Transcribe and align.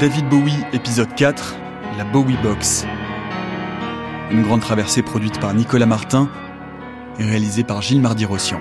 David 0.00 0.28
Bowie, 0.28 0.52
épisode 0.72 1.12
4, 1.16 1.56
la 1.96 2.04
Bowie 2.04 2.36
Box. 2.40 2.86
Une 4.30 4.44
grande 4.44 4.60
traversée 4.60 5.02
produite 5.02 5.40
par 5.40 5.52
Nicolas 5.54 5.86
Martin 5.86 6.28
et 7.18 7.24
réalisée 7.24 7.64
par 7.64 7.82
Gilles 7.82 8.00
Mardy-Rossian. 8.00 8.60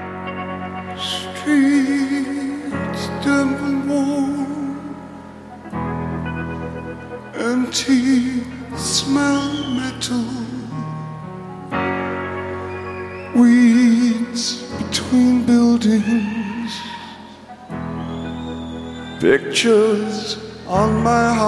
Pictures 19.19 20.16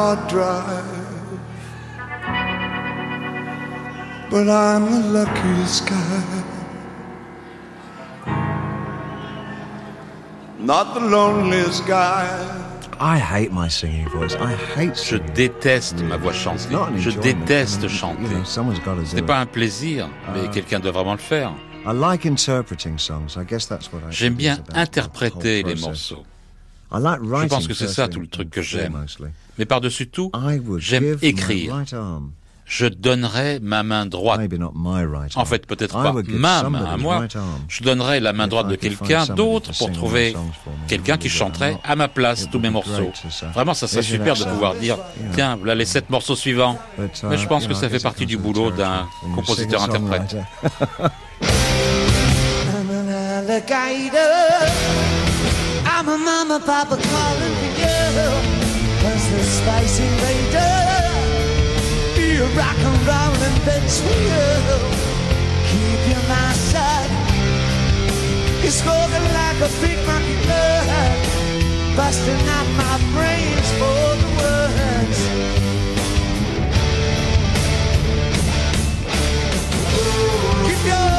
hard 0.10 0.28
drive. 0.28 0.86
But 4.32 4.48
I'm 4.50 4.86
the 4.92 5.10
luckiest 5.10 5.88
guy. 5.88 6.44
Not 10.60 10.94
the 10.94 11.00
loneliest 11.00 11.86
guy. 11.88 12.26
I 13.00 13.18
hate 13.18 13.52
my 13.52 13.70
singing 13.70 14.10
voice. 14.10 14.36
I 14.36 14.54
hate 14.76 14.96
Je 15.02 15.16
déteste 15.18 16.02
ma 16.04 16.18
voix 16.18 16.34
chantée. 16.34 16.70
not 16.72 16.90
an 16.90 16.98
Je 16.98 17.10
enjoyment. 17.10 17.22
déteste 17.24 17.84
You 17.84 17.90
chanter. 17.90 18.46
Ce 18.46 19.16
n'est 19.16 19.22
pas 19.22 19.40
un 19.40 19.46
plaisir, 19.46 20.10
mais 20.34 20.50
quelqu'un 20.50 20.80
doit 20.80 20.92
vraiment 20.92 21.14
le 21.14 21.20
faire. 21.20 21.52
I 21.86 21.94
like 21.94 22.26
interpreting 22.26 22.98
songs. 23.00 23.38
I 23.38 23.46
guess 23.46 23.68
that's 23.68 23.92
what 23.94 24.00
I 24.02 24.12
J'aime 24.12 24.34
bien 24.34 24.58
interpréter 24.76 25.64
les 25.64 25.76
morceaux. 25.76 26.26
I 26.92 26.98
like 27.00 27.20
Je 27.24 27.28
writing 27.30 27.50
pense 27.50 27.68
que 27.68 27.74
c'est 27.74 27.88
ça 27.88 28.08
tout 28.08 28.20
le 28.20 28.28
truc 28.28 28.50
que 28.50 28.62
j'aime. 28.62 29.06
Mais 29.58 29.66
par-dessus 29.66 30.08
tout, 30.08 30.32
I 30.34 30.60
would 30.60 30.82
j'aime 30.82 31.04
give 31.04 31.20
my 31.22 31.28
écrire. 31.28 31.84
Je 32.66 32.86
donnerai 32.86 33.60
ma 33.62 33.82
main 33.82 34.06
droite. 34.06 34.38
maybe 34.40 34.60
not 34.60 34.74
my 34.76 35.04
right 35.04 35.36
En 35.36 35.40
arm. 35.40 35.48
fait, 35.48 35.66
peut-être 35.66 35.96
I 36.00 36.04
pas 36.04 36.12
would 36.12 36.28
give 36.28 36.38
ma 36.38 36.62
main 36.70 36.86
à 36.86 36.98
moi. 36.98 37.26
Je 37.68 37.84
donnerai 37.84 38.20
la 38.20 38.32
main 38.32 38.48
droite 38.48 38.68
I 38.68 38.72
de 38.72 38.76
quelqu'un 38.76 39.26
d'autre 39.26 39.72
pour 39.76 39.92
trouver 39.92 40.36
quelqu'un 40.88 41.18
qui 41.18 41.30
chanterait 41.30 41.78
à 41.84 41.96
ma 41.96 42.08
place 42.08 42.48
tous 42.52 42.60
mes 42.60 42.70
be 42.70 42.74
morceaux. 42.74 42.92
great 42.92 43.22
to 43.24 43.30
say. 43.32 43.48
Vraiment, 43.56 43.74
ça 43.74 43.88
serait 43.88 44.04
super 44.04 44.36
de 44.36 44.44
pouvoir 44.44 44.76
dire, 44.76 44.98
tiens, 45.34 45.56
voilà 45.56 45.74
les 45.74 45.86
sept 45.86 46.12
morceaux 46.12 46.36
suivants. 46.36 46.78
But, 46.98 47.22
uh, 47.24 47.26
Mais 47.30 47.38
je 47.38 47.48
pense 47.48 47.66
que 47.66 47.74
ça 47.74 47.88
I 47.88 47.90
fait 47.90 48.04
partie 48.04 48.28
du 48.28 48.38
boulot 48.38 48.70
the 48.70 48.78
d'un 48.78 49.08
compositeur-interprète. 49.34 50.36
I'm 56.00 56.08
a 56.08 56.18
mama, 56.18 56.62
papa 56.62 56.96
calling 56.96 57.56
for 57.60 57.72
you. 57.76 58.32
Cause 59.02 59.26
the 59.32 59.44
spice 59.44 60.00
invader. 60.00 60.80
Be 62.16 62.38
a 62.38 62.48
rock 62.56 62.80
and 62.88 63.00
rollin' 63.04 63.60
bitch 63.68 64.00
for 64.00 64.16
you. 64.32 64.48
Keep 65.68 66.02
your 66.08 66.24
mouth 66.32 66.60
shut. 66.72 67.08
You're 68.64 68.72
smoking 68.72 69.28
like 69.40 69.60
a 69.60 69.70
big 69.82 70.00
monkey 70.08 70.38
blood. 70.46 71.20
Busting 71.98 72.48
out 72.48 72.68
my 72.80 72.96
brains 73.12 73.70
for 73.76 74.16
the 74.22 74.30
words. 74.40 75.20
Keep 80.66 80.82
your 80.86 81.19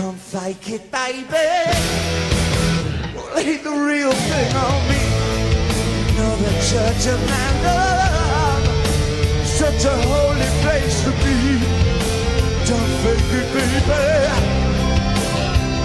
Don't 0.00 0.16
fake 0.16 0.70
it, 0.70 0.90
baby. 0.90 1.50
Lay 3.34 3.58
the 3.58 3.70
real 3.70 4.12
thing 4.30 4.52
on 4.56 4.78
me. 4.88 5.02
Know 6.16 6.34
the 6.40 6.52
church 6.70 7.04
of 7.14 7.20
my 7.28 7.48
love, 7.66 8.64
such 9.44 9.84
a 9.84 9.96
holy 10.08 10.50
place 10.62 11.04
to 11.04 11.10
be. 11.20 11.36
Don't 12.64 12.92
fake 13.02 13.32
it, 13.40 13.48
baby. 13.52 14.02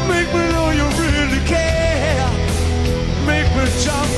Make 0.07 0.29
me 0.33 0.43
know 0.53 0.69
you 0.79 0.87
really 1.03 1.41
care. 1.45 2.31
Make 3.27 3.49
me 3.57 3.65
jump 3.83 4.15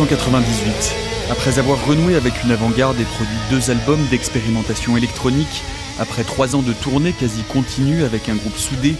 1998. 0.00 0.94
Après 1.30 1.58
avoir 1.58 1.84
renoué 1.86 2.14
avec 2.16 2.42
une 2.42 2.52
avant-garde 2.52 2.98
et 2.98 3.04
produit 3.04 3.36
deux 3.50 3.70
albums 3.70 4.02
d'expérimentation 4.10 4.96
électronique, 4.96 5.62
après 5.98 6.24
trois 6.24 6.56
ans 6.56 6.62
de 6.62 6.72
tournée 6.72 7.12
quasi 7.12 7.42
continue 7.42 8.02
avec 8.04 8.30
un 8.30 8.34
groupe 8.34 8.56
soudé, 8.56 8.94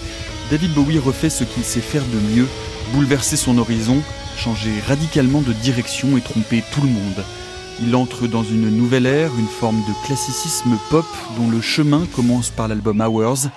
David 0.50 0.75
Bowie 0.75 0.99
refait 0.99 1.31
ce 1.31 1.44
qu'il 1.44 1.64
sait 1.64 1.81
faire 1.81 2.05
de 2.05 2.37
mieux, 2.37 2.47
bouleverser 2.93 3.38
son 3.38 3.56
horizon, 3.56 4.02
changer 4.37 4.73
radicalement 4.87 5.41
de 5.41 5.55
direction 5.55 6.19
et 6.19 6.20
tromper 6.20 6.62
tout 6.70 6.82
le 6.82 6.88
monde. 6.88 7.25
Il 7.81 7.96
entre 7.96 8.26
dans 8.26 8.44
une 8.44 8.69
nouvelle 8.69 9.06
ère, 9.06 9.31
une 9.38 9.49
forme 9.49 9.81
de 9.81 10.06
classicisme 10.06 10.76
pop 10.91 11.06
dont 11.38 11.49
le 11.49 11.62
chemin 11.62 12.05
commence 12.14 12.50
par 12.50 12.69
l'album 12.69 13.00
Hours, 13.00 13.49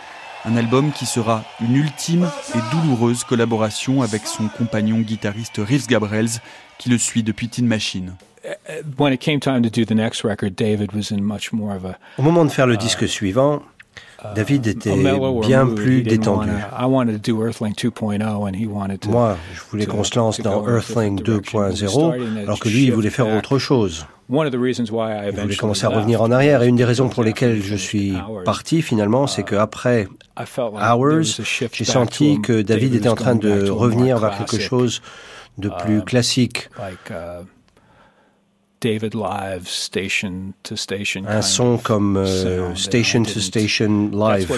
un 0.46 0.56
album 0.56 0.92
qui 0.94 1.06
sera 1.06 1.44
une 1.62 1.76
ultime 1.76 2.30
et 2.56 2.60
douloureuse 2.72 3.26
collaboration 3.26 4.02
avec 4.02 4.28
son 4.28 4.48
compagnon 4.48 5.00
guitariste 5.00 5.58
Reeves 5.58 5.88
Gabrels, 5.88 6.42
qui 6.84 6.90
le 6.90 6.98
suit 6.98 7.24
depuis 7.24 7.48
Tin 7.48 7.64
Machine. 7.64 8.16
Au 12.18 12.22
moment 12.22 12.44
de 12.44 12.50
faire 12.50 12.68
le 12.68 12.76
disque 12.76 13.08
suivant, 13.08 13.62
David 14.36 14.68
était 14.68 14.98
bien 15.42 15.66
plus 15.66 16.04
détendu. 16.04 16.50
Moi, 19.08 19.38
je 19.54 19.62
voulais 19.72 19.86
qu'on 19.86 20.04
se 20.04 20.16
lance 20.18 20.42
dans 20.42 20.68
Earthling 20.68 21.22
2.0, 21.22 22.40
alors 22.42 22.60
que 22.60 22.68
lui, 22.68 22.84
il 22.84 22.92
voulait 22.92 23.10
faire 23.10 23.34
autre 23.34 23.60
chose. 23.60 24.06
Il 24.30 25.40
voulait 25.40 25.56
commencer 25.56 25.86
à 25.86 25.90
revenir 25.90 26.22
en 26.22 26.32
arrière. 26.32 26.64
Et 26.64 26.68
une 26.68 26.76
des 26.76 26.84
raisons 26.84 27.08
pour 27.08 27.24
lesquelles 27.24 27.64
je 27.64 27.76
suis 27.76 28.14
parti 28.44 28.82
finalement, 28.82 29.26
c'est 29.26 29.44
qu'après 29.44 30.10
Hours, 30.58 31.40
j'ai 31.72 31.86
senti 31.86 32.42
que 32.42 32.62
David 32.62 32.96
était 32.96 33.08
en 33.08 33.16
train 33.16 33.36
de 33.36 33.70
revenir 33.70 34.18
vers 34.18 34.38
quelque 34.38 34.60
chose 34.60 35.02
de 35.58 35.70
plus 35.70 36.02
classique. 36.04 36.70
Un 41.26 41.42
son 41.42 41.78
comme 41.78 42.18
euh, 42.18 42.76
Station 42.76 43.24
to 43.24 43.40
Station 43.40 44.10
Live. 44.12 44.52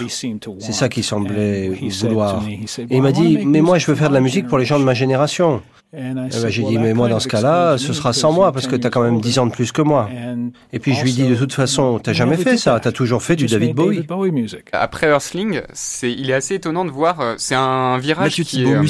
C'est 0.59 0.73
ça 0.73 0.89
qu'il 0.89 1.03
semblait 1.03 1.69
vouloir. 1.69 2.43
Et 2.47 2.65
il 2.89 3.01
m'a 3.01 3.11
dit, 3.11 3.45
mais 3.45 3.61
moi 3.61 3.77
je 3.77 3.85
veux 3.85 3.95
faire 3.95 4.09
de 4.09 4.15
la 4.15 4.21
musique 4.21 4.47
pour 4.47 4.57
les 4.57 4.65
gens 4.65 4.79
de 4.79 4.83
ma 4.83 4.93
génération. 4.93 5.61
Eh 5.97 6.13
ben, 6.13 6.49
j'ai 6.49 6.63
dit, 6.63 6.77
mais 6.77 6.93
moi 6.93 7.07
dans 7.07 7.19
ce 7.19 7.27
cas-là, 7.27 7.77
ce 7.77 7.93
sera 7.93 8.13
sans 8.13 8.31
moi 8.31 8.51
parce 8.51 8.67
que 8.67 8.75
tu 8.75 8.85
as 8.85 8.89
quand 8.89 9.03
même 9.03 9.21
10 9.21 9.39
ans 9.39 9.45
de 9.47 9.51
plus 9.51 9.71
que 9.71 9.81
moi. 9.81 10.09
Et 10.73 10.79
puis 10.79 10.93
je 10.93 11.03
lui 11.03 11.13
dis, 11.13 11.27
de 11.27 11.35
toute 11.35 11.53
façon, 11.53 11.99
tu 11.99 12.13
jamais 12.13 12.37
fait 12.37 12.57
ça, 12.57 12.79
tu 12.79 12.87
as 12.87 12.91
toujours 12.91 13.23
fait 13.23 13.35
du 13.35 13.45
David 13.45 13.75
Bowie. 13.75 14.05
Après 14.71 15.07
Earthling, 15.07 15.61
c'est, 15.73 16.11
il 16.11 16.29
est 16.29 16.33
assez 16.33 16.55
étonnant 16.55 16.85
de 16.85 16.91
voir, 16.91 17.19
euh, 17.19 17.35
c'est 17.37 17.55
un 17.55 17.97
virage 17.97 18.35
qui 18.35 18.63
est 18.63 18.73
euh, 18.73 18.83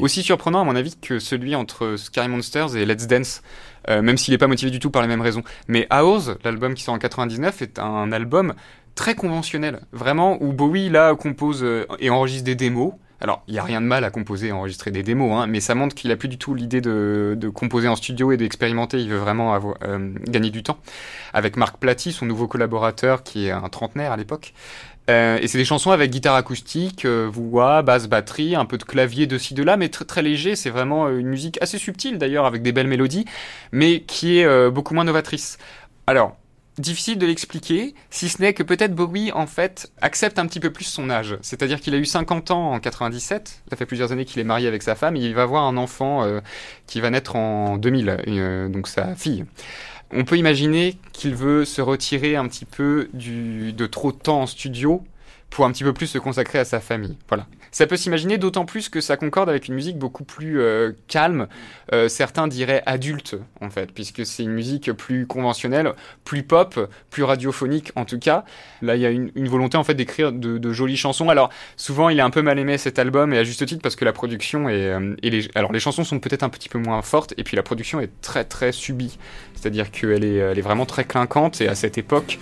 aussi 0.00 0.22
surprenant 0.22 0.60
à 0.60 0.64
mon 0.64 0.76
avis 0.76 0.96
que 1.00 1.18
celui 1.18 1.54
entre 1.54 1.96
Scary 1.96 2.28
Monsters 2.28 2.76
et 2.76 2.84
Let's 2.84 3.06
Dance. 3.06 3.42
Euh, 3.88 4.02
même 4.02 4.18
s'il 4.18 4.34
n'est 4.34 4.38
pas 4.38 4.48
motivé 4.48 4.70
du 4.70 4.80
tout 4.80 4.90
par 4.90 5.00
les 5.02 5.08
mêmes 5.08 5.20
raisons. 5.20 5.42
Mais 5.66 5.86
Hours, 5.92 6.36
l'album 6.44 6.74
qui 6.74 6.82
sort 6.82 6.94
en 6.94 6.98
99, 6.98 7.62
est 7.62 7.78
un 7.78 8.12
album 8.12 8.52
très 8.94 9.14
conventionnel, 9.14 9.80
vraiment, 9.92 10.36
où 10.42 10.52
Bowie, 10.52 10.90
là, 10.90 11.14
compose 11.14 11.64
et 11.98 12.10
enregistre 12.10 12.44
des 12.44 12.54
démos, 12.54 12.92
alors, 13.20 13.42
il 13.48 13.52
n'y 13.54 13.58
a 13.58 13.64
rien 13.64 13.80
de 13.80 13.86
mal 13.86 14.04
à 14.04 14.10
composer 14.10 14.48
et 14.48 14.52
enregistrer 14.52 14.92
des 14.92 15.02
démos, 15.02 15.32
hein, 15.32 15.46
mais 15.48 15.58
ça 15.60 15.74
montre 15.74 15.94
qu'il 15.96 16.10
n'a 16.10 16.16
plus 16.16 16.28
du 16.28 16.38
tout 16.38 16.54
l'idée 16.54 16.80
de, 16.80 17.36
composer 17.52 17.88
en 17.88 17.96
studio 17.96 18.30
et 18.30 18.36
d'expérimenter. 18.36 19.00
Il 19.00 19.10
veut 19.10 19.16
vraiment 19.16 19.54
avoir, 19.54 19.76
euh, 19.82 20.12
gagner 20.28 20.50
du 20.50 20.62
temps. 20.62 20.78
Avec 21.32 21.56
Marc 21.56 21.78
Platy, 21.78 22.12
son 22.12 22.26
nouveau 22.26 22.46
collaborateur, 22.46 23.24
qui 23.24 23.46
est 23.46 23.50
un 23.50 23.68
trentenaire 23.68 24.12
à 24.12 24.16
l'époque. 24.16 24.54
Euh, 25.10 25.38
et 25.40 25.48
c'est 25.48 25.58
des 25.58 25.64
chansons 25.64 25.90
avec 25.90 26.10
guitare 26.10 26.36
acoustique, 26.36 27.06
euh, 27.06 27.28
voix, 27.32 27.82
basse, 27.82 28.08
batterie, 28.08 28.54
un 28.54 28.66
peu 28.66 28.78
de 28.78 28.84
clavier 28.84 29.26
de 29.26 29.38
ci 29.38 29.54
de 29.54 29.64
là, 29.64 29.76
mais 29.76 29.88
très 29.88 30.04
très 30.04 30.22
léger. 30.22 30.54
C'est 30.54 30.70
vraiment 30.70 31.08
une 31.08 31.28
musique 31.28 31.60
assez 31.60 31.78
subtile 31.78 32.18
d'ailleurs, 32.18 32.46
avec 32.46 32.62
des 32.62 32.70
belles 32.70 32.86
mélodies, 32.86 33.24
mais 33.72 34.02
qui 34.02 34.38
est 34.38 34.70
beaucoup 34.70 34.94
moins 34.94 35.04
novatrice. 35.04 35.58
Alors, 36.06 36.36
difficile 36.80 37.18
de 37.18 37.26
l'expliquer, 37.26 37.94
si 38.10 38.28
ce 38.28 38.40
n'est 38.40 38.52
que 38.52 38.62
peut-être 38.62 38.94
Bowie, 38.94 39.32
en 39.32 39.46
fait, 39.46 39.90
accepte 40.00 40.38
un 40.38 40.46
petit 40.46 40.60
peu 40.60 40.70
plus 40.70 40.84
son 40.84 41.10
âge. 41.10 41.36
C'est-à-dire 41.42 41.80
qu'il 41.80 41.94
a 41.94 41.98
eu 41.98 42.04
50 42.04 42.50
ans 42.50 42.72
en 42.72 42.80
97, 42.80 43.62
ça 43.70 43.76
fait 43.76 43.86
plusieurs 43.86 44.12
années 44.12 44.24
qu'il 44.24 44.40
est 44.40 44.44
marié 44.44 44.68
avec 44.68 44.82
sa 44.82 44.94
femme, 44.94 45.16
et 45.16 45.20
il 45.20 45.34
va 45.34 45.42
avoir 45.42 45.64
un 45.64 45.76
enfant 45.76 46.24
euh, 46.24 46.40
qui 46.86 47.00
va 47.00 47.10
naître 47.10 47.36
en 47.36 47.76
2000, 47.76 48.16
euh, 48.28 48.68
donc 48.68 48.88
sa 48.88 49.14
fille. 49.14 49.44
On 50.10 50.24
peut 50.24 50.36
imaginer 50.36 50.96
qu'il 51.12 51.34
veut 51.34 51.64
se 51.64 51.82
retirer 51.82 52.36
un 52.36 52.46
petit 52.48 52.64
peu 52.64 53.10
du, 53.12 53.72
de 53.72 53.86
trop 53.86 54.12
de 54.12 54.16
temps 54.16 54.42
en 54.42 54.46
studio 54.46 55.04
pour 55.50 55.66
un 55.66 55.72
petit 55.72 55.84
peu 55.84 55.92
plus 55.92 56.06
se 56.06 56.18
consacrer 56.18 56.58
à 56.58 56.64
sa 56.64 56.80
famille. 56.80 57.16
Voilà. 57.28 57.46
Ça 57.70 57.86
peut 57.86 57.96
s'imaginer 57.96 58.38
d'autant 58.38 58.64
plus 58.64 58.88
que 58.88 59.00
ça 59.00 59.16
concorde 59.16 59.48
avec 59.48 59.68
une 59.68 59.74
musique 59.74 59.98
beaucoup 59.98 60.24
plus 60.24 60.60
euh, 60.60 60.92
calme, 61.06 61.48
euh, 61.92 62.08
certains 62.08 62.48
diraient 62.48 62.82
adulte 62.86 63.36
en 63.60 63.70
fait, 63.70 63.92
puisque 63.92 64.24
c'est 64.24 64.42
une 64.42 64.52
musique 64.52 64.92
plus 64.92 65.26
conventionnelle, 65.26 65.92
plus 66.24 66.42
pop, 66.42 66.90
plus 67.10 67.22
radiophonique 67.22 67.92
en 67.96 68.04
tout 68.04 68.18
cas. 68.18 68.44
Là, 68.82 68.96
il 68.96 69.02
y 69.02 69.06
a 69.06 69.10
une, 69.10 69.30
volonté 69.48 69.76
en 69.76 69.84
fait 69.84 69.94
d'écrire 69.94 70.32
de, 70.32 70.72
jolies 70.72 70.96
chansons. 70.96 71.28
Alors 71.30 71.50
souvent, 71.76 72.08
il 72.08 72.18
est 72.18 72.22
un 72.22 72.30
peu 72.30 72.42
mal 72.42 72.58
aimé 72.58 72.78
cet 72.78 72.98
album 72.98 73.32
et 73.32 73.38
à 73.38 73.44
juste 73.44 73.64
titre 73.66 73.82
parce 73.82 73.96
que 73.96 74.04
la 74.04 74.12
production 74.12 74.68
est, 74.68 74.88
euh, 74.88 75.14
et 75.22 75.48
alors 75.54 75.72
les 75.72 75.80
chansons 75.80 76.04
sont 76.04 76.20
peut-être 76.20 76.42
un 76.42 76.50
petit 76.50 76.68
peu 76.68 76.78
moins 76.78 77.02
fortes 77.02 77.34
et 77.36 77.44
puis 77.44 77.56
la 77.56 77.62
production 77.62 78.00
est 78.00 78.10
très 78.20 78.44
très 78.44 78.72
subie, 78.72 79.18
c'est-à-dire 79.54 79.90
qu'elle 79.90 80.24
est, 80.24 80.36
elle 80.36 80.58
est 80.58 80.62
vraiment 80.62 80.86
très 80.86 81.04
clinquante 81.04 81.60
et 81.60 81.68
à 81.68 81.74
cette 81.74 81.98
époque. 81.98 82.38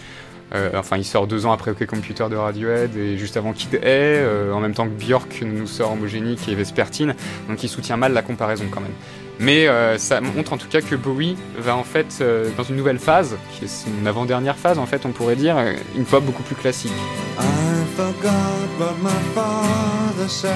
Euh, 0.55 0.71
enfin, 0.77 0.97
il 0.97 1.05
sort 1.05 1.27
deux 1.27 1.47
ans 1.47 1.53
après 1.53 1.73
OK 1.73 1.85
Computer 1.87 2.27
de 2.31 2.37
Radiohead 2.37 2.97
et 2.97 3.19
juste 3.19 3.37
avant 3.37 3.53
Kid 3.53 3.75
A, 3.83 3.87
euh, 3.87 4.53
en 4.53 4.61
même 4.61 4.75
temps 4.75 4.87
que 4.87 4.93
Björk 4.93 5.43
nous 5.43 5.67
sort 5.67 5.93
Homogenic 5.93 6.49
et 6.49 6.55
Vespertine, 6.55 7.15
donc 7.49 7.63
il 7.65 7.69
soutient 7.69 7.97
mal 7.97 8.13
la 8.13 8.23
comparaison 8.23 8.65
quand 8.71 8.81
même. 8.81 8.95
Mais 9.39 9.67
euh, 9.67 9.99
ça 9.99 10.21
montre 10.21 10.53
en 10.53 10.57
tout 10.57 10.69
cas 10.69 10.81
que 10.81 10.95
Bowie 10.95 11.37
va 11.59 11.77
en 11.77 11.85
fait 11.85 12.23
dans 12.57 12.63
une 12.63 12.77
nouvelle 12.77 12.99
phase, 12.99 13.37
qui 13.53 13.65
est 13.65 13.87
une 14.01 14.07
avant-dernière 14.07 14.57
phase 14.57 14.79
en 14.79 14.87
fait, 14.87 15.05
on 15.05 15.11
pourrait 15.11 15.37
dire, 15.37 15.57
une 15.97 16.05
pop 16.05 16.25
beaucoup 16.25 16.43
plus 16.43 16.57
classique. 16.57 16.93
I 17.39 17.85
forgot 17.97 18.79
what 18.79 18.95
my 19.03 19.11
father 19.35 20.29
said. 20.29 20.53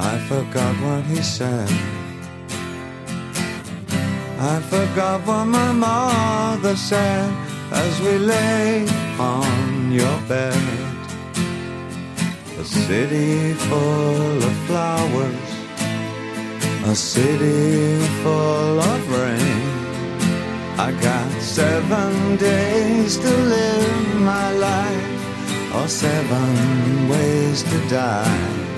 I 0.00 0.18
forgot 0.28 0.74
what 0.82 1.02
he 1.10 1.22
said. 1.22 1.68
I 4.40 4.60
forgot 4.70 5.26
what 5.26 5.44
my 5.44 5.72
mother 5.72 6.76
said. 6.76 7.47
As 7.70 8.00
we 8.00 8.18
lay 8.18 8.86
on 9.18 9.92
your 9.92 10.20
bed. 10.28 10.54
A 12.58 12.64
city 12.64 13.54
full 13.54 14.42
of 14.42 14.54
flowers, 14.66 15.48
a 16.84 16.94
city 16.94 17.98
full 18.22 18.80
of 18.80 19.00
rain. 19.12 19.78
I 20.78 20.92
got 21.00 21.30
seven 21.42 22.36
days 22.36 23.16
to 23.16 23.30
live 23.54 24.20
my 24.20 24.52
life, 24.52 25.74
or 25.74 25.88
seven 25.88 27.08
ways 27.08 27.62
to 27.62 27.88
die. 27.88 28.77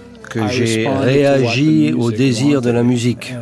que 0.31 0.47
j'ai 0.47 0.87
réagi 0.87 1.93
au 1.93 2.11
désir 2.11 2.61
de 2.61 2.71
la 2.71 2.83
musique 2.83 3.33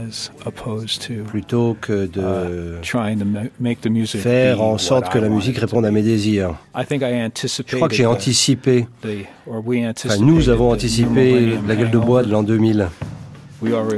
plutôt 1.27 1.77
que 1.79 2.07
de 2.07 2.79
uh, 2.81 4.07
faire 4.07 4.61
en 4.61 4.77
sorte 4.77 5.09
que 5.09 5.19
la 5.19 5.29
musique 5.29 5.57
réponde 5.57 5.85
à 5.85 5.91
mes 5.91 6.01
désirs. 6.01 6.55
Je 6.75 7.75
crois 7.75 7.87
que 7.87 7.95
j'ai 7.95 8.05
anticipé, 8.05 8.87
enfin, 9.05 10.17
nous 10.19 10.49
avons 10.49 10.71
anticipé 10.71 11.57
la 11.67 11.75
gueule 11.75 11.91
de 11.91 11.99
bois 11.99 12.23
de 12.23 12.31
l'an 12.31 12.43
2000. 12.43 12.87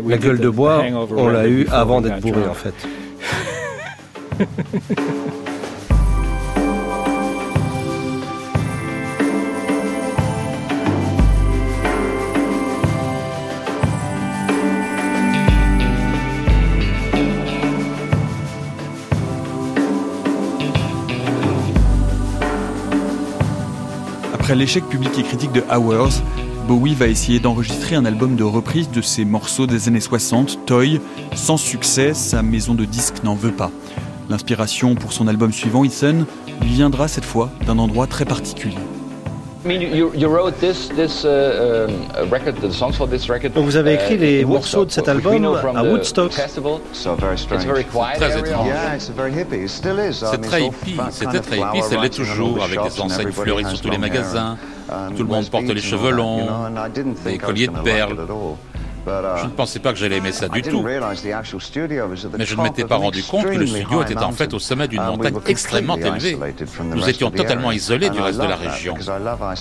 La 0.07 0.17
gueule 0.17 0.39
de 0.39 0.49
bois, 0.49 0.83
on 1.15 1.27
l'a 1.27 1.47
eu 1.47 1.67
avant 1.71 2.01
d'être 2.01 2.19
bourré 2.19 2.47
en 2.47 2.53
fait. 2.53 2.73
Après 24.51 24.59
l'échec 24.59 24.83
public 24.89 25.17
et 25.17 25.23
critique 25.23 25.53
de 25.53 25.63
Hours, 25.73 26.21
Bowie 26.67 26.93
va 26.93 27.07
essayer 27.07 27.39
d'enregistrer 27.39 27.95
un 27.95 28.03
album 28.03 28.35
de 28.35 28.43
reprise 28.43 28.91
de 28.91 29.01
ses 29.01 29.23
morceaux 29.23 29.65
des 29.65 29.87
années 29.87 30.01
60, 30.01 30.65
Toy. 30.65 30.99
Sans 31.35 31.55
succès, 31.55 32.13
sa 32.13 32.43
maison 32.43 32.75
de 32.75 32.83
disques 32.83 33.23
n'en 33.23 33.33
veut 33.33 33.53
pas. 33.53 33.71
L'inspiration 34.29 34.95
pour 34.95 35.13
son 35.13 35.29
album 35.29 35.53
suivant, 35.53 35.85
Ethan, 35.85 36.25
lui 36.61 36.69
viendra 36.69 37.07
cette 37.07 37.23
fois 37.23 37.49
d'un 37.65 37.79
endroit 37.79 38.07
très 38.07 38.25
particulier. 38.25 38.75
Vous 43.63 43.75
avez 43.75 43.93
écrit 43.93 44.15
uh, 44.15 44.17
les 44.17 44.45
morceaux 44.45 44.85
de 44.85 44.91
cet 44.91 45.07
album 45.07 45.45
à 45.75 45.83
Woodstock. 45.83 46.31
Très 46.31 48.39
étrange. 48.39 48.69
C'est 50.11 50.41
très 50.41 50.63
hippie, 50.63 50.97
c'était 51.11 51.39
très 51.39 51.59
hippie, 51.59 51.81
ça 51.81 52.01
l'est 52.01 52.09
toujours, 52.09 52.63
avec 52.63 52.79
des 52.81 53.01
enseignes 53.01 53.31
fleuries 53.31 53.65
sur 53.65 53.81
tous 53.81 53.91
les 53.91 53.97
magasins. 53.97 54.57
Tout 55.15 55.23
le 55.23 55.29
monde 55.29 55.49
porte 55.49 55.65
les 55.65 55.81
cheveux 55.81 56.11
longs, 56.11 56.47
des 57.25 57.37
colliers 57.37 57.67
de 57.67 57.79
perles. 57.83 58.17
Je 59.05 59.45
ne 59.45 59.49
pensais 59.49 59.79
pas 59.79 59.93
que 59.93 59.99
j'allais 59.99 60.17
aimer 60.17 60.31
ça 60.31 60.47
du 60.47 60.61
tout. 60.61 60.83
Mais 60.83 62.45
je 62.45 62.55
ne 62.55 62.61
m'étais 62.61 62.83
pas 62.85 62.97
rendu 62.97 63.23
compte 63.23 63.45
que 63.45 63.57
le 63.57 63.67
studio 63.67 64.03
était 64.03 64.17
en 64.17 64.31
fait 64.31 64.53
au 64.53 64.59
sommet 64.59 64.87
d'une 64.87 65.03
montagne 65.03 65.35
extrêmement 65.47 65.97
élevée. 65.97 66.37
Nous 66.83 67.09
étions 67.09 67.31
totalement 67.31 67.71
isolés 67.71 68.09
du 68.09 68.19
reste 68.19 68.39
de 68.39 68.47
la 68.47 68.55
région. 68.55 68.95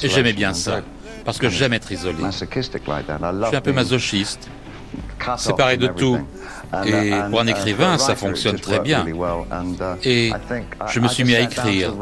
Et 0.03 0.09
j'aimais 0.09 0.33
bien 0.33 0.55
ça, 0.55 0.81
parce 1.25 1.39
que 1.39 1.49
j'aime 1.49 1.73
être 1.73 1.91
isolé. 1.93 2.19
Je 2.23 3.47
suis 3.47 3.57
un 3.57 3.61
peu 3.61 3.73
masochiste, 3.73 4.49
séparé 5.37 5.77
de 5.77 5.87
tout. 5.87 6.19
Et 6.85 7.13
pour 7.31 7.41
un 7.41 7.47
écrivain, 7.47 7.99
ça 7.99 8.15
fonctionne 8.15 8.59
très 8.59 8.81
bien. 8.81 9.05
Et 10.05 10.33
je 10.89 11.01
me 11.01 11.09
suis 11.09 11.25
mis 11.25 11.35
à 11.35 11.41
écrire. 11.41 11.93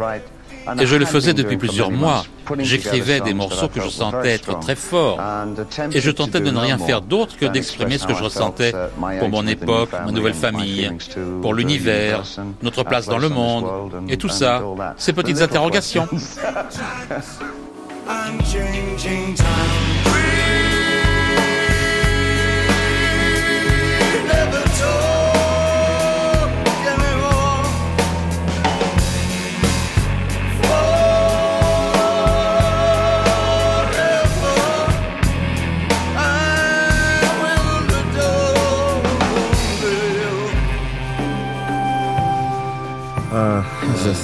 Et 0.81 0.87
je 0.87 0.97
le 0.97 1.07
faisais 1.07 1.35
depuis 1.35 1.57
plusieurs 1.57 1.91
mois. 1.91 2.25
J'écrivais 2.59 3.21
des 3.21 3.35
morceaux 3.35 3.69
que 3.69 3.81
je 3.81 3.89
sentais 3.89 4.31
être 4.31 4.59
très 4.61 4.77
forts. 4.77 5.21
Et 5.93 6.01
je 6.01 6.11
tentais 6.11 6.41
de 6.41 6.51
ne 6.51 6.59
rien 6.59 6.79
faire 6.79 7.01
d'autre 7.01 7.37
que 7.37 7.47
d'exprimer 7.47 7.99
ce 7.99 8.07
que 8.07 8.15
je 8.15 8.23
ressentais 8.23 8.73
pour 9.19 9.29
mon 9.29 9.47
époque, 9.47 9.91
ma 10.05 10.13
nouvelle 10.13 10.35
famille, 10.35 10.91
pour 11.43 11.55
l'univers, 11.55 12.23
notre 12.63 12.85
place 12.85 13.07
dans 13.07 13.19
le 13.19 13.29
monde, 13.29 13.67
et 14.09 14.17
tout 14.17 14.29
ça, 14.29 14.63
ces 14.97 15.13
petites 15.13 15.41
interrogations. 15.41 16.09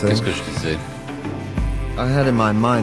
Qu'est-ce 0.08 0.22
que 0.22 0.30
je 0.30 0.42
disais 0.58 0.78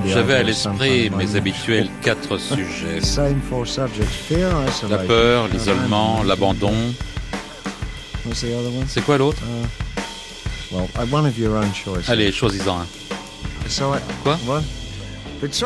J'avais 0.08 0.36
à 0.36 0.44
l'esprit 0.44 1.10
mes 1.10 1.36
habituels 1.36 1.90
quatre 2.02 2.38
sujets. 2.40 3.02
La 4.90 4.98
peur, 5.00 5.48
l'isolement, 5.50 6.24
l'abandon. 6.24 6.74
C'est 8.88 9.02
quoi 9.04 9.18
l'autre? 9.18 9.42
Uh, 10.72 10.78
Allez, 12.08 12.32
choisis-en 12.32 12.80
un. 12.80 12.86
Quoi? 14.24 14.38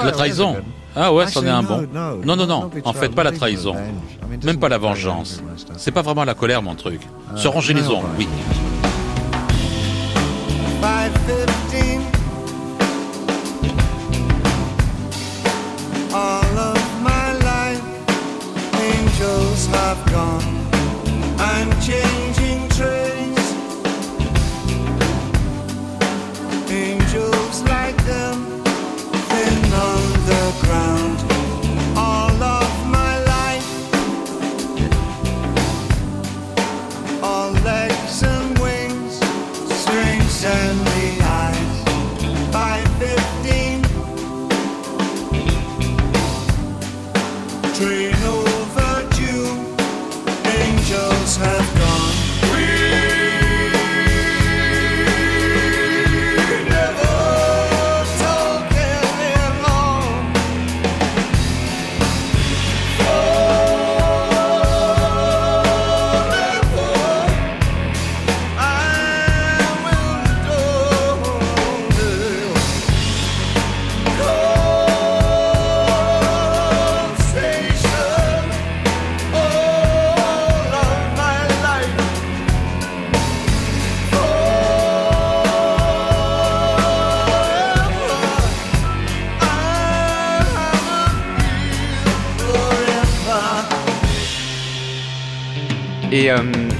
La 0.03 0.11
trahison 0.11 0.55
Ah 0.95 1.13
ouais, 1.13 1.27
c'en 1.27 1.45
est 1.45 1.49
un 1.49 1.61
bon. 1.63 1.87
Non, 2.25 2.35
non, 2.35 2.47
non. 2.47 2.71
En 2.83 2.93
fait, 2.93 3.09
pas 3.09 3.23
la 3.23 3.31
trahison. 3.31 3.75
Même 4.43 4.57
pas 4.57 4.69
la 4.69 4.77
vengeance. 4.79 5.43
C'est 5.77 5.91
pas 5.91 6.01
vraiment 6.01 6.23
la 6.23 6.33
colère, 6.33 6.61
mon 6.63 6.75
truc. 6.75 7.01
Uh, 7.03 7.37
Se 7.37 7.47
ranger 7.47 7.73
les 7.73 7.87
ongles, 7.87 8.07
oui. 8.17 8.27
515. 10.85 12.05
All 16.13 16.59
of 16.59 17.01
my 17.01 17.33
life, 17.49 17.81
angels 18.79 19.65
have 19.77 20.05
gone. 20.11 20.67
I'm 21.39 21.71
changing. 21.81 22.45
Angels 26.69 27.61
like 27.63 27.97
them, 28.05 28.54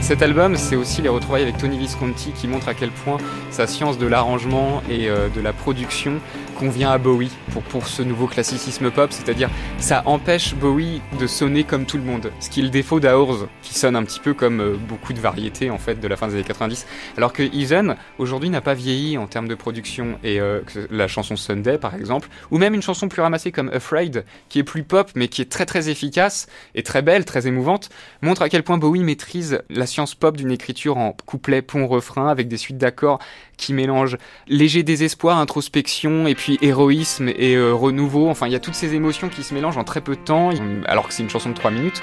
cet 0.05 0.21
album, 0.21 0.55
c'est 0.55 0.75
aussi 0.75 1.01
les 1.01 1.09
retrouvailles 1.09 1.41
avec 1.41 1.57
Tony 1.57 1.79
Visconti 1.79 2.31
qui 2.31 2.47
montre 2.47 2.67
à 2.67 2.75
quel 2.75 2.91
point 2.91 3.17
sa 3.49 3.65
science 3.65 3.97
de 3.97 4.05
l'arrangement 4.05 4.83
et 4.87 5.09
euh, 5.09 5.29
de 5.29 5.41
la 5.41 5.51
production 5.51 6.19
convient 6.55 6.89
à 6.89 6.97
Bowie 6.97 7.31
pour, 7.51 7.61
pour 7.63 7.87
ce 7.87 8.01
nouveau 8.01 8.27
classicisme 8.27 8.89
pop, 8.89 9.11
c'est-à-dire 9.11 9.49
ça 9.77 10.01
empêche 10.05 10.55
Bowie 10.55 11.01
de 11.19 11.27
sonner 11.27 11.63
comme 11.63 11.85
tout 11.85 11.97
le 11.97 12.03
monde, 12.03 12.31
ce 12.39 12.49
qui 12.49 12.61
est 12.61 12.63
le 12.63 12.69
défaut 12.69 12.99
d'Aurs, 12.99 13.47
qui 13.61 13.73
sonne 13.73 13.95
un 13.95 14.03
petit 14.03 14.19
peu 14.19 14.33
comme 14.33 14.61
euh, 14.61 14.75
beaucoup 14.75 15.13
de 15.13 15.19
variétés 15.19 15.69
en 15.69 15.77
fait 15.77 15.99
de 15.99 16.07
la 16.07 16.15
fin 16.15 16.27
des 16.27 16.35
années 16.35 16.43
90, 16.43 16.87
alors 17.17 17.33
que 17.33 17.43
Ethan 17.43 17.95
aujourd'hui 18.17 18.49
n'a 18.49 18.61
pas 18.61 18.73
vieilli 18.73 19.17
en 19.17 19.27
termes 19.27 19.47
de 19.47 19.55
production 19.55 20.17
et 20.23 20.39
euh, 20.39 20.61
la 20.89 21.07
chanson 21.07 21.35
Sunday 21.35 21.77
par 21.77 21.93
exemple, 21.93 22.29
ou 22.51 22.57
même 22.57 22.73
une 22.73 22.81
chanson 22.81 23.09
plus 23.09 23.21
ramassée 23.21 23.51
comme 23.51 23.69
Afraid, 23.69 24.25
qui 24.49 24.59
est 24.59 24.63
plus 24.63 24.83
pop 24.83 25.11
mais 25.15 25.27
qui 25.27 25.41
est 25.41 25.51
très 25.51 25.65
très 25.65 25.89
efficace 25.89 26.47
et 26.73 26.83
très 26.83 27.01
belle, 27.01 27.25
très 27.25 27.47
émouvante, 27.47 27.89
montre 28.21 28.41
à 28.41 28.49
quel 28.49 28.63
point 28.63 28.77
Bowie 28.77 29.03
maîtrise 29.03 29.61
la 29.69 29.85
science 29.85 30.15
pop 30.15 30.37
d'une 30.37 30.51
écriture 30.51 30.97
en 30.97 31.15
couplet, 31.25 31.61
pont, 31.61 31.87
refrain 31.87 32.29
avec 32.29 32.47
des 32.47 32.57
suites 32.57 32.77
d'accords 32.77 33.19
qui 33.57 33.73
mélangent 33.73 34.17
léger 34.47 34.83
désespoir, 34.83 35.37
introspection 35.37 36.27
et 36.27 36.35
puis 36.35 36.57
héroïsme 36.61 37.29
et 37.29 37.55
euh, 37.55 37.73
renouveau. 37.73 38.29
Enfin, 38.29 38.47
il 38.47 38.53
y 38.53 38.55
a 38.55 38.59
toutes 38.59 38.75
ces 38.75 38.93
émotions 38.93 39.29
qui 39.29 39.43
se 39.43 39.53
mélangent 39.53 39.77
en 39.77 39.83
très 39.83 40.01
peu 40.01 40.15
de 40.15 40.21
temps, 40.21 40.51
alors 40.85 41.07
que 41.07 41.13
c'est 41.13 41.23
une 41.23 41.29
chanson 41.29 41.49
de 41.49 41.55
3 41.55 41.71
minutes. 41.71 42.01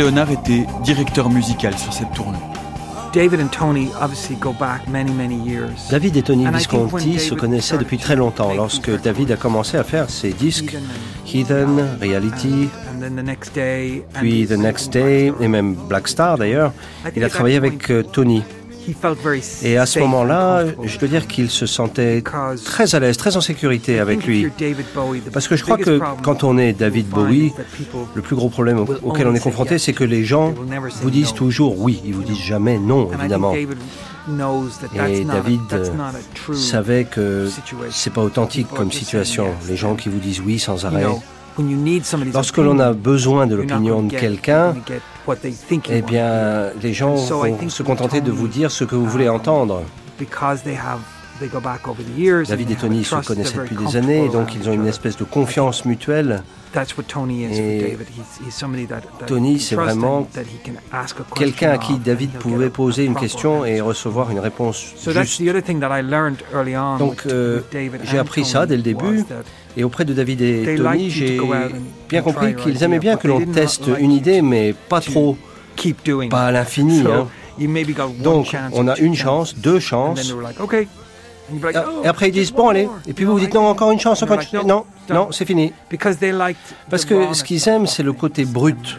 Terry 0.00 0.12
Leonard 0.12 0.30
était 0.30 0.66
directeur 0.82 1.28
musical 1.28 1.76
sur 1.76 1.92
cette 1.92 2.10
tournée. 2.14 2.38
David 5.90 6.16
et 6.16 6.22
Tony 6.22 6.46
Visconti 6.50 7.18
se 7.18 7.34
connaissaient 7.34 7.76
depuis 7.76 7.98
très 7.98 8.16
longtemps 8.16 8.54
lorsque 8.54 8.90
David 9.02 9.32
a 9.32 9.36
commencé 9.36 9.76
à 9.76 9.84
faire 9.84 10.08
ses 10.08 10.32
disques 10.32 10.74
Heathen, 11.26 11.98
Reality, 12.00 12.70
puis 14.14 14.46
The 14.46 14.52
Next 14.52 14.92
Day 14.94 15.34
et 15.38 15.48
même 15.48 15.74
Black 15.74 16.08
Star 16.08 16.38
d'ailleurs. 16.38 16.72
Il 17.14 17.22
a 17.22 17.28
travaillé 17.28 17.56
avec 17.56 17.90
euh, 17.90 18.02
Tony. 18.02 18.42
Et 19.62 19.76
à 19.76 19.86
ce 19.86 19.98
moment-là, 20.00 20.64
je 20.82 20.98
dois 20.98 21.08
dire 21.08 21.26
qu'il 21.26 21.50
se 21.50 21.66
sentait 21.66 22.22
très 22.64 22.94
à 22.94 23.00
l'aise, 23.00 23.16
très 23.16 23.36
en 23.36 23.40
sécurité 23.40 23.98
avec 23.98 24.26
lui. 24.26 24.48
Parce 25.32 25.48
que 25.48 25.56
je 25.56 25.62
crois 25.62 25.78
que 25.78 26.00
quand 26.22 26.44
on 26.44 26.58
est 26.58 26.72
David 26.72 27.08
Bowie, 27.08 27.52
le 28.14 28.22
plus 28.22 28.36
gros 28.36 28.48
problème 28.48 28.84
auquel 29.02 29.26
on 29.26 29.34
est 29.34 29.40
confronté, 29.40 29.78
c'est 29.78 29.92
que 29.92 30.04
les 30.04 30.24
gens 30.24 30.54
vous 31.02 31.10
disent 31.10 31.34
toujours 31.34 31.78
oui, 31.78 32.00
ils 32.04 32.14
vous 32.14 32.22
disent 32.22 32.42
jamais 32.42 32.78
non, 32.78 33.10
évidemment. 33.12 33.54
Et 33.54 35.24
David 35.24 35.60
euh, 35.72 36.54
savait 36.54 37.04
que 37.04 37.48
c'est 37.90 38.12
pas 38.12 38.22
authentique 38.22 38.68
comme 38.74 38.92
situation. 38.92 39.48
Les 39.68 39.76
gens 39.76 39.94
qui 39.94 40.08
vous 40.08 40.18
disent 40.18 40.40
oui 40.40 40.58
sans 40.58 40.84
arrêt. 40.84 41.06
Lorsque 42.32 42.58
l'on 42.58 42.78
a 42.78 42.92
besoin 42.92 43.46
de 43.46 43.56
l'opinion 43.56 44.02
de 44.02 44.10
quelqu'un, 44.10 44.74
eh 45.90 46.02
bien, 46.02 46.70
les 46.82 46.92
gens 46.92 47.14
vont 47.14 47.68
se 47.68 47.82
contenter 47.82 48.20
de 48.20 48.30
vous 48.30 48.48
dire 48.48 48.70
ce 48.70 48.84
que 48.84 48.94
vous 48.94 49.06
voulez 49.06 49.28
entendre. 49.28 49.82
David 52.48 52.70
et 52.70 52.74
Tony 52.76 53.02
se 53.02 53.14
connaissaient 53.26 53.56
depuis 53.58 53.76
des 53.76 53.96
années, 53.96 54.28
donc 54.28 54.54
ils 54.54 54.68
ont 54.68 54.72
une 54.74 54.86
espèce 54.86 55.16
de 55.16 55.24
confiance 55.24 55.84
mutuelle. 55.86 56.42
Et 57.50 57.96
Tony, 59.26 59.58
c'est 59.58 59.74
vraiment 59.74 60.28
quelqu'un 61.34 61.70
à 61.72 61.78
qui 61.78 61.94
David 61.98 62.30
pouvait 62.32 62.70
poser 62.70 63.04
une 63.06 63.14
question 63.16 63.64
et 63.64 63.80
recevoir 63.80 64.30
une 64.30 64.38
réponse 64.38 64.92
juste. 65.22 65.38
Donc, 66.98 67.22
euh, 67.26 67.60
j'ai 68.04 68.18
appris 68.18 68.44
ça 68.44 68.66
dès 68.66 68.76
le 68.76 68.82
début. 68.82 69.24
Et 69.76 69.84
auprès 69.84 70.04
de 70.04 70.12
David 70.12 70.40
et 70.42 70.76
Tony, 70.76 71.10
j'ai 71.10 71.40
bien 72.08 72.22
compris 72.22 72.54
qu'ils 72.56 72.82
aimaient 72.82 72.98
bien 72.98 73.16
que 73.16 73.28
l'on 73.28 73.44
teste 73.46 73.90
une 73.98 74.12
idée, 74.12 74.42
mais 74.42 74.74
pas 74.88 75.00
trop, 75.00 75.36
pas 76.30 76.46
à 76.46 76.50
l'infini. 76.50 77.04
Hein. 77.06 77.28
Donc, 78.20 78.56
on 78.72 78.88
a 78.88 78.96
une 78.98 79.14
chance, 79.14 79.56
deux 79.56 79.80
chances. 79.80 80.34
Ah, 81.74 81.84
et 82.04 82.06
après, 82.06 82.28
ils 82.28 82.32
disent, 82.32 82.52
bon, 82.52 82.68
allez. 82.68 82.88
Et 83.08 83.12
puis 83.12 83.24
vous 83.24 83.32
vous 83.32 83.40
dites, 83.40 83.54
non, 83.54 83.66
encore 83.66 83.90
une 83.90 83.98
chance, 83.98 84.22
encore 84.22 84.38
une 84.52 84.66
Non, 84.66 84.84
non, 85.08 85.32
c'est 85.32 85.44
fini. 85.44 85.72
Parce 86.88 87.04
que 87.04 87.32
ce 87.32 87.44
qu'ils 87.44 87.68
aiment, 87.68 87.86
c'est 87.86 88.02
le 88.02 88.12
côté 88.12 88.44
brut. 88.44 88.96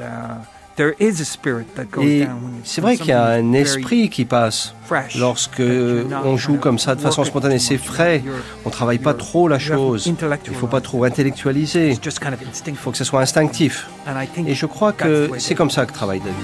Et 2.02 2.28
c'est 2.64 2.82
vrai 2.82 2.98
qu'il 2.98 3.08
y 3.08 3.12
a 3.12 3.26
un 3.26 3.54
esprit 3.54 4.10
qui 4.10 4.26
passe 4.26 4.74
lorsque 5.18 5.62
on 5.62 6.38
joue 6.38 6.58
comme 6.58 6.80
ça 6.80 6.96
de 6.96 7.02
façon 7.02 7.24
spontanée. 7.24 7.60
C'est 7.60 7.78
frais. 7.78 8.24
On 8.66 8.70
ne 8.70 8.74
travaille 8.74 9.00
pas 9.00 9.14
trop 9.14 9.48
la 9.48 9.60
chose. 9.60 10.06
Il 10.08 10.16
ne 10.52 10.58
faut 10.58 10.68
pas 10.68 10.82
trop 10.82 11.04
intellectualiser. 11.04 11.98
Il 12.68 12.76
faut 12.76 12.92
que 12.92 12.98
ce 12.98 13.04
soit 13.04 13.22
instinctif. 13.22 13.90
Et 14.46 14.56
je 14.56 14.66
crois 14.66 14.94
que 14.94 15.30
c'est 15.38 15.56
comme 15.56 15.72
ça 15.72 15.86
que 15.86 15.94
travaille 15.94 16.20
David. 16.20 16.36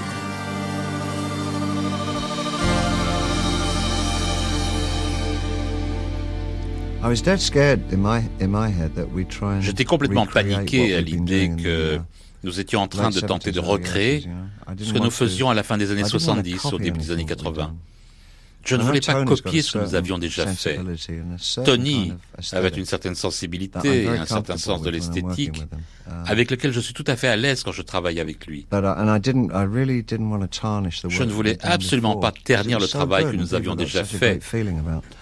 J'étais 9.60 9.84
complètement 9.84 10.26
paniqué 10.26 10.94
à 10.94 11.00
l'idée 11.00 11.50
que 11.62 12.00
nous 12.44 12.60
étions 12.60 12.80
en 12.80 12.88
train 12.88 13.10
de 13.10 13.20
tenter 13.20 13.52
de 13.52 13.60
recréer 13.60 14.28
ce 14.78 14.92
que 14.92 14.98
nous 14.98 15.10
faisions 15.10 15.50
à 15.50 15.54
la 15.54 15.62
fin 15.62 15.76
des 15.78 15.90
années 15.90 16.04
70, 16.04 16.64
au 16.72 16.78
début 16.78 16.98
des 16.98 17.10
années 17.10 17.24
80. 17.24 17.74
Je 18.64 18.76
ne 18.76 18.82
voulais 18.82 19.00
pas 19.00 19.24
copier 19.24 19.62
ce 19.62 19.78
que 19.78 19.84
nous 19.84 19.94
avions 19.94 20.18
déjà 20.18 20.46
fait. 20.46 20.78
Tony 21.64 22.12
avait 22.52 22.68
une 22.68 22.84
certaine 22.84 23.14
sensibilité 23.14 24.04
et 24.04 24.08
un 24.08 24.26
certain 24.26 24.56
sens 24.56 24.82
de 24.82 24.90
l'esthétique 24.90 25.56
uh, 25.56 26.10
avec 26.26 26.50
lequel 26.50 26.72
je 26.72 26.80
suis 26.80 26.94
tout 26.94 27.04
à 27.06 27.16
fait 27.16 27.28
à 27.28 27.36
l'aise 27.36 27.62
quand 27.62 27.72
je 27.72 27.82
travaille 27.82 28.20
avec 28.20 28.46
lui. 28.46 28.66
Uh, 28.72 28.76
je 31.08 31.22
ne 31.22 31.30
voulais 31.30 31.58
absolument 31.62 32.16
pas 32.16 32.32
ternir 32.32 32.78
le 32.78 32.86
travail 32.88 33.24
que 33.30 33.36
nous 33.36 33.54
avions 33.54 33.74
déjà 33.74 34.04
fait 34.04 34.40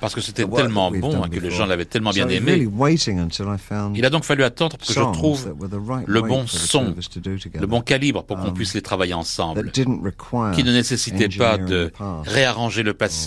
parce 0.01 0.15
que 0.15 0.21
c'était 0.21 0.47
tellement 0.47 0.91
bon 0.91 1.25
et 1.25 1.31
que 1.31 1.41
les 1.41 1.51
gens 1.51 1.67
l'avaient 1.67 1.85
tellement 1.85 2.11
bien 2.11 2.29
aimé. 2.29 2.69
Il 3.95 4.05
a 4.05 4.11
donc 4.11 4.25
fallu 4.25 4.43
attendre 4.45 4.77
pour 4.77 4.87
que 4.89 4.95
je 4.95 5.01
trouve 5.13 5.55
le 6.07 6.23
bon 6.23 6.47
son, 6.47 6.95
le 7.55 7.67
bon 7.67 7.81
calibre 7.81 8.25
pour 8.25 8.39
qu'on 8.39 8.49
um, 8.49 8.55
puisse 8.55 8.75
les 8.75 8.83
travailler 8.83 9.15
ensemble, 9.15 9.71
qui 9.71 9.85
ne 9.87 10.73
nécessitait 10.73 11.29
pas 11.29 11.59
de 11.59 11.93
réarranger 12.25 12.83
le 12.83 12.95
passé 12.95 13.26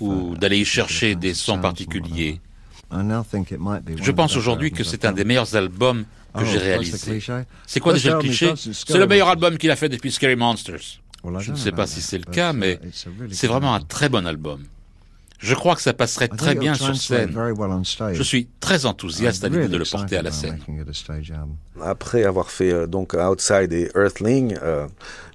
ou 0.00 0.36
d'aller 0.36 0.58
y 0.58 0.64
chercher 0.64 1.14
des 1.14 1.34
sons 1.34 1.58
particuliers. 1.58 2.40
Je 2.92 4.10
pense 4.10 4.36
aujourd'hui 4.36 4.72
que 4.72 4.84
c'est 4.84 5.04
un 5.04 5.12
des 5.12 5.24
meilleurs 5.24 5.54
albums 5.54 6.04
que 6.36 6.44
j'ai 6.44 6.58
réalisé. 6.58 7.20
C'est 7.66 7.80
quoi 7.80 7.92
déjà 7.92 8.14
le 8.14 8.20
cliché 8.20 8.54
C'est 8.56 8.98
le 8.98 9.06
meilleur 9.06 9.28
album 9.28 9.58
qu'il 9.58 9.70
a 9.70 9.76
fait 9.76 9.88
depuis 9.88 10.12
Scary 10.12 10.36
Monsters. 10.36 11.00
Je 11.38 11.52
ne 11.52 11.56
sais 11.56 11.72
pas 11.72 11.86
si 11.86 12.00
c'est 12.00 12.18
le 12.18 12.30
cas, 12.30 12.52
mais 12.52 12.80
c'est 13.30 13.46
vraiment 13.46 13.74
un 13.74 13.80
très 13.80 14.08
bon 14.08 14.26
album. 14.26 14.64
Je 15.40 15.54
crois 15.54 15.74
que 15.74 15.80
ça 15.80 15.94
passerait 15.94 16.28
très 16.28 16.54
bien 16.54 16.74
sur 16.74 16.94
scène. 16.94 17.34
Je 18.12 18.22
suis 18.22 18.48
très 18.60 18.84
enthousiaste 18.84 19.42
à 19.42 19.48
l'idée 19.48 19.68
de 19.68 19.76
le 19.78 19.84
porter 19.90 20.18
à 20.18 20.22
la 20.22 20.32
scène. 20.32 20.58
Après 21.82 22.24
avoir 22.24 22.50
fait 22.50 22.72
euh, 22.72 22.86
donc 22.86 23.14
Outside 23.14 23.72
et 23.72 23.90
Earthling, 23.94 24.58
euh, 24.62 24.86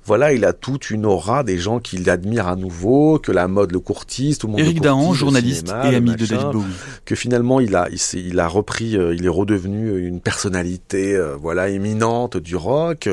voilà, 0.05 0.33
il 0.33 0.45
a 0.45 0.53
toute 0.53 0.91
une 0.91 1.03
aura 1.03 1.43
des 1.43 1.57
gens 1.57 1.79
qui 1.79 1.97
l'admirent 1.97 2.47
à 2.47 2.55
nouveau, 2.55 3.17
que 3.17 3.31
la 3.31 3.47
mode 3.47 3.71
le 3.71 3.79
courtise, 3.79 4.37
tout 4.37 4.45
le 4.45 4.51
monde 4.51 4.59
Éric 4.59 4.79
Dahan, 4.79 5.13
journaliste 5.13 5.69
et 5.69 5.95
ami 5.95 6.15
de 6.15 6.25
David 6.27 6.51
Bowie. 6.51 6.65
Que 7.05 7.15
finalement, 7.15 7.59
il 7.59 7.75
a, 7.75 7.87
il, 7.89 7.99
il 8.19 8.39
a 8.39 8.47
repris, 8.47 8.95
euh, 8.95 9.15
il 9.15 9.25
est 9.25 9.29
redevenu 9.29 10.05
une 10.07 10.21
personnalité, 10.21 11.15
euh, 11.15 11.35
voilà, 11.35 11.69
éminente 11.69 12.37
du 12.37 12.55
rock. 12.55 13.09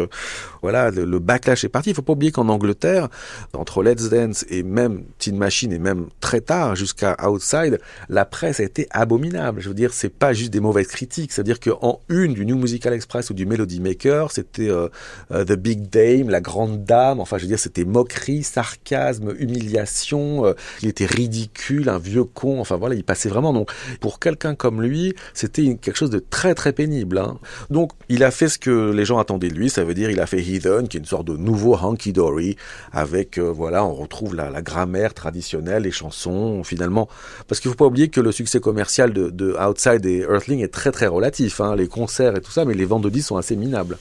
voilà, 0.61 0.91
le, 0.91 1.19
backlash 1.19 1.65
est 1.65 1.71
parti. 1.71 1.91
Il 1.91 1.95
faut 1.95 2.03
pas 2.03 2.13
oublier 2.13 2.31
qu'en 2.31 2.49
Angleterre, 2.51 3.09
entre 3.55 3.83
Let's 3.83 4.11
Dance 4.11 4.45
et 4.51 4.63
même 4.63 5.05
Teen 5.19 5.37
Machine 5.39 5.73
et 5.73 5.79
même 5.79 6.09
très 6.21 6.43
tard 6.43 6.77
jusqu'à 6.77 7.17
Outside, 7.27 7.81
la 8.11 8.27
presse 8.27 8.61
a 8.61 8.65
été 8.65 8.87
abominable. 8.91 9.63
Je 9.63 9.69
veux 9.69 9.75
dire, 9.75 9.95
c'est 9.95 10.11
pas 10.11 10.35
juste 10.35 10.53
des 10.53 10.61
mauvaises 10.61 10.89
critiques. 10.89 11.33
C'est-à-dire 11.33 11.59
qu'en 11.59 12.01
une 12.11 12.35
du 12.35 12.45
New 12.45 12.59
Musical 12.59 12.93
Express 12.93 13.31
ou 13.31 13.35
du 13.35 13.47
Melody 13.47 13.81
Maker, 13.81 14.31
c'était 14.31 14.69
euh, 14.69 14.89
The 15.31 15.55
Big 15.55 15.89
Dame, 15.89 16.29
la 16.29 16.43
grande 16.43 16.82
dame. 16.85 17.21
Enfin, 17.21 17.39
je 17.39 17.43
veux 17.43 17.49
dire, 17.49 17.59
c'était 17.59 17.85
moquerie, 17.85 18.43
sarcasme, 18.43 19.35
humiliation. 19.39 20.47
Euh, 20.47 20.55
il 20.83 20.89
était 20.89 21.07
ridicule, 21.07 21.89
un 21.89 21.99
vieux 21.99 22.25
con. 22.25 22.61
Enfin 22.61 22.77
voilà, 22.77 22.95
il 22.95 23.05
passait 23.05 23.29
vraiment. 23.29 23.53
Donc, 23.53 23.71
pour 24.01 24.19
quelqu'un 24.19 24.55
comme 24.55 24.83
lui, 24.83 25.15
c'était 25.35 25.77
quelque 25.81 25.97
chose 25.97 26.11
de 26.11 26.19
très 26.19 26.55
très 26.55 26.73
pénible. 26.73 27.19
Hein. 27.19 27.39
Donc, 27.71 27.93
il 28.09 28.25
a 28.25 28.31
fait 28.31 28.49
ce 28.49 28.59
que 28.59 28.91
les 28.91 29.05
gens 29.05 29.19
attendaient 29.19 29.49
de 29.49 29.55
lui. 29.55 29.71
Ça 29.71 29.85
veut 29.85 29.95
dire, 29.95 30.11
il 30.11 30.21
a 30.21 30.27
fait 30.27 30.41
Heathen, 30.41 30.89
qui 30.89 30.97
est 30.97 31.01
une 31.01 31.07
sorte 31.07 31.27
de 31.27 31.37
nouveau 31.37 31.75
Hanky 31.75 32.13
Dory, 32.13 32.57
avec 32.93 33.39
euh, 33.39 33.53
voilà, 33.53 33.85
on 33.85 33.95
retrouve 33.95 34.35
la, 34.35 34.63
grammaire 34.63 35.15
traditionnelle, 35.15 35.83
les 35.83 35.91
chansons, 35.91 36.63
finalement. 36.65 37.09
Parce 37.49 37.61
qu'il 37.61 37.71
faut 37.71 37.77
pas 37.77 37.87
oublier 37.87 38.09
que 38.09 38.21
le 38.21 38.33
succès 38.33 38.61
commercial 38.61 39.13
de, 39.13 39.57
Outside 39.59 40.05
et 40.07 40.21
Earthling 40.21 40.63
est 40.63 40.73
très 40.73 40.93
très 40.93 41.07
relatif. 41.07 41.61
Hein, 41.61 41.77
les 41.77 41.89
concerts 41.89 42.37
et 42.37 42.41
tout 42.41 42.53
ça, 42.53 42.65
mais 42.65 42.75
les 42.75 42.85
ventes 42.85 43.03
de 43.03 43.11
disques 43.11 43.29
sont 43.29 43.37
assez 43.37 43.57
minables. 43.57 43.99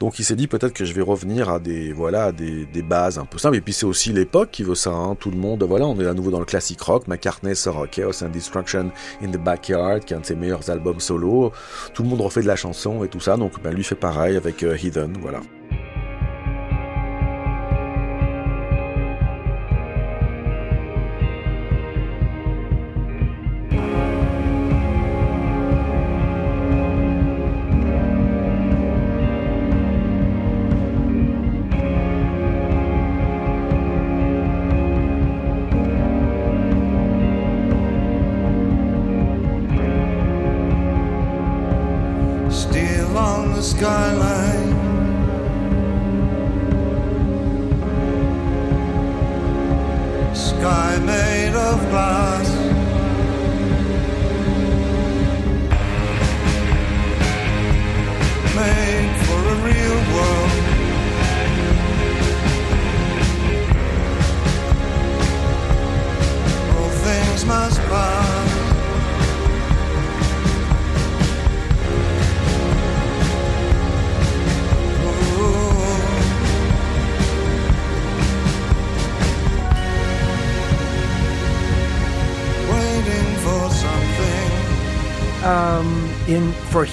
Donc 0.00 0.18
il 0.18 0.24
s'est 0.24 0.36
dit 0.36 0.46
peut-être 0.46 0.72
que 0.72 0.84
je 0.84 0.92
vais 0.92 1.02
revenir 1.02 1.48
à 1.48 1.58
des 1.58 1.92
voilà 1.92 2.30
des, 2.30 2.66
des 2.66 2.82
bases 2.82 3.18
un 3.18 3.24
peu 3.24 3.38
simples. 3.38 3.56
Et 3.56 3.60
puis 3.60 3.72
c'est 3.72 3.86
aussi 3.86 4.12
l'époque 4.12 4.50
qui 4.52 4.62
veut 4.62 4.74
ça. 4.74 4.90
Hein. 4.90 5.16
Tout 5.18 5.30
le 5.30 5.36
monde, 5.36 5.62
voilà, 5.64 5.86
on 5.86 5.98
est 6.00 6.06
à 6.06 6.14
nouveau 6.14 6.30
dans 6.30 6.38
le 6.38 6.44
classique 6.44 6.80
rock. 6.80 7.08
McCartney 7.08 7.56
sort 7.56 7.88
Chaos 7.90 8.22
and 8.22 8.28
Destruction 8.28 8.90
in 9.22 9.30
the 9.30 9.38
Backyard, 9.38 10.00
qui 10.00 10.14
est 10.14 10.16
un 10.16 10.20
de 10.20 10.26
ses 10.26 10.36
meilleurs 10.36 10.70
albums 10.70 11.00
solo. 11.00 11.52
Tout 11.94 12.02
le 12.02 12.08
monde 12.08 12.20
refait 12.20 12.42
de 12.42 12.46
la 12.46 12.56
chanson 12.56 13.02
et 13.04 13.08
tout 13.08 13.20
ça. 13.20 13.36
Donc 13.36 13.60
ben, 13.62 13.74
lui 13.74 13.84
fait 13.84 13.94
pareil 13.94 14.36
avec 14.36 14.62
euh, 14.62 14.76
Hidden, 14.76 15.16
voilà. 15.20 15.40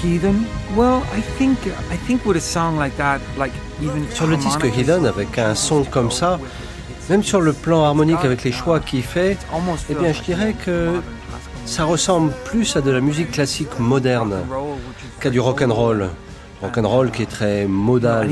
Heathen, 0.05 0.45
well, 0.75 1.01
I 1.17 1.21
think 1.21 1.57
I 1.91 1.97
think 1.97 2.25
with 2.25 2.37
a 2.37 2.41
song 2.41 2.77
like 2.77 2.95
that, 2.97 3.19
like 3.37 3.53
even 3.81 4.05
sur 4.11 4.27
le 4.27 4.37
disque 4.37 4.63
Heathen 4.63 5.05
avec 5.05 5.37
un 5.39 5.55
son 5.55 5.83
comme 5.83 6.11
ça, 6.11 6.39
même 7.09 7.23
sur 7.23 7.41
le 7.41 7.53
plan 7.53 7.83
harmonique 7.83 8.23
avec 8.23 8.43
les 8.43 8.51
choix 8.51 8.79
qu'il 8.79 9.01
fait, 9.01 9.37
eh 9.89 9.95
bien, 9.95 10.13
je 10.13 10.21
dirais 10.21 10.53
que 10.65 11.01
ça 11.65 11.85
ressemble 11.85 12.31
plus 12.45 12.75
à 12.75 12.81
de 12.81 12.91
la 12.91 13.01
musique 13.01 13.31
classique 13.31 13.79
moderne 13.79 14.35
qu'à 15.19 15.29
du 15.31 15.39
rock 15.39 15.61
and 15.63 15.73
roll. 15.73 16.09
Rock 16.61 16.77
and 16.77 16.87
roll 16.87 17.11
qui 17.11 17.23
est 17.23 17.29
très 17.29 17.65
modal. 17.65 18.29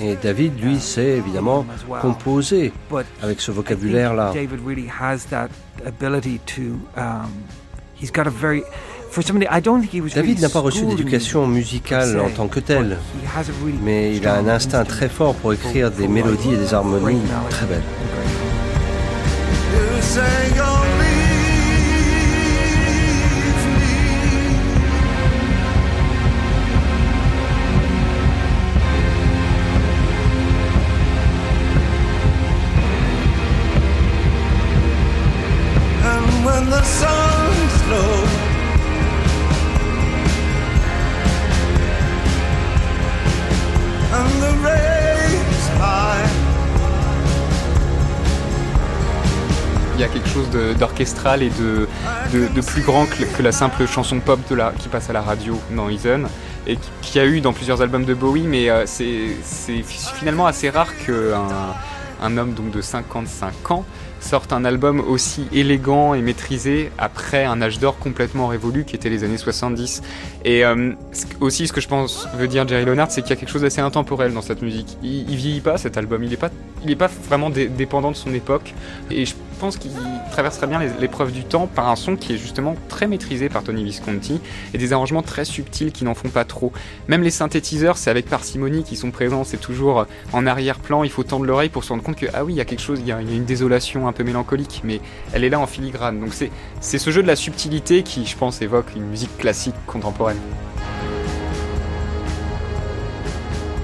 Et 0.00 0.16
David, 0.16 0.60
lui, 0.60 0.80
sait 0.80 1.18
évidemment 1.18 1.64
composer 2.00 2.72
avec 3.22 3.40
ce 3.40 3.52
vocabulaire-là. 3.52 4.32
David 10.14 10.40
n'a 10.40 10.48
pas 10.48 10.60
reçu 10.60 10.86
d'éducation 10.86 11.46
musicale 11.46 12.18
en 12.20 12.30
tant 12.30 12.48
que 12.48 12.60
telle, 12.60 12.96
mais 13.82 14.16
il 14.16 14.26
a 14.26 14.34
un 14.36 14.48
instinct 14.48 14.84
très 14.84 15.08
fort 15.08 15.34
pour 15.34 15.52
écrire 15.52 15.90
des 15.90 16.08
mélodies 16.08 16.54
et 16.54 16.56
des 16.56 16.74
harmonies 16.74 17.20
très 17.50 17.66
belles. 17.66 17.82
D'orchestral 50.82 51.44
et 51.44 51.50
de, 51.50 51.86
de, 52.32 52.60
plus 52.60 52.82
grand 52.82 53.06
que, 53.06 53.40
la 53.40 53.52
simple 53.52 53.86
chanson 53.86 54.18
pop 54.18 54.40
de 54.50 54.56
la, 54.56 54.72
qui 54.80 54.88
passe 54.88 55.08
à 55.10 55.12
la 55.12 55.22
radio 55.22 55.56
dans 55.76 55.88
Ethan 55.88 56.22
et 56.66 56.76
qui, 57.02 57.20
a 57.20 57.24
eu 57.24 57.40
dans 57.40 57.52
plusieurs 57.52 57.82
albums 57.82 58.04
de 58.04 58.14
Bowie, 58.14 58.48
mais 58.48 58.68
euh, 58.68 58.82
c'est 58.84 59.82
finalement 60.18 60.46
assez 60.46 60.70
rare 60.70 60.90
qu'un 61.06 61.46
un 62.20 62.36
homme 62.36 62.52
donc 62.54 62.70
de 62.72 62.80
55 62.80 63.70
ans 63.70 63.84
sorte 64.18 64.52
un 64.52 64.64
album 64.64 65.00
aussi 65.00 65.46
élégant 65.52 66.14
et 66.14 66.20
maîtrisé 66.20 66.90
après 66.98 67.44
un 67.44 67.60
âge 67.62 67.78
d'or 67.78 67.98
complètement 67.98 68.48
révolu 68.48 68.84
qui 68.84 68.96
était 68.96 69.10
les 69.10 69.22
années 69.24 69.38
70. 69.38 70.02
Et 70.44 70.64
euh, 70.64 70.92
aussi 71.40 71.68
ce 71.68 71.72
que 71.72 71.80
je 71.80 71.88
pense 71.88 72.28
veut 72.34 72.48
dire 72.48 72.66
Jerry 72.66 72.84
Leonard, 72.84 73.10
c'est 73.10 73.22
qu'il 73.22 73.30
y 73.30 73.32
a 73.34 73.36
quelque 73.36 73.50
chose 73.50 73.62
d'assez 73.62 73.80
intemporel 73.80 74.32
dans 74.32 74.42
cette 74.42 74.62
musique. 74.62 74.96
Il, 75.02 75.30
il, 75.30 75.36
vieillit 75.36 75.60
pas 75.60 75.78
cet 75.78 75.96
album, 75.96 76.22
il 76.22 76.30
n'est 76.30 76.36
pas, 76.36 76.50
il 76.84 76.90
est 76.90 76.96
pas 76.96 77.08
vraiment 77.08 77.50
dépendant 77.50 78.10
de 78.10 78.16
son 78.16 78.34
époque. 78.34 78.74
Et 79.10 79.26
je 79.26 79.34
pense 79.60 79.76
qu'il 79.76 79.92
traverserait 80.32 80.66
bien 80.66 80.80
l'épreuve 81.00 81.30
du 81.30 81.44
temps 81.44 81.68
par 81.68 81.88
un 81.88 81.94
son 81.94 82.16
qui 82.16 82.34
est 82.34 82.36
justement 82.36 82.74
très 82.88 83.06
maîtrisé 83.06 83.48
par 83.48 83.62
Tony 83.62 83.84
Visconti 83.84 84.40
et 84.74 84.78
des 84.78 84.92
arrangements 84.92 85.22
très 85.22 85.44
subtils 85.44 85.92
qui 85.92 86.04
n'en 86.04 86.14
font 86.14 86.30
pas 86.30 86.44
trop. 86.44 86.72
Même 87.06 87.22
les 87.22 87.30
synthétiseurs, 87.30 87.96
c'est 87.96 88.10
avec 88.10 88.28
parcimonie 88.28 88.82
qui 88.82 88.96
sont 88.96 89.12
présents, 89.12 89.44
c'est 89.44 89.60
toujours 89.60 90.06
en 90.32 90.46
arrière-plan, 90.46 91.04
il 91.04 91.10
faut 91.10 91.22
tendre 91.22 91.44
l'oreille 91.44 91.68
pour 91.68 91.84
se 91.84 91.90
rendre 91.90 92.02
compte 92.02 92.16
que 92.16 92.26
ah 92.34 92.44
oui, 92.44 92.54
il 92.54 92.56
y 92.56 92.60
a 92.60 92.64
quelque 92.64 92.82
chose, 92.82 92.98
il 93.00 93.06
y 93.06 93.12
a, 93.12 93.20
une 93.20 93.44
désolation 93.44 94.08
un 94.08 94.12
peu 94.12 94.24
mélancolique, 94.24 94.80
mais 94.84 95.00
elle 95.32 95.44
est 95.44 95.50
là 95.50 95.60
en 95.60 95.66
filigrane. 95.66 96.18
Donc 96.18 96.32
c'est 96.34 96.98
ce 96.98 97.10
jeu 97.10 97.22
de 97.22 97.28
la 97.28 97.36
subtilité 97.36 98.02
qui, 98.02 98.26
je 98.26 98.36
pense, 98.36 98.62
évoque 98.62 98.96
une 98.96 99.06
musique 99.06 99.36
classique 99.38 99.76
contemporaine. 99.86 100.38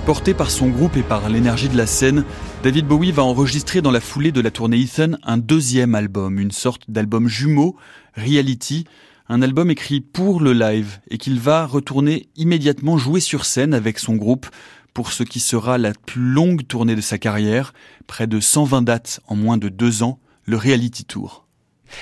Porté 0.09 0.33
par 0.33 0.51
son 0.51 0.71
groupe 0.71 0.97
et 0.97 1.03
par 1.03 1.29
l'énergie 1.29 1.69
de 1.69 1.77
la 1.77 1.87
scène, 1.87 2.25
David 2.63 2.87
Bowie 2.87 3.13
va 3.13 3.23
enregistrer 3.25 3.83
dans 3.83 3.91
la 3.91 4.01
foulée 4.01 4.33
de 4.33 4.41
la 4.41 4.51
tournée 4.51 4.81
Ethan 4.81 5.19
un 5.23 5.37
deuxième 5.37 5.95
album, 5.95 6.39
une 6.39 6.51
sorte 6.51 6.91
d'album 6.91 7.29
jumeau, 7.29 7.77
Reality, 8.17 8.87
un 9.29 9.43
album 9.43 9.71
écrit 9.71 10.01
pour 10.01 10.41
le 10.41 10.55
live 10.55 10.99
et 11.11 11.19
qu'il 11.19 11.39
va 11.39 11.67
retourner 11.67 12.31
immédiatement 12.37 12.97
jouer 12.97 13.21
sur 13.21 13.45
scène 13.45 13.75
avec 13.75 13.99
son 13.99 14.17
groupe 14.17 14.47
pour 14.95 15.13
ce 15.13 15.25
qui 15.25 15.41
sera 15.41 15.77
la 15.77 15.93
plus 15.93 16.23
longue 16.23 16.67
tournée 16.67 16.97
de 16.97 17.03
sa 17.03 17.19
carrière, 17.19 17.75
près 18.07 18.27
de 18.27 18.41
120 18.41 18.81
dates 18.81 19.21
en 19.29 19.37
moins 19.37 19.59
de 19.59 19.69
deux 19.69 20.03
ans, 20.03 20.21
le 20.47 20.57
Reality 20.57 21.05
Tour. 21.05 21.48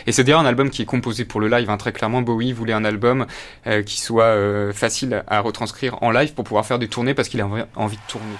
Et 0.07 0.13
c'est 0.13 0.25
d'ailleurs 0.25 0.41
un 0.41 0.47
album 0.47 0.71
qui 0.71 0.83
est 0.83 0.87
composé 0.87 1.25
pour 1.25 1.41
le 1.41 1.49
live. 1.49 1.71
Hein. 1.71 1.77
Très 1.77 1.93
clairement, 1.93 2.23
Bowie 2.23 2.53
voulait 2.53 2.73
un 2.73 2.85
album 2.85 3.27
euh, 3.67 3.83
qui 3.83 4.01
soit 4.01 4.25
euh, 4.25 4.73
facile 4.73 5.25
à 5.27 5.41
retranscrire 5.41 6.03
en 6.03 6.11
live 6.11 6.35
pour 6.35 6.45
pouvoir 6.45 6.67
faire 6.67 6.79
des 6.79 6.89
tournées 6.89 7.15
parce 7.15 7.29
qu'il 7.29 7.41
a 7.41 7.47
envie 7.77 7.97
de 7.97 8.03
tourner. 8.09 8.37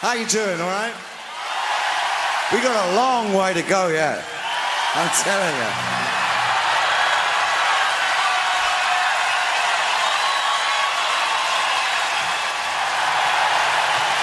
How 0.00 0.12
you 0.12 0.26
doing, 0.26 0.60
all? 0.60 0.92
We 2.52 2.62
got 2.62 2.72
a 2.72 2.94
long 2.94 3.34
way 3.34 3.52
to 3.52 3.62
go 3.62 3.88
yet. 3.88 4.22
I'm 4.94 5.10
telling 5.22 5.56
you. 5.56 5.97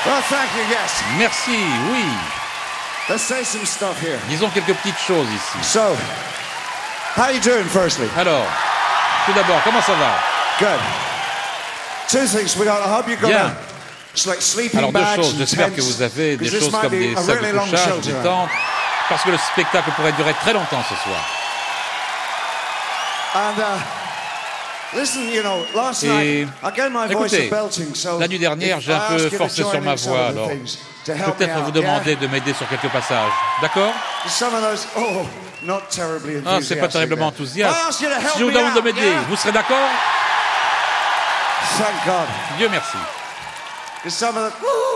Well, 0.06 0.22
thank 0.30 0.54
you, 0.56 0.64
yes. 0.70 1.04
Merci, 1.18 1.58
oui. 1.92 2.06
Let's 3.10 3.24
say 3.24 3.44
some 3.44 3.66
stuff 3.66 4.00
here. 4.02 4.20
Disons 4.30 4.50
quelques 4.50 4.74
petites 4.76 5.00
choses 5.00 5.28
ici. 5.30 5.64
So, 5.64 5.96
how 7.16 7.30
you 7.30 7.40
doing, 7.40 7.66
firstly? 7.66 8.08
Alors, 8.16 8.46
tout 9.26 9.34
d'abord, 9.34 9.62
comment 9.64 9.82
ça 9.82 9.94
va? 9.94 10.20
Good. 10.60 10.80
Two 12.08 12.28
things. 12.28 12.56
We 12.56 12.66
got. 12.66 12.82
I 12.82 12.88
hope 12.88 13.08
you're 13.08 13.20
gonna. 13.20 13.50
Bien. 13.50 13.56
Alors 14.78 14.92
deux 14.94 15.16
choses, 15.16 15.36
j'espère 15.38 15.76
que 15.76 15.82
vous 15.82 16.02
avez 16.02 16.38
des 16.38 16.50
choses 16.50 16.72
comme 16.72 16.90
des 16.90 17.16
sacs 17.16 17.42
de 17.42 17.52
couchage, 17.52 18.00
des 18.02 18.14
tentes, 18.24 18.50
parce 19.10 19.24
que 19.24 19.32
le 19.32 19.38
spectacle 19.38 19.92
pourrait 19.92 20.14
durer 20.14 20.34
très 20.36 20.54
longtemps 20.54 20.82
ce 20.88 20.96
soir. 20.96 21.20
Et 26.24 26.48
écoutez, 27.12 27.50
la 28.20 28.28
nuit 28.28 28.40
dernière, 28.40 28.80
j'ai 28.80 28.94
un 28.94 29.00
peu 29.10 29.30
forcé 29.30 29.64
sur 29.64 29.82
ma 29.82 29.96
voix, 29.96 30.28
alors 30.28 30.50
peut-être 31.06 31.60
vous 31.64 31.72
demander 31.72 32.16
de 32.16 32.28
m'aider 32.28 32.54
sur 32.54 32.68
quelques 32.70 32.92
passages. 32.92 33.32
D'accord 33.62 33.94
oh, 34.98 35.26
Ah, 36.46 36.60
c'est 36.62 36.76
pas 36.78 36.88
terriblement 36.88 37.28
enthousiaste. 37.28 37.76
Si 37.92 38.06
je 38.40 38.44
vous 38.44 38.52
demande 38.52 38.76
de 38.76 38.82
m'aider, 38.82 39.12
vous 39.30 39.36
serez 39.36 39.52
d'accord 39.52 39.90
Dieu 42.58 42.70
merci. 42.70 42.98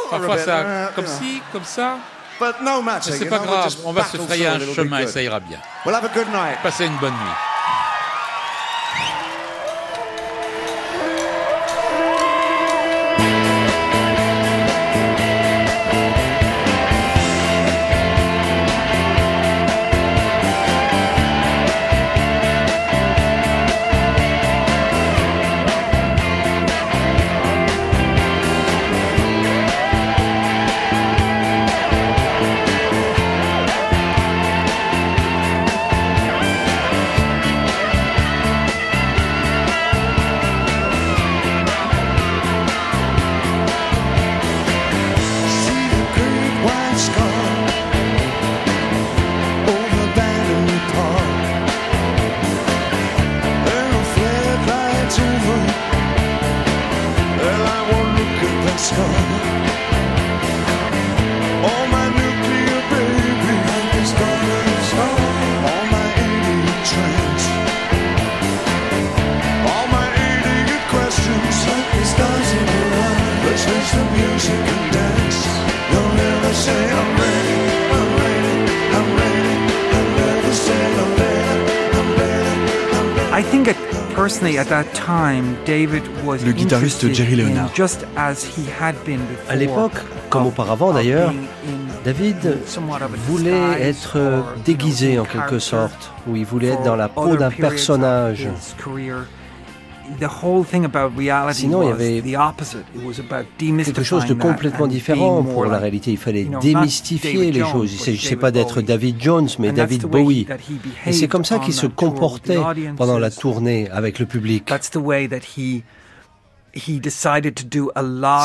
Parfois 0.09 0.37
ça, 0.37 0.91
comme 0.95 1.07
ci, 1.07 1.41
comme 1.51 1.63
ça. 1.65 1.97
Mais 2.39 3.17
c'est 3.17 3.25
pas 3.25 3.39
grave, 3.39 3.75
on 3.83 3.91
va 3.91 4.03
se 4.05 4.17
frayer 4.17 4.47
un 4.47 4.59
chemin 4.73 4.99
et 4.99 5.07
ça 5.07 5.21
ira 5.21 5.39
bien. 5.39 5.57
Passez 6.63 6.85
une 6.85 6.95
bonne 6.97 7.11
nuit. 7.13 7.48
Le 86.45 86.51
guitariste 86.51 87.13
Jerry 87.13 87.35
Leonard. 87.35 87.69
À 89.47 89.55
l'époque, 89.55 89.93
comme 90.29 90.47
auparavant 90.47 90.93
d'ailleurs, 90.93 91.33
David 92.03 92.57
voulait 93.27 93.81
être 93.81 94.43
déguisé 94.65 95.19
en 95.19 95.25
quelque 95.25 95.59
sorte, 95.59 96.11
ou 96.27 96.35
il 96.35 96.45
voulait 96.45 96.69
être 96.69 96.83
dans 96.83 96.95
la 96.95 97.09
peau 97.09 97.35
d'un 97.35 97.51
personnage. 97.51 98.47
Sinon, 101.51 101.83
il 101.83 101.87
y 101.87 101.91
avait 101.91 102.21
quelque 103.83 104.03
chose 104.03 104.25
de 104.25 104.33
complètement 104.33 104.87
différent 104.87 105.43
pour 105.43 105.65
la 105.65 105.77
réalité. 105.77 106.11
Il 106.11 106.17
fallait 106.17 106.47
démystifier 106.61 107.51
les 107.51 107.63
choses. 107.63 107.93
Il 107.93 107.99
ne 107.99 108.03
s'agissait 108.03 108.35
pas 108.35 108.51
d'être 108.51 108.81
David 108.81 109.21
Jones, 109.21 109.49
mais 109.59 109.71
David 109.71 110.05
Bowie. 110.05 110.47
Et 111.05 111.13
c'est 111.13 111.27
comme 111.27 111.45
ça 111.45 111.59
qu'il 111.59 111.73
se 111.73 111.87
comportait 111.87 112.59
pendant 112.97 113.19
la 113.19 113.31
tournée 113.31 113.89
avec 113.91 114.19
le 114.19 114.25
public. 114.25 114.71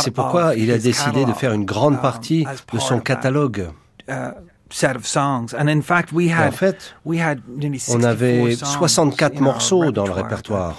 C'est 0.02 0.10
pourquoi 0.10 0.54
il 0.56 0.70
a 0.70 0.78
décidé 0.78 1.24
de 1.24 1.32
faire 1.32 1.52
une 1.52 1.64
grande 1.64 2.00
partie 2.00 2.46
de 2.72 2.78
son 2.78 3.00
catalogue. 3.00 3.68
En 4.70 6.50
fait, 6.50 6.96
on 7.06 8.02
avait 8.02 8.56
64 8.56 9.40
morceaux 9.40 9.92
dans 9.92 10.06
le 10.06 10.12
répertoire. 10.12 10.78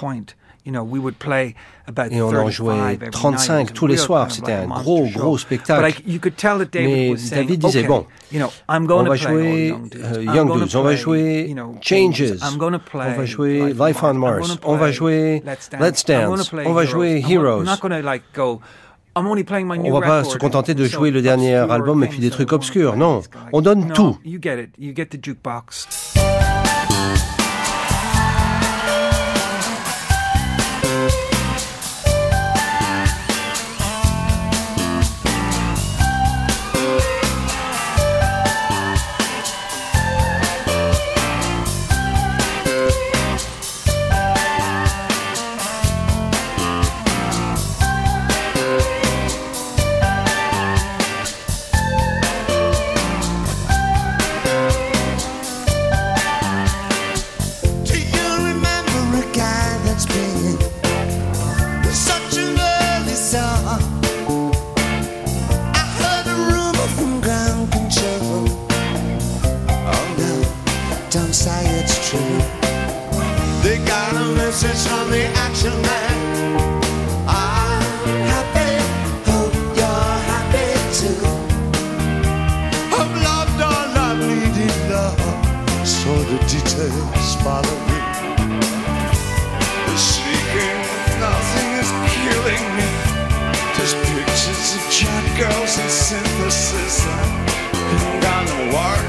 Et 2.12 2.21
on 2.21 2.30
en 2.30 2.49
jouait 2.49 2.97
35 3.12 3.73
tous 3.73 3.86
les 3.88 3.97
soirs. 3.97 4.32
C'était 4.32 4.54
un 4.54 4.67
gros, 4.67 5.06
gros 5.08 5.38
spectacle. 5.38 6.01
Mais 6.73 7.13
David 7.30 7.60
disait, 7.60 7.84
bon, 7.84 8.06
on 8.34 9.04
va 9.04 9.15
jouer 9.15 9.75
Young 10.21 10.51
Blues, 10.51 10.75
on 10.75 10.82
va 10.84 10.95
jouer 10.95 11.56
Changes, 11.82 12.34
on 12.41 12.97
va 12.97 13.25
jouer 13.25 13.73
Life 13.73 14.04
on 14.04 14.13
Mars, 14.15 14.58
on 14.63 14.75
va 14.75 14.91
jouer 14.91 15.43
Let's 15.80 16.06
Dance, 16.06 16.51
on 16.65 16.73
va 16.73 16.86
jouer 16.86 17.23
Heroes. 17.30 17.63
On 19.17 19.91
va 19.93 20.01
pas 20.01 20.23
se 20.25 20.38
contenter 20.38 20.73
de 20.73 20.84
jouer 20.86 21.10
le 21.12 21.21
dernier 21.21 21.56
album 21.56 22.04
et 22.04 22.08
puis 22.08 22.19
des 22.19 22.30
trucs 22.32 22.51
obscurs. 22.51 22.97
Non, 22.97 23.21
on 23.54 23.62
donne 23.62 23.93
tout. 23.93 24.17
the 86.30 86.38
details 86.50 87.36
bother 87.44 87.78
me. 87.90 88.00
The 89.86 89.98
sneaking 89.98 90.80
nothing 91.22 91.70
is 91.82 91.90
killing 92.18 92.66
me. 92.78 92.90
Just 93.78 93.96
pictures 94.10 94.70
of 94.78 94.84
jack 94.90 95.26
girls 95.38 95.78
and 95.78 95.92
synthesis. 95.92 97.06
I 97.06 97.22
ain't 97.94 98.24
got 98.24 98.44
no 98.50 98.60
work, 98.74 99.06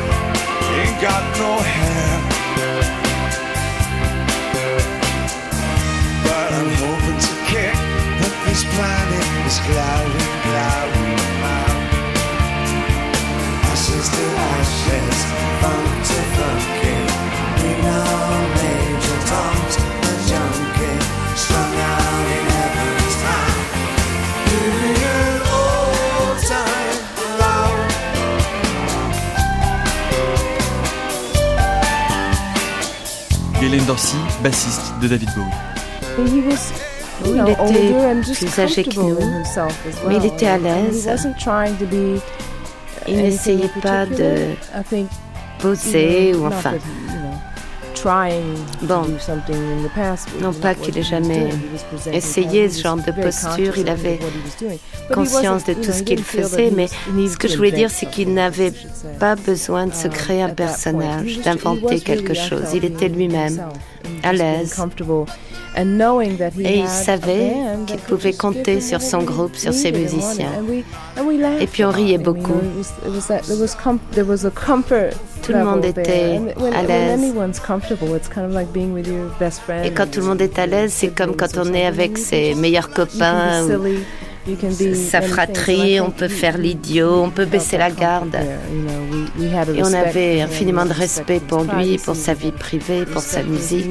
ain't 0.76 1.00
got 1.00 1.24
no 1.40 1.52
hair. 1.74 2.12
But 6.24 6.48
I'm 6.58 6.70
hoping 6.84 7.18
to 7.26 7.34
kick 7.50 7.76
that 8.20 8.34
this 8.44 8.62
planet 8.74 9.26
is 9.46 9.58
cloudy 9.64 10.24
clouding. 10.44 10.85
Dorsey, 33.84 34.16
bassiste 34.42 34.94
de 35.00 35.08
David 35.08 35.28
Bowie. 35.34 35.46
Il 37.24 37.48
était 37.48 38.34
plus 38.34 38.58
âgé 38.58 38.84
que 38.84 38.96
nous, 38.96 39.18
mais 40.08 40.16
il 40.16 40.26
était 40.26 40.46
à 40.46 40.58
l'aise. 40.58 41.08
Il 43.08 43.16
n'essayait 43.22 43.70
pas 43.82 44.06
de 44.06 44.54
poser 45.58 46.34
ou 46.34 46.46
enfin 46.46 46.74
Bon, 48.82 49.02
non 50.40 50.52
pas 50.52 50.74
qu'il 50.74 50.96
ait 50.98 51.02
jamais 51.02 51.48
essayé 52.12 52.68
ce 52.68 52.82
genre 52.82 52.96
de 52.96 53.10
posture, 53.10 53.76
il 53.78 53.88
avait 53.88 54.18
conscience 55.12 55.64
de 55.64 55.74
tout 55.74 55.92
ce 55.92 56.02
qu'il 56.02 56.22
faisait, 56.22 56.70
mais 56.70 56.88
ce 56.88 57.36
que 57.36 57.48
je 57.48 57.56
voulais 57.56 57.72
dire, 57.72 57.90
c'est 57.90 58.06
qu'il 58.06 58.32
n'avait 58.34 58.72
pas 59.18 59.34
besoin 59.34 59.86
de 59.86 59.94
se 59.94 60.08
créer 60.08 60.42
un 60.42 60.50
personnage, 60.50 61.40
d'inventer 61.40 62.00
quelque 62.00 62.34
chose. 62.34 62.74
Il 62.74 62.84
était 62.84 63.08
lui-même, 63.08 63.60
à 64.22 64.32
l'aise. 64.32 64.74
Et 65.76 66.78
il 66.78 66.88
savait 66.88 67.52
qu'il 67.86 67.98
pouvait 67.98 68.32
compter 68.32 68.80
sur 68.80 69.02
son 69.02 69.22
groupe, 69.22 69.56
sur 69.56 69.72
ses 69.72 69.92
musiciens. 69.92 70.52
Et 71.60 71.66
puis 71.66 71.84
on 71.84 71.90
riait 71.90 72.18
beaucoup. 72.18 72.60
Tout 75.42 75.52
le 75.52 75.64
monde 75.64 75.84
était 75.84 76.40
à 76.74 76.82
l'aise. 76.82 77.20
Et 79.84 79.90
quand 79.92 80.10
tout 80.10 80.20
le 80.20 80.26
monde 80.26 80.40
est 80.40 80.58
à 80.58 80.66
l'aise, 80.66 80.92
c'est 80.92 81.08
comme 81.08 81.36
quand 81.36 81.56
on 81.58 81.74
est 81.74 81.86
avec 81.86 82.16
ses 82.18 82.54
meilleurs 82.54 82.90
copains 82.90 83.66
sa 84.94 85.20
fratrie, 85.20 86.00
on 86.00 86.10
peut 86.10 86.28
faire 86.28 86.58
l'idiot, 86.58 87.22
on 87.22 87.30
peut 87.30 87.44
baisser 87.44 87.78
la 87.78 87.90
garde. 87.90 88.36
Et 89.74 89.82
on 89.82 89.92
avait 89.92 90.42
infiniment 90.42 90.86
de 90.86 90.92
respect 90.92 91.40
pour 91.40 91.64
lui, 91.64 91.98
pour 91.98 92.16
sa 92.16 92.34
vie 92.34 92.52
privée, 92.52 93.04
pour 93.04 93.22
sa 93.22 93.42
musique. 93.42 93.86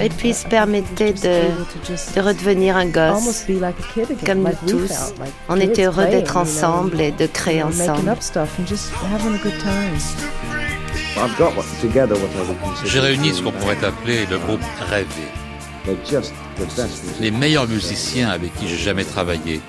Et 0.00 0.08
puis 0.08 0.30
il 0.30 0.34
se 0.34 0.46
permettait 0.46 1.12
de, 1.12 1.40
de 2.16 2.20
redevenir 2.20 2.76
un 2.76 2.86
gosse, 2.86 3.46
comme 4.24 4.42
nous 4.42 4.68
tous. 4.68 5.14
On 5.48 5.60
était 5.60 5.84
heureux 5.84 6.06
d'être 6.06 6.36
ensemble 6.36 7.00
et 7.00 7.12
de 7.12 7.26
créer 7.26 7.62
ensemble. 7.62 8.14
J'ai 12.84 13.00
réuni 13.00 13.32
ce 13.32 13.42
qu'on 13.42 13.52
pourrait 13.52 13.84
appeler 13.84 14.26
le 14.30 14.38
groupe 14.38 14.60
rêvé 14.90 15.43
les 17.20 17.30
meilleurs 17.30 17.68
musiciens 17.68 18.30
avec 18.30 18.54
qui 18.54 18.68
j'ai 18.68 18.76
jamais 18.76 19.04
travaillé. 19.04 19.60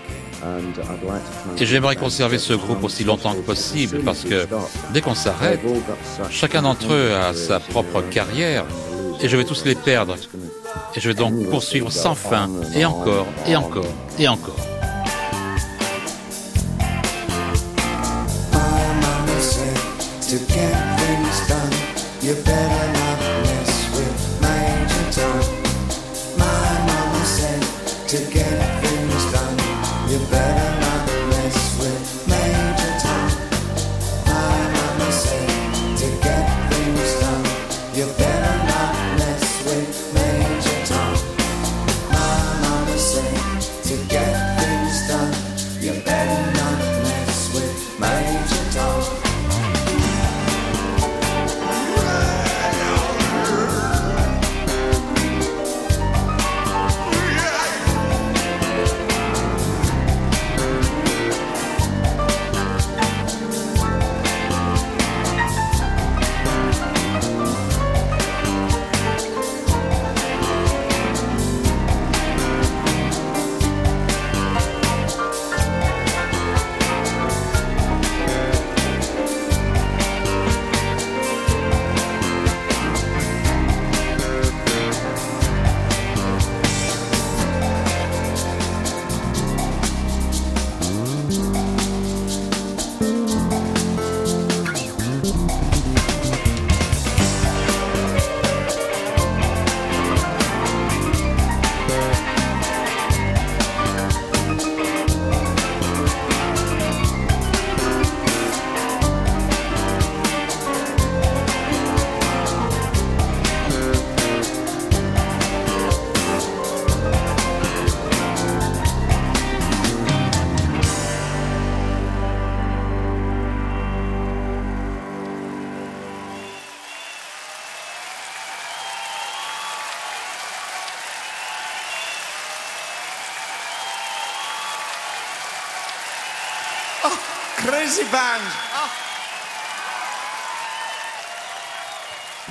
Et 1.57 1.65
j'aimerais 1.65 1.95
conserver 1.95 2.37
ce 2.37 2.53
groupe 2.53 2.83
aussi 2.83 3.03
longtemps 3.03 3.33
que 3.33 3.39
possible 3.39 3.99
parce 4.03 4.23
que 4.23 4.47
dès 4.93 5.01
qu'on 5.01 5.15
s'arrête, 5.15 5.59
chacun 6.29 6.61
d'entre 6.61 6.93
eux 6.93 7.13
a 7.13 7.33
sa 7.33 7.59
propre 7.59 8.01
carrière 8.01 8.65
et 9.21 9.27
je 9.27 9.37
vais 9.37 9.43
tous 9.43 9.65
les 9.65 9.75
perdre. 9.75 10.15
Et 10.95 10.99
je 10.99 11.07
vais 11.07 11.15
donc 11.15 11.49
poursuivre 11.49 11.91
sans 11.91 12.15
fin 12.15 12.49
et 12.75 12.85
encore 12.85 13.27
et 13.47 13.55
encore 13.55 13.85
et 14.19 14.27
encore. 14.27 14.55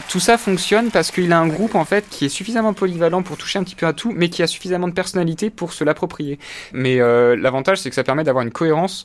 Tout 0.08 0.20
ça 0.20 0.38
fonctionne 0.38 0.90
parce 0.90 1.10
qu'il 1.10 1.32
a 1.32 1.38
un 1.38 1.48
groupe 1.48 1.74
en 1.74 1.84
fait 1.84 2.08
qui 2.08 2.24
est 2.24 2.28
suffisamment 2.28 2.72
polyvalent 2.72 3.22
pour 3.22 3.36
toucher 3.36 3.58
un 3.58 3.64
petit 3.64 3.74
peu 3.74 3.86
à 3.86 3.92
tout, 3.92 4.12
mais 4.14 4.28
qui 4.28 4.42
a 4.42 4.46
suffisamment 4.46 4.88
de 4.88 4.92
personnalité 4.92 5.50
pour 5.50 5.72
se 5.72 5.82
l'approprier. 5.84 6.38
Mais 6.72 7.00
euh, 7.00 7.36
l'avantage, 7.36 7.78
c'est 7.78 7.88
que 7.88 7.96
ça 7.96 8.04
permet 8.04 8.24
d'avoir 8.24 8.44
une 8.44 8.52
cohérence 8.52 9.04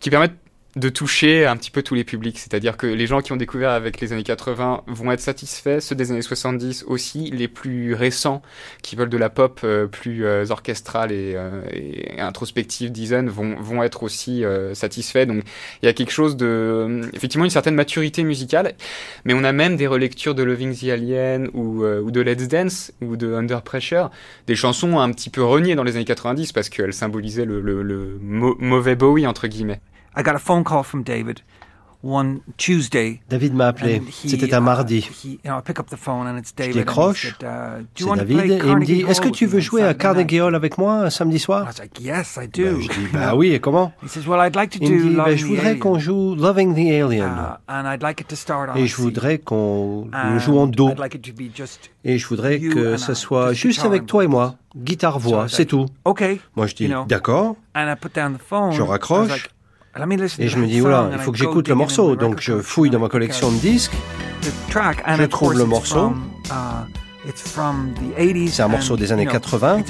qui 0.00 0.10
permet 0.10 0.30
de 0.76 0.88
toucher 0.88 1.46
un 1.46 1.56
petit 1.56 1.70
peu 1.70 1.82
tous 1.82 1.94
les 1.94 2.04
publics. 2.04 2.38
C'est-à-dire 2.38 2.76
que 2.76 2.86
les 2.86 3.06
gens 3.06 3.20
qui 3.20 3.32
ont 3.32 3.36
découvert 3.36 3.70
avec 3.70 4.00
les 4.00 4.12
années 4.12 4.22
80 4.22 4.84
vont 4.86 5.10
être 5.10 5.20
satisfaits, 5.20 5.80
ceux 5.80 5.96
des 5.96 6.12
années 6.12 6.22
70 6.22 6.84
aussi, 6.86 7.30
les 7.30 7.48
plus 7.48 7.94
récents 7.94 8.40
qui 8.82 8.94
veulent 8.94 9.08
de 9.08 9.16
la 9.16 9.30
pop 9.30 9.60
euh, 9.64 9.86
plus 9.86 10.24
euh, 10.24 10.44
orchestrale 10.50 11.10
et, 11.10 11.34
euh, 11.34 11.62
et, 11.72 12.20
introspective, 12.20 12.92
disons, 12.92 13.26
vont, 13.26 13.56
vont 13.56 13.82
être 13.82 14.02
aussi 14.02 14.44
satisfaits. 14.74 15.26
Donc 15.26 15.42
il 15.82 15.86
y 15.86 15.88
a 15.88 15.92
quelque 15.92 16.12
chose 16.12 16.36
de... 16.36 17.00
effectivement 17.12 17.44
une 17.44 17.50
certaine 17.50 17.74
maturité 17.74 18.22
musicale, 18.22 18.74
mais 19.24 19.34
on 19.34 19.44
a 19.44 19.52
même 19.52 19.76
des 19.76 19.86
relectures 19.86 20.34
de 20.34 20.42
Loving 20.42 20.76
the 20.76 20.84
Alien 20.84 21.48
ou, 21.52 21.84
ou 21.84 22.10
de 22.10 22.20
Let's 22.20 22.48
Dance 22.48 22.92
ou 23.00 23.16
de 23.16 23.34
Under 23.34 23.62
Pressure, 23.62 24.10
des 24.46 24.54
chansons 24.54 24.98
un 24.98 25.10
petit 25.12 25.30
peu 25.30 25.42
reniées 25.42 25.74
dans 25.74 25.84
les 25.84 25.96
années 25.96 26.04
90 26.04 26.52
parce 26.52 26.68
qu'elles 26.68 26.92
symbolisaient 26.92 27.44
le, 27.44 27.60
le, 27.60 27.82
le 27.82 28.18
mauvais 28.20 28.94
Bowie, 28.94 29.26
entre 29.26 29.46
guillemets. 29.48 29.80
I 30.16 30.22
got 30.22 30.34
a 30.34 30.38
phone 30.38 30.64
call 30.64 30.82
from 30.82 31.02
David 31.02 31.42
one 32.02 32.40
Tuesday. 32.56 33.20
David 33.28 33.54
m'a 33.54 33.68
appelé. 33.68 34.02
C'était 34.10 34.54
un 34.54 34.60
mardi. 34.60 35.08
Je 35.12 36.72
décroche. 36.72 37.34
C'est 37.94 38.06
David 38.06 38.50
et 38.50 38.60
il 38.64 38.76
me 38.76 38.84
dit 38.84 39.04
Est-ce 39.06 39.20
que 39.20 39.28
tu 39.28 39.46
veux 39.46 39.60
jouer 39.60 39.82
à 39.82 39.94
Carnegie 39.94 40.40
Hall 40.40 40.54
avec 40.54 40.78
moi 40.78 40.94
un 41.04 41.10
samedi 41.10 41.38
soir? 41.38 41.68
Yes, 42.00 42.38
I 42.40 42.48
do. 42.48 42.62
Ben, 42.62 42.80
je 42.80 42.88
dis 42.88 43.06
Bah 43.12 43.34
oui, 43.34 43.52
et 43.52 43.60
comment? 43.60 43.92
Il 44.02 44.08
me 44.08 45.08
dit 45.08 45.14
bah, 45.14 45.36
Je 45.36 45.46
voudrais 45.46 45.78
qu'on 45.78 45.98
joue 45.98 46.34
Loving 46.34 46.74
the 46.74 47.02
Alien. 47.02 47.30
Uh, 47.68 48.78
et 48.78 48.86
je 48.86 48.96
voudrais 48.96 49.38
qu'on 49.38 50.08
le 50.12 50.38
joue 50.38 50.58
en 50.58 50.66
do. 50.66 50.90
Et 52.04 52.18
je 52.18 52.26
voudrais 52.26 52.60
que 52.60 52.96
ce 52.96 53.14
soit 53.14 53.52
juste 53.52 53.84
avec 53.84 54.06
toi 54.06 54.24
et 54.24 54.28
moi. 54.28 54.56
Guitare-voix, 54.76 55.48
c'est 55.48 55.66
tout. 55.66 55.86
Moi 56.56 56.66
je 56.66 56.74
dis 56.74 56.90
D'accord. 57.08 57.56
Je 57.74 58.82
raccroche. 58.82 59.50
Et 60.38 60.48
je 60.48 60.58
me 60.58 60.66
dis, 60.66 60.80
oula, 60.80 61.10
il 61.12 61.18
faut 61.18 61.32
que 61.32 61.38
j'écoute 61.38 61.68
le 61.68 61.74
morceau. 61.74 62.16
Donc 62.16 62.40
je 62.40 62.60
fouille 62.60 62.90
dans 62.90 63.00
ma 63.00 63.08
collection 63.08 63.50
de 63.50 63.56
disques, 63.56 63.92
je 64.42 65.24
trouve 65.26 65.54
le 65.54 65.64
morceau. 65.64 66.12
Uh, 66.50 66.86
C'est 68.48 68.62
un 68.62 68.68
morceau 68.68 68.96
des 68.96 69.12
années 69.12 69.26
80. 69.26 69.82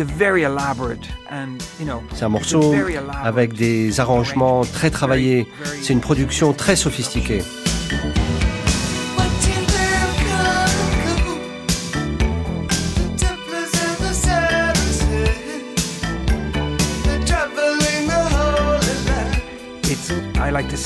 C'est 2.14 2.24
un 2.24 2.28
morceau 2.28 2.74
avec 3.22 3.53
des 3.53 4.01
arrangements 4.01 4.62
très 4.62 4.90
travaillés. 4.90 5.46
C'est 5.80 5.92
une 5.92 6.01
production 6.01 6.53
très 6.53 6.76
sophistiquée. 6.76 7.42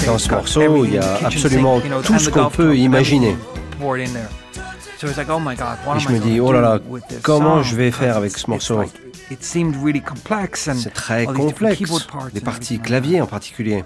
Dans 0.07 0.19
ce 0.19 0.31
morceau, 0.31 0.85
il 0.85 0.95
y 0.95 0.99
a 0.99 1.17
absolument 1.25 1.81
tout 2.05 2.19
ce 2.19 2.31
qu'on 2.31 2.51
peut 2.51 2.77
imaginer. 2.77 3.37
Et 3.83 4.07
je 5.99 6.09
me 6.09 6.19
dis, 6.19 6.41
oh 6.41 6.53
là 6.53 6.61
là, 6.61 6.79
comment 7.23 7.63
je 7.63 7.77
vais 7.77 7.91
faire 7.91 8.17
avec 8.17 8.37
ce 8.37 8.49
morceau? 8.49 8.83
C'est 10.75 10.93
très 10.93 11.25
complexe, 11.25 12.09
les 12.33 12.41
parties 12.41 12.79
clavier 12.79 13.21
en 13.21 13.27
particulier. 13.27 13.85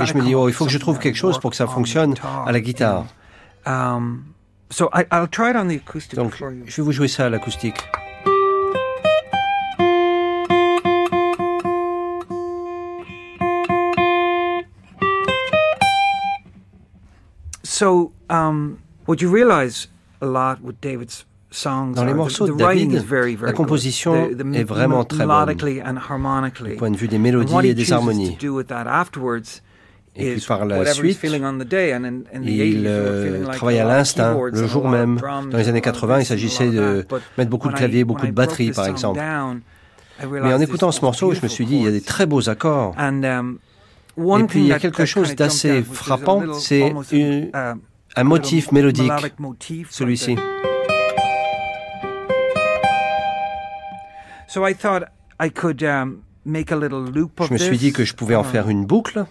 Et 0.00 0.06
je 0.06 0.14
me 0.14 0.22
dis, 0.22 0.34
oh, 0.34 0.48
il 0.48 0.54
faut 0.54 0.64
que 0.64 0.70
je 0.70 0.78
trouve 0.78 0.98
quelque 0.98 1.16
chose 1.16 1.38
pour 1.38 1.50
que 1.50 1.56
ça 1.56 1.66
fonctionne 1.66 2.14
à 2.46 2.52
la 2.52 2.60
guitare. 2.60 3.06
Um, 3.66 4.24
Donc, 6.14 6.34
je 6.66 6.76
vais 6.76 6.82
vous 6.82 6.92
jouer 6.92 7.08
ça 7.08 7.26
à 7.26 7.28
l'acoustique. 7.28 7.76
So, 17.80 18.12
um, 18.28 18.76
what 19.06 19.22
you 19.22 19.30
realize 19.34 19.88
a 20.20 20.26
lot 20.26 20.60
with 20.62 20.78
David's 20.82 21.24
songs 21.50 21.94
Dans 21.94 22.04
les 22.04 22.12
morceaux 22.12 22.46
de 22.46 22.52
David, 22.52 23.02
la 23.40 23.52
composition 23.54 24.28
est 24.52 24.64
vraiment 24.64 25.02
très 25.04 25.24
bonne, 25.24 25.56
du 25.56 26.74
point 26.76 26.90
de 26.90 26.96
vue 26.98 27.08
des 27.08 27.18
mélodies 27.18 27.54
et 27.64 27.72
des 27.72 27.90
harmonies. 27.90 28.36
Et 30.16 30.32
puis 30.32 30.44
par 30.46 30.66
la 30.66 30.84
suite, 30.92 31.20
il 31.22 32.84
euh, 32.86 33.46
travaille 33.46 33.78
à 33.78 33.84
l'instinct, 33.84 34.38
le 34.52 34.66
jour 34.66 34.86
même. 34.86 35.18
Dans 35.50 35.56
les 35.56 35.68
années 35.70 35.80
80, 35.80 36.18
il 36.18 36.26
s'agissait 36.26 36.68
de 36.68 37.06
mettre 37.38 37.48
beaucoup 37.48 37.68
de 37.68 37.74
claviers, 37.74 38.04
beaucoup 38.04 38.26
de 38.26 38.32
batteries, 38.32 38.72
par 38.72 38.88
exemple. 38.88 39.22
Mais 40.30 40.52
en 40.52 40.60
écoutant 40.60 40.92
ce 40.92 41.00
morceau, 41.00 41.32
je 41.32 41.40
me 41.42 41.48
suis 41.48 41.64
dit, 41.64 41.76
il 41.76 41.84
y 41.84 41.88
a 41.88 41.92
des 41.92 42.02
très 42.02 42.26
beaux 42.26 42.50
accords. 42.50 42.94
Um, 44.20 44.40
et 44.40 44.44
puis 44.44 44.60
il 44.60 44.66
y 44.66 44.72
a 44.72 44.78
quelque 44.78 45.06
chose 45.06 45.34
d'assez 45.34 45.82
frappant, 45.82 46.54
c'est 46.54 46.92
un 48.16 48.24
motif 48.24 48.72
mélodique, 48.72 49.12
celui-ci. 49.90 50.36
Je 54.52 54.60
me 57.52 57.58
suis 57.58 57.78
dit 57.78 57.92
que 57.92 58.04
je 58.04 58.14
pouvais 58.14 58.34
en 58.34 58.44
faire 58.44 58.68
une 58.68 58.84
boucle. 58.84 59.24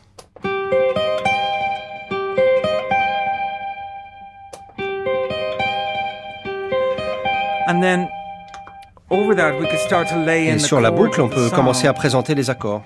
Et 10.32 10.60
sur 10.60 10.82
la 10.82 10.92
boucle, 10.92 11.22
on 11.22 11.30
peut 11.30 11.50
commencer 11.52 11.88
à 11.88 11.94
présenter 11.94 12.34
les 12.34 12.50
accords. 12.50 12.84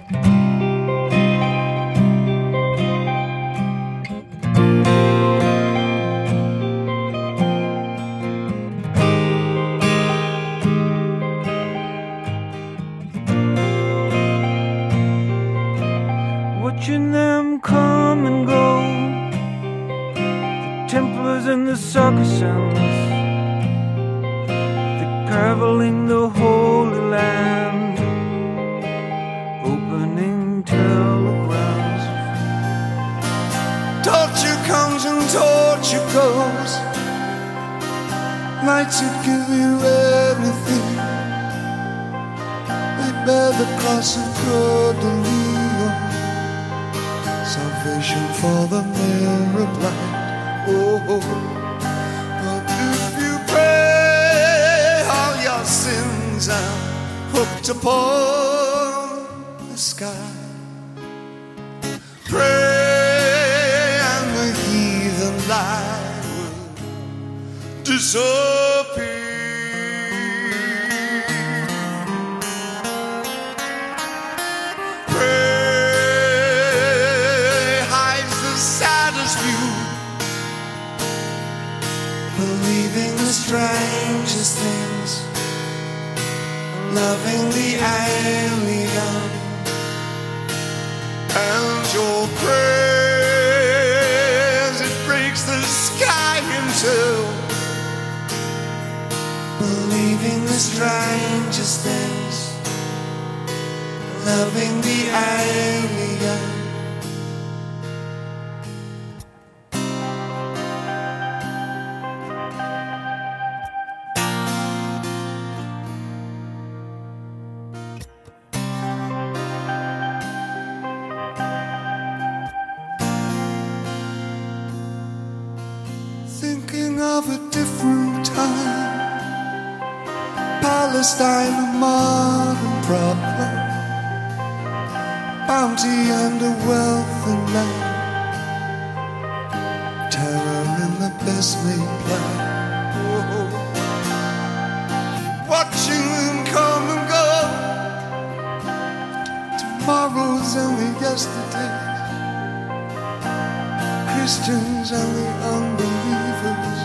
The 154.93 154.99
unbelievers 154.99 156.81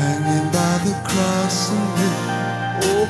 hanging 0.00 0.48
by 0.52 0.74
the 0.84 0.94
cross 1.08 1.70
and 1.70 1.84
live. 1.98 2.20
Oh, 2.84 3.06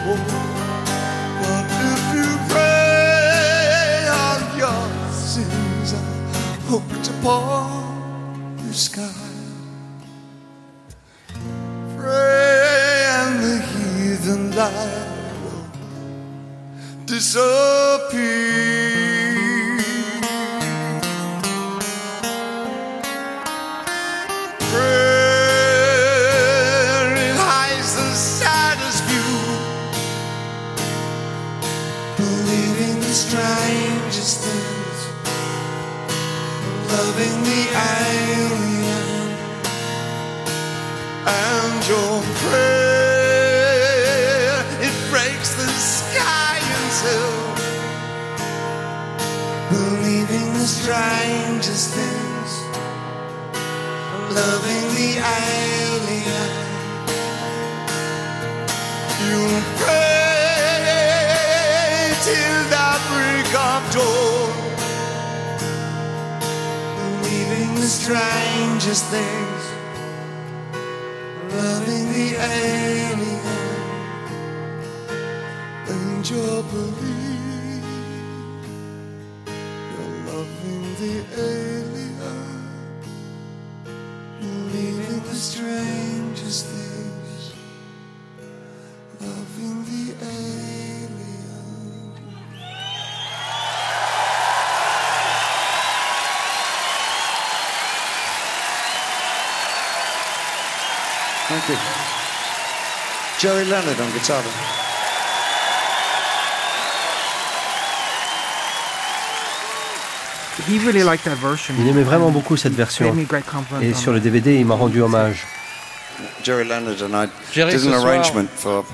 what 1.43 1.67
if 1.91 2.03
you 2.15 2.29
pray 2.53 4.07
all 4.21 4.43
your 4.57 4.85
sins 5.13 5.89
are 5.93 6.13
hooked 6.71 7.07
upon 7.09 8.57
the 8.59 8.73
sky? 8.73 9.27
Pray 11.97 13.07
and 13.19 13.33
the 13.43 13.57
heathen 13.59 14.43
light 14.55 15.09
will 15.43 15.67
disappear. 17.07 17.82
Strangest 68.13 69.07
things, 69.07 69.42
Jerry 103.43 103.65
Leonard 103.65 103.83
on 103.99 104.15
guitar. 104.15 104.41
Il 111.77 111.89
aimait 111.89 112.03
vraiment 112.05 112.31
beaucoup 112.31 112.57
cette 112.57 112.75
version. 112.75 113.13
Et 113.81 113.95
sur 113.95 114.13
le 114.13 114.21
DVD, 114.21 114.55
il 114.55 114.65
m'a 114.65 114.77
rendu 114.77 115.03
hommage. 115.03 115.45
Jerry 116.45 117.73
ce 117.73 117.79
soir 117.81 118.07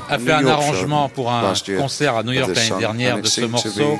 a 0.08 0.18
fait 0.18 0.32
un 0.32 0.46
arrangement 0.46 1.10
pour 1.10 1.30
un 1.30 1.52
concert 1.76 2.16
à 2.16 2.22
New 2.22 2.32
York 2.32 2.50
l'année 2.54 2.80
dernière 2.80 3.20
de 3.20 3.26
ce 3.26 3.42
morceau. 3.42 3.98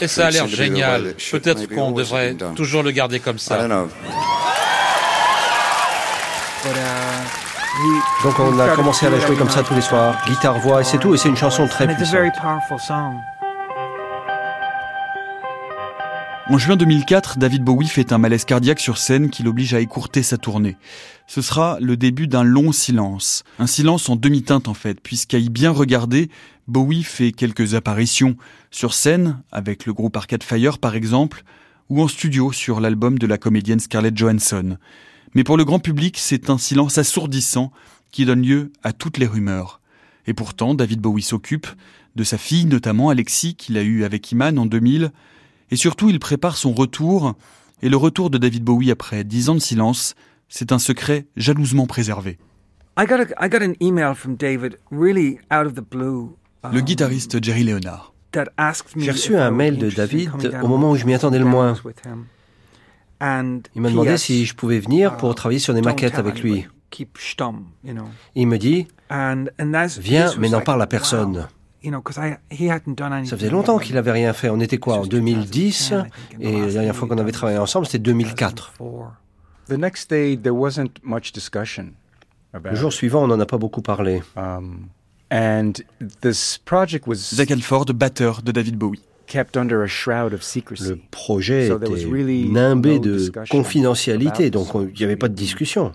Et 0.00 0.08
ça 0.08 0.26
a 0.26 0.30
l'air 0.32 0.48
génial. 0.48 1.14
Peut-être 1.30 1.72
qu'on 1.72 1.92
devrait 1.92 2.34
toujours 2.56 2.82
le 2.82 2.90
garder 2.90 3.20
comme 3.20 3.38
ça. 3.38 3.64
Donc 8.22 8.38
on 8.38 8.58
a 8.58 8.68
commencé 8.74 9.06
à 9.06 9.10
la 9.10 9.20
jouer 9.20 9.36
comme 9.36 9.50
ça 9.50 9.62
tous 9.62 9.74
les 9.74 9.82
soirs, 9.82 10.16
guitare, 10.26 10.58
voix, 10.58 10.80
et 10.80 10.84
c'est 10.84 10.98
tout, 10.98 11.14
et 11.14 11.18
c'est 11.18 11.28
une 11.28 11.36
chanson 11.36 11.68
très 11.68 11.86
puissante. 11.86 12.32
En 16.48 16.58
juin 16.58 16.76
2004, 16.76 17.38
David 17.38 17.64
Bowie 17.64 17.88
fait 17.88 18.12
un 18.12 18.18
malaise 18.18 18.44
cardiaque 18.44 18.80
sur 18.80 18.98
scène 18.98 19.30
qui 19.30 19.42
l'oblige 19.42 19.74
à 19.74 19.80
écourter 19.80 20.22
sa 20.22 20.38
tournée. 20.38 20.76
Ce 21.26 21.42
sera 21.42 21.76
le 21.80 21.96
début 21.96 22.28
d'un 22.28 22.44
long 22.44 22.72
silence. 22.72 23.42
Un 23.58 23.66
silence 23.66 24.08
en 24.08 24.16
demi-teinte 24.16 24.68
en 24.68 24.74
fait, 24.74 25.00
puisqu'à 25.00 25.38
y 25.38 25.50
bien 25.50 25.70
regarder, 25.70 26.30
Bowie 26.68 27.02
fait 27.02 27.32
quelques 27.32 27.74
apparitions 27.74 28.36
sur 28.70 28.94
scène, 28.94 29.42
avec 29.52 29.86
le 29.86 29.92
groupe 29.92 30.16
Arcade 30.16 30.44
Fire 30.44 30.78
par 30.78 30.94
exemple, 30.94 31.42
ou 31.90 32.02
en 32.02 32.08
studio 32.08 32.52
sur 32.52 32.80
l'album 32.80 33.18
de 33.18 33.26
la 33.26 33.38
comédienne 33.38 33.80
Scarlett 33.80 34.16
Johansson. 34.16 34.78
Mais 35.36 35.44
pour 35.44 35.58
le 35.58 35.66
grand 35.66 35.78
public, 35.80 36.16
c'est 36.18 36.48
un 36.48 36.56
silence 36.56 36.96
assourdissant 36.96 37.70
qui 38.10 38.24
donne 38.24 38.40
lieu 38.40 38.72
à 38.82 38.94
toutes 38.94 39.18
les 39.18 39.26
rumeurs. 39.26 39.82
Et 40.26 40.32
pourtant, 40.32 40.72
David 40.72 41.02
Bowie 41.02 41.20
s'occupe 41.20 41.66
de 42.16 42.24
sa 42.24 42.38
fille, 42.38 42.64
notamment 42.64 43.10
Alexis, 43.10 43.54
qu'il 43.54 43.76
a 43.76 43.82
eue 43.82 44.04
avec 44.04 44.32
Iman 44.32 44.58
en 44.58 44.64
2000, 44.64 45.12
et 45.70 45.76
surtout 45.76 46.08
il 46.08 46.20
prépare 46.20 46.56
son 46.56 46.72
retour, 46.72 47.34
et 47.82 47.90
le 47.90 47.98
retour 47.98 48.30
de 48.30 48.38
David 48.38 48.64
Bowie 48.64 48.90
après 48.90 49.24
dix 49.24 49.50
ans 49.50 49.54
de 49.54 49.60
silence, 49.60 50.14
c'est 50.48 50.72
un 50.72 50.78
secret 50.78 51.26
jalousement 51.36 51.86
préservé. 51.86 52.38
Le 56.72 56.80
guitariste 56.80 57.44
Jerry 57.44 57.64
Leonard. 57.64 58.14
J'ai 58.96 59.10
reçu 59.10 59.36
un 59.36 59.50
mail 59.50 59.76
de 59.76 59.90
David 59.90 60.30
au 60.62 60.68
moment 60.68 60.92
où 60.92 60.96
je 60.96 61.04
m'y 61.04 61.12
attendais 61.12 61.38
le 61.38 61.44
moins. 61.44 61.74
Il 63.20 63.82
m'a 63.82 63.90
demandé 63.90 64.16
si 64.18 64.44
je 64.44 64.54
pouvais 64.54 64.78
venir 64.78 65.16
pour 65.16 65.30
uh, 65.30 65.34
travailler 65.34 65.58
sur 65.58 65.74
des 65.74 65.82
maquettes 65.82 66.18
avec 66.18 66.42
lui. 66.42 66.66
Il 68.34 68.46
me 68.46 68.58
dit, 68.58 68.86
viens, 69.98 70.32
mais 70.38 70.48
n'en 70.48 70.60
parle 70.60 70.82
à 70.82 70.86
personne. 70.86 71.48
Ça 73.24 73.36
faisait 73.36 73.50
longtemps 73.50 73.78
qu'il 73.78 73.94
n'avait 73.94 74.12
rien 74.12 74.32
fait. 74.32 74.48
On 74.50 74.60
était 74.60 74.78
quoi, 74.78 74.98
en 74.98 75.06
2010 75.06 75.94
Et 76.40 76.60
la 76.60 76.72
dernière 76.72 76.96
fois 76.96 77.08
qu'on 77.08 77.18
avait 77.18 77.32
travaillé 77.32 77.58
ensemble, 77.58 77.86
c'était 77.86 77.98
2004. 77.98 78.74
Le 82.64 82.74
jour 82.74 82.92
suivant, 82.92 83.24
on 83.24 83.26
n'en 83.26 83.40
a 83.40 83.46
pas 83.46 83.58
beaucoup 83.58 83.82
parlé. 83.82 84.22
Um, 84.36 84.88
Zach 87.34 87.50
Alford, 87.50 87.86
batteur 87.86 88.42
de 88.42 88.52
David 88.52 88.76
Bowie. 88.76 89.02
Le 89.32 90.98
projet 91.10 91.68
était 91.68 92.06
nimbé 92.48 92.98
de 92.98 93.30
confidentialité, 93.50 94.50
donc 94.50 94.68
il 94.74 94.98
n'y 94.98 95.04
avait 95.04 95.16
pas 95.16 95.28
de 95.28 95.34
discussion. 95.34 95.92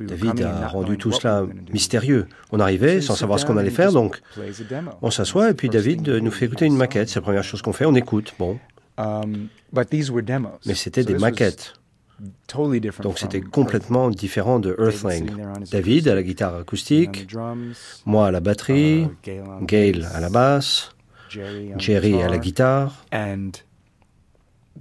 David 0.00 0.42
a 0.42 0.68
rendu 0.68 0.98
tout 0.98 1.12
cela 1.12 1.46
mystérieux. 1.72 2.26
On 2.52 2.60
arrivait 2.60 3.00
sans 3.00 3.14
savoir 3.14 3.38
ce 3.38 3.46
qu'on 3.46 3.56
allait 3.56 3.70
faire, 3.70 3.92
donc 3.92 4.20
on 5.02 5.10
s'assoit 5.10 5.50
et 5.50 5.54
puis 5.54 5.68
David 5.68 6.08
nous 6.08 6.30
fait 6.30 6.46
écouter 6.46 6.66
une 6.66 6.76
maquette. 6.76 7.08
C'est 7.08 7.16
la 7.16 7.22
première 7.22 7.44
chose 7.44 7.62
qu'on 7.62 7.72
fait, 7.72 7.86
on 7.86 7.94
écoute. 7.94 8.34
Bon. 8.38 8.58
Um, 8.96 9.48
Mais 10.66 10.74
c'était 10.74 11.02
des 11.02 11.14
maquettes. 11.14 11.74
Donc 13.02 13.18
c'était 13.18 13.40
complètement 13.40 14.08
différent 14.08 14.60
de 14.60 14.76
Earthling. 14.78 15.30
David 15.70 16.06
à 16.08 16.14
la 16.14 16.22
guitare 16.22 16.54
acoustique, 16.54 17.26
moi 18.06 18.28
à 18.28 18.30
la 18.30 18.38
batterie, 18.38 19.08
uh, 19.26 19.40
Gail 19.62 20.06
à 20.14 20.20
la 20.20 20.30
basse, 20.30 20.90
Jerry 21.78 22.22
à 22.22 22.28
la 22.28 22.38
guitare. 22.38 23.04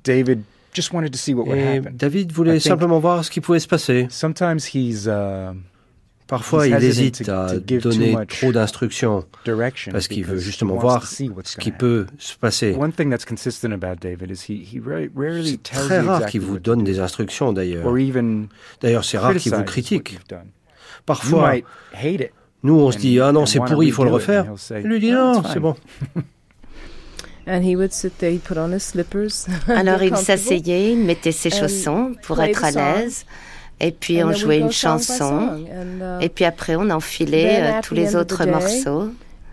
David 0.04 0.41
et 0.76 1.82
David 1.91 2.32
voulait 2.32 2.60
simplement 2.60 2.99
voir 2.99 3.24
ce 3.24 3.32
qui 3.32 3.41
pouvait 3.41 3.60
se 3.60 3.68
passer. 3.68 4.08
Uh, 4.12 5.54
Parfois, 6.28 6.68
il 6.68 6.74
hésite 6.76 7.30
à 7.30 7.60
donner 7.60 8.16
trop 8.28 8.51
d'instructions 8.51 9.26
parce 9.91 10.08
qu'il 10.08 10.26
veut 10.26 10.39
justement 10.39 10.78
voir 10.78 11.06
ce 11.06 11.58
qui 11.58 11.72
peut 11.72 12.08
se 12.18 12.36
passer. 12.38 12.76
C'est 15.43 15.64
très 15.64 15.99
rare 15.99 16.26
qu'il 16.26 16.41
vous 16.41 16.60
donne 16.60 16.84
des 16.84 16.99
instructions 16.99 17.54
d'ailleurs. 17.54 17.93
D'ailleurs, 18.82 19.06
c'est 19.06 19.18
rare 19.18 19.36
qu'il 19.36 19.54
vous 19.54 19.64
critique. 19.64 20.20
Parfois, 21.06 21.56
Nous, 22.64 22.80
on 22.80 22.91
se 22.91 22.97
dit, 22.97 23.20
ah 23.20 23.34
non, 23.34 23.45
c'est 23.45 23.60
pourri, 23.60 23.88
il 23.88 23.93
faut 23.93 24.06
le 24.06 24.12
refaire. 24.12 24.54
Il 24.72 24.88
lui 24.88 24.99
dit, 24.99 25.12
non, 25.12 25.43
c'est 25.43 25.60
bon. 25.60 25.76
Alors 29.68 30.02
il 30.02 30.16
s'asseyait, 30.16 30.94
il 30.94 31.00
mettait 31.00 31.32
ses 31.32 31.50
chaussons 31.50 32.16
pour 32.24 32.41
être 32.41 32.64
à 32.64 32.72
l'aise. 32.72 33.26
Et 33.80 33.91
puis 33.91 34.24
on 34.24 34.32
jouait 34.32 34.60
une 34.60 34.72
chanson. 34.72 35.66
Uh, 35.68 36.22
et 36.22 36.30
puis 36.30 36.46
après 36.46 36.76
on 36.76 36.89
enfilait 36.89 37.62
euh, 37.62 37.82
tous 37.82 37.94
les 37.96 38.16
autres 38.16 38.46
morceaux. 38.46 39.10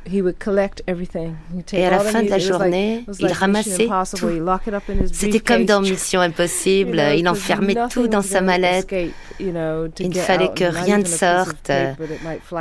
Et 0.07 1.85
à 1.85 1.91
la 1.91 2.01
fin 2.01 2.23
de 2.23 2.31
la 2.31 2.39
journée, 2.39 3.05
il 3.19 3.33
ramassait 3.33 3.89
tout. 4.17 4.31
C'était 5.13 5.41
comme 5.41 5.65
dans 5.67 5.81
Mission 5.81 6.21
Impossible, 6.21 7.01
il 7.17 7.29
enfermait 7.29 7.77
tout 7.91 8.09
dans 8.09 8.23
sa 8.23 8.41
mallette. 8.41 8.93
Il 9.39 9.53
ne 9.53 10.15
fallait 10.15 10.53
que 10.55 10.65
rien 10.65 10.99
ne 10.99 11.05
sorte, 11.05 11.71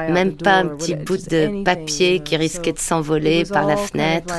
même 0.10 0.36
pas 0.36 0.58
un 0.58 0.68
petit 0.68 0.96
bout 0.96 1.18
de 1.18 1.64
papier 1.64 2.20
qui 2.20 2.36
risquait 2.38 2.74
de 2.74 2.80
s'envoler 2.80 3.46
par 3.46 3.66
la 3.66 3.78
fenêtre. 3.78 4.36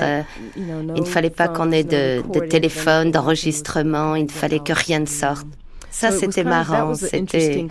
Il 0.56 0.92
ne 0.92 1.04
fallait 1.04 1.30
pas 1.30 1.48
qu'on 1.48 1.72
ait 1.72 1.84
de, 1.84 2.22
de 2.30 2.40
téléphone, 2.40 3.10
d'enregistrement, 3.10 4.14
il 4.14 4.24
ne 4.24 4.30
fallait 4.30 4.60
que 4.60 4.72
rien 4.72 5.00
ne 5.00 5.06
sorte. 5.06 5.46
Ça, 5.90 6.10
c'était 6.10 6.44
marrant. 6.44 6.94
C'était 6.94 7.66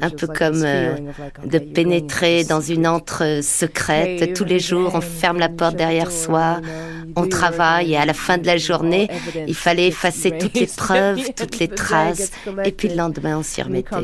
un 0.00 0.10
peu 0.10 0.26
comme 0.26 0.62
euh, 0.64 0.96
de 1.44 1.58
pénétrer 1.58 2.44
dans 2.44 2.60
une 2.60 2.86
antre 2.86 3.40
secrète. 3.42 4.34
Tous 4.34 4.44
les 4.44 4.60
jours, 4.60 4.92
on 4.94 5.00
ferme 5.00 5.38
la 5.38 5.48
porte 5.48 5.76
derrière 5.76 6.10
soi, 6.10 6.60
on 7.16 7.26
travaille 7.26 7.92
et 7.92 7.96
à 7.96 8.04
la 8.06 8.14
fin 8.14 8.38
de 8.38 8.46
la 8.46 8.56
journée, 8.56 9.08
il 9.46 9.54
fallait 9.54 9.88
effacer 9.88 10.36
toutes 10.38 10.54
les 10.54 10.66
preuves, 10.66 11.20
toutes 11.36 11.58
les 11.58 11.68
traces. 11.68 12.30
Et 12.64 12.72
puis 12.72 12.88
le 12.88 12.96
lendemain, 12.96 13.38
on 13.38 13.42
s'y 13.42 13.62
remettait. 13.62 13.96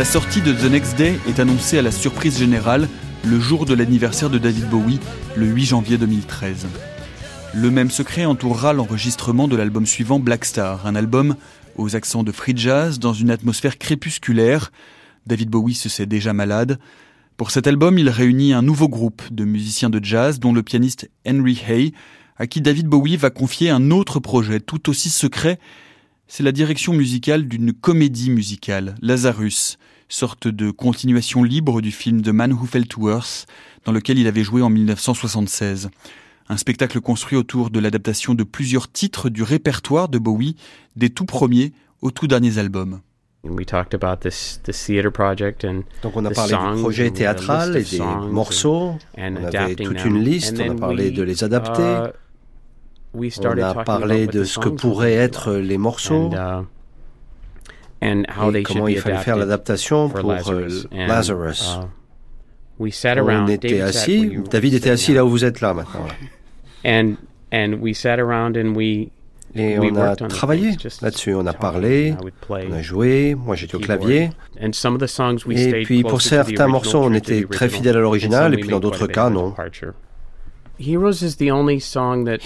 La 0.00 0.06
sortie 0.06 0.40
de 0.40 0.54
The 0.54 0.64
Next 0.64 0.96
Day 0.96 1.20
est 1.28 1.40
annoncée 1.40 1.76
à 1.76 1.82
la 1.82 1.90
surprise 1.90 2.38
générale 2.38 2.88
le 3.22 3.38
jour 3.38 3.66
de 3.66 3.74
l'anniversaire 3.74 4.30
de 4.30 4.38
David 4.38 4.66
Bowie, 4.70 4.98
le 5.36 5.44
8 5.44 5.64
janvier 5.66 5.98
2013. 5.98 6.68
Le 7.52 7.70
même 7.70 7.90
secret 7.90 8.24
entourera 8.24 8.72
l'enregistrement 8.72 9.46
de 9.46 9.56
l'album 9.56 9.84
suivant 9.84 10.18
Black 10.18 10.46
Star, 10.46 10.86
un 10.86 10.94
album 10.94 11.36
aux 11.76 11.96
accents 11.96 12.22
de 12.22 12.32
free 12.32 12.56
jazz 12.56 12.98
dans 12.98 13.12
une 13.12 13.30
atmosphère 13.30 13.76
crépusculaire. 13.76 14.72
David 15.26 15.50
Bowie 15.50 15.74
se 15.74 15.90
sait 15.90 16.06
déjà 16.06 16.32
malade. 16.32 16.78
Pour 17.36 17.50
cet 17.50 17.66
album, 17.66 17.98
il 17.98 18.08
réunit 18.08 18.54
un 18.54 18.62
nouveau 18.62 18.88
groupe 18.88 19.20
de 19.30 19.44
musiciens 19.44 19.90
de 19.90 20.02
jazz, 20.02 20.40
dont 20.40 20.54
le 20.54 20.62
pianiste 20.62 21.10
Henry 21.28 21.60
Hay, 21.68 21.92
à 22.38 22.46
qui 22.46 22.62
David 22.62 22.86
Bowie 22.86 23.18
va 23.18 23.28
confier 23.28 23.68
un 23.68 23.90
autre 23.90 24.18
projet 24.18 24.60
tout 24.60 24.88
aussi 24.88 25.10
secret. 25.10 25.58
C'est 26.26 26.42
la 26.42 26.52
direction 26.52 26.94
musicale 26.94 27.46
d'une 27.46 27.74
comédie 27.74 28.30
musicale, 28.30 28.94
Lazarus, 29.02 29.76
sorte 30.10 30.48
de 30.48 30.70
continuation 30.70 31.42
libre 31.42 31.80
du 31.80 31.92
film 31.92 32.20
The 32.20 32.28
Man 32.28 32.52
Who 32.52 32.66
Fell 32.66 32.86
to 32.86 33.08
Earth, 33.08 33.46
dans 33.84 33.92
lequel 33.92 34.18
il 34.18 34.26
avait 34.26 34.44
joué 34.44 34.60
en 34.60 34.68
1976. 34.68 35.88
Un 36.48 36.56
spectacle 36.56 37.00
construit 37.00 37.38
autour 37.38 37.70
de 37.70 37.78
l'adaptation 37.78 38.34
de 38.34 38.42
plusieurs 38.42 38.90
titres 38.90 39.30
du 39.30 39.42
répertoire 39.42 40.08
de 40.08 40.18
Bowie, 40.18 40.56
des 40.96 41.10
tout 41.10 41.24
premiers 41.24 41.72
aux 42.02 42.10
tout 42.10 42.26
derniers 42.26 42.58
albums. 42.58 43.00
Donc 43.44 43.60
on 46.16 46.24
a 46.24 46.30
parlé 46.30 46.54
du 46.54 46.82
projet 46.82 47.10
théâtral 47.10 47.76
et 47.76 47.84
des 47.84 48.00
morceaux, 48.00 48.94
on 49.16 49.36
avait 49.36 49.76
toute 49.76 50.04
une 50.04 50.18
liste, 50.18 50.60
on 50.60 50.72
a 50.72 50.74
parlé 50.74 51.10
de 51.10 51.22
les 51.22 51.44
adapter, 51.44 52.10
uh, 53.14 53.30
on 53.44 53.62
a 53.62 53.84
parlé 53.84 54.26
de 54.26 54.44
ce 54.44 54.58
que 54.58 54.68
pourraient 54.68 55.14
être 55.14 55.54
les 55.54 55.78
morceaux, 55.78 56.30
uh, 56.32 56.64
et 58.02 58.62
comment 58.62 58.88
il 58.88 58.98
fallait 58.98 59.18
faire 59.18 59.36
l'adaptation 59.36 60.08
pour 60.08 60.32
Lazarus. 60.32 60.88
Uh, 60.92 61.84
on 62.80 63.46
était 63.48 63.80
assis, 63.82 64.38
David 64.50 64.74
était 64.74 64.90
assis 64.90 65.12
là 65.12 65.24
où 65.24 65.28
vous 65.28 65.44
êtes 65.44 65.60
là 65.60 65.74
maintenant. 65.74 66.06
Et 69.54 69.78
on 69.78 69.96
a 69.96 70.16
travaillé 70.16 70.76
là-dessus, 71.02 71.34
on 71.34 71.46
a 71.46 71.52
parlé, 71.52 72.14
on 72.48 72.72
a 72.72 72.82
joué, 72.82 73.34
moi 73.34 73.56
j'étais 73.56 73.74
au 73.74 73.80
clavier. 73.80 74.30
Et 74.60 75.82
puis 75.84 76.02
pour 76.02 76.22
certains 76.22 76.68
morceaux, 76.68 77.02
on 77.02 77.12
était 77.12 77.44
très 77.44 77.68
fidèle 77.68 77.96
à 77.96 78.00
l'original, 78.00 78.54
et 78.54 78.58
puis 78.58 78.70
dans 78.70 78.80
d'autres 78.80 79.06
cas, 79.06 79.28
non. 79.28 79.54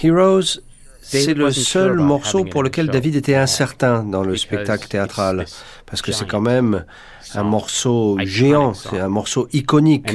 Heroes 0.03 0.59
c'est 1.07 1.33
le 1.33 1.51
seul 1.51 1.97
morceau 1.97 2.45
pour 2.45 2.63
lequel 2.63 2.87
David 2.87 3.15
était 3.15 3.35
incertain 3.35 4.03
dans 4.03 4.23
le 4.23 4.35
spectacle 4.35 4.87
théâtral, 4.87 5.45
parce 5.85 6.01
que 6.01 6.11
c'est 6.11 6.27
quand 6.27 6.41
même 6.41 6.85
un 7.33 7.43
morceau 7.43 8.17
géant, 8.23 8.73
c'est 8.73 8.99
un 8.99 9.09
morceau 9.09 9.47
iconique. 9.53 10.11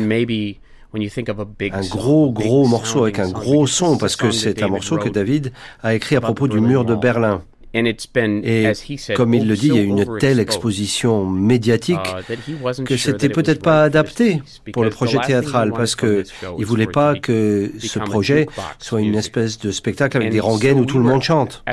Un 0.92 1.80
gros, 1.88 2.32
gros 2.32 2.66
morceau 2.66 3.02
avec 3.04 3.20
un 3.20 3.30
gros 3.30 3.66
son, 3.66 3.96
parce 3.96 4.16
que 4.16 4.30
c'est 4.32 4.62
un 4.62 4.68
morceau 4.68 4.98
que 4.98 5.08
David 5.08 5.52
a 5.82 5.94
écrit 5.94 6.16
à 6.16 6.20
propos 6.20 6.48
du 6.48 6.60
mur 6.60 6.84
de 6.84 6.94
Berlin. 6.94 7.42
Et 7.72 8.72
comme 9.14 9.34
il 9.34 9.46
le 9.46 9.54
dit, 9.54 9.68
il 9.68 9.74
y 9.76 9.78
a 9.78 9.82
une 9.82 10.18
telle 10.18 10.40
exposition 10.40 11.26
médiatique 11.26 11.98
uh, 11.98 12.84
que 12.84 12.96
c'était 12.96 13.28
peut-être 13.28 13.62
pas 13.62 13.84
adapté 13.84 14.42
pour 14.72 14.82
le 14.82 14.90
projet 14.90 15.18
théâtral 15.24 15.72
parce 15.72 15.94
que 15.94 16.24
il 16.58 16.66
voulait 16.66 16.86
pas 16.86 17.14
que 17.14 17.70
ce 17.78 17.98
projet 18.00 18.46
soit 18.78 19.00
une 19.00 19.14
espèce 19.14 19.58
de 19.58 19.70
spectacle 19.70 20.16
avec 20.16 20.30
des 20.30 20.40
rengaines 20.40 20.80
où 20.80 20.84
tout 20.84 20.98
le 20.98 21.04
monde 21.04 21.22
chante. 21.22 21.64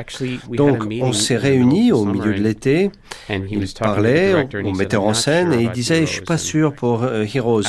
Donc 0.52 0.84
on 1.02 1.12
s'est 1.12 1.36
réunis 1.36 1.90
au 1.92 2.04
milieu 2.04 2.32
de 2.32 2.42
l'été, 2.42 2.90
il 3.28 3.66
parlait 3.78 4.46
au 4.64 4.72
metteur 4.72 5.02
en 5.02 5.14
scène 5.14 5.52
et 5.52 5.62
il 5.62 5.70
disait 5.70 6.06
je 6.06 6.12
suis 6.12 6.22
pas 6.22 6.38
sûr 6.38 6.74
pour 6.74 7.02
euh, 7.02 7.24
Heroes. 7.34 7.62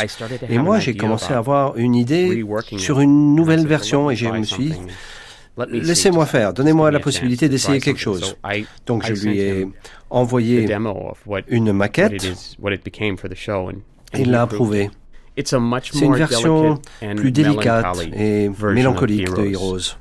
Et 0.49 0.57
moi 0.57 0.80
j'ai 0.80 0.95
commencé 0.95 1.34
à 1.34 1.38
avoir 1.38 1.77
une 1.77 1.95
idée 1.95 2.45
sur 2.77 2.99
une 2.99 3.36
nouvelle 3.36 3.65
version 3.65 4.11
et 4.11 4.15
je 4.15 4.27
me 4.27 4.43
suis 4.43 4.65
dit 4.65 4.73
Laissez-moi 5.88 6.26
faire, 6.26 6.54
donnez-moi 6.54 6.89
la 6.91 7.00
possibilité 7.04 7.50
d'essayer 7.50 7.80
quelque 7.82 8.00
chose. 8.00 8.36
Donc 8.86 9.04
je 9.06 9.14
lui 9.28 9.39
ai 9.41 9.68
envoyé 10.10 10.66
une 11.50 11.72
maquette. 11.74 12.24
et 14.14 14.22
il 14.22 14.32
l'a 14.32 14.43
approuvé. 14.43 14.89
C'est 15.91 16.06
une 16.06 16.12
version 16.16 16.80
plus 17.18 17.32
délicate 17.32 17.86
et 18.14 18.50
mélancolique 18.76 19.28
de 19.28 19.45
Heroes. 19.54 19.95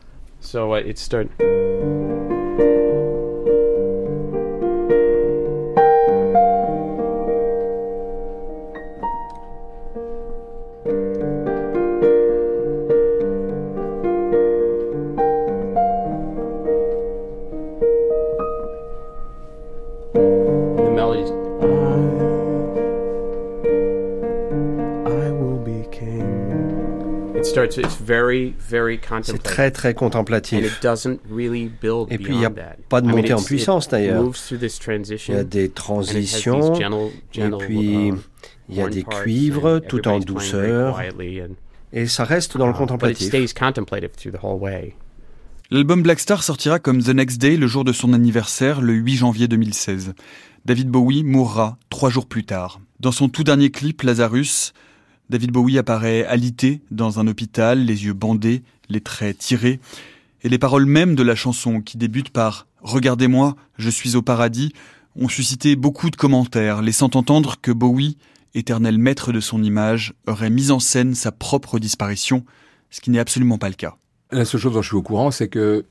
C'est 29.22 29.42
très 29.42 29.70
très 29.70 29.94
contemplatif. 29.94 30.64
Et 30.64 32.18
puis 32.18 32.34
il 32.34 32.38
n'y 32.38 32.44
a 32.44 32.52
pas 32.88 33.00
de 33.00 33.06
montée 33.06 33.32
en 33.32 33.42
puissance 33.42 33.88
d'ailleurs. 33.88 34.30
Il 34.50 35.34
y 35.34 35.36
a 35.36 35.44
des 35.44 35.68
transitions 35.68 36.74
et 36.74 37.50
puis 37.50 38.10
um, 38.10 38.20
il 38.68 38.76
y 38.76 38.82
a 38.82 38.88
des 38.88 39.02
cuivres 39.02 39.80
tout 39.80 40.06
en 40.08 40.18
douceur. 40.18 41.00
Et 41.92 42.06
ça 42.06 42.24
reste 42.24 42.58
dans 42.58 42.66
le 42.66 42.74
uh, 42.74 42.76
contemplatif. 42.76 43.32
L'album 45.70 46.02
Black 46.02 46.20
Star 46.20 46.42
sortira 46.42 46.78
comme 46.78 47.02
The 47.02 47.08
Next 47.08 47.38
Day 47.40 47.56
le 47.56 47.66
jour 47.66 47.84
de 47.84 47.92
son 47.92 48.12
anniversaire, 48.12 48.80
le 48.80 48.94
8 48.94 49.16
janvier 49.16 49.48
2016. 49.48 50.14
David 50.64 50.88
Bowie 50.88 51.24
mourra 51.24 51.78
trois 51.90 52.10
jours 52.10 52.26
plus 52.26 52.44
tard. 52.44 52.80
Dans 53.00 53.12
son 53.12 53.28
tout 53.28 53.44
dernier 53.44 53.70
clip, 53.70 54.02
Lazarus, 54.02 54.72
David 55.30 55.50
Bowie 55.50 55.78
apparaît 55.78 56.24
alité 56.24 56.80
dans 56.90 57.20
un 57.20 57.26
hôpital, 57.26 57.84
les 57.84 58.04
yeux 58.04 58.14
bandés, 58.14 58.62
les 58.88 59.00
traits 59.00 59.38
tirés, 59.38 59.80
et 60.42 60.48
les 60.48 60.58
paroles 60.58 60.86
mêmes 60.86 61.14
de 61.14 61.22
la 61.22 61.34
chanson 61.34 61.80
qui 61.80 61.98
débute 61.98 62.30
par 62.30 62.66
Regardez-moi, 62.80 63.56
je 63.76 63.90
suis 63.90 64.16
au 64.16 64.22
paradis 64.22 64.72
ont 65.16 65.28
suscité 65.28 65.74
beaucoup 65.74 66.10
de 66.10 66.16
commentaires, 66.16 66.80
laissant 66.80 67.10
entendre 67.14 67.56
que 67.60 67.72
Bowie, 67.72 68.16
éternel 68.54 68.98
maître 68.98 69.32
de 69.32 69.40
son 69.40 69.62
image, 69.62 70.14
aurait 70.26 70.50
mis 70.50 70.70
en 70.70 70.78
scène 70.78 71.14
sa 71.14 71.32
propre 71.32 71.78
disparition, 71.78 72.44
ce 72.90 73.00
qui 73.00 73.10
n'est 73.10 73.18
absolument 73.18 73.58
pas 73.58 73.68
le 73.68 73.74
cas. 73.74 73.96
La 74.30 74.44
seule 74.44 74.60
chose 74.60 74.74
dont 74.74 74.82
je 74.82 74.88
suis 74.88 74.96
au 74.96 75.02
courant, 75.02 75.30
c'est 75.30 75.48
que, 75.48 75.84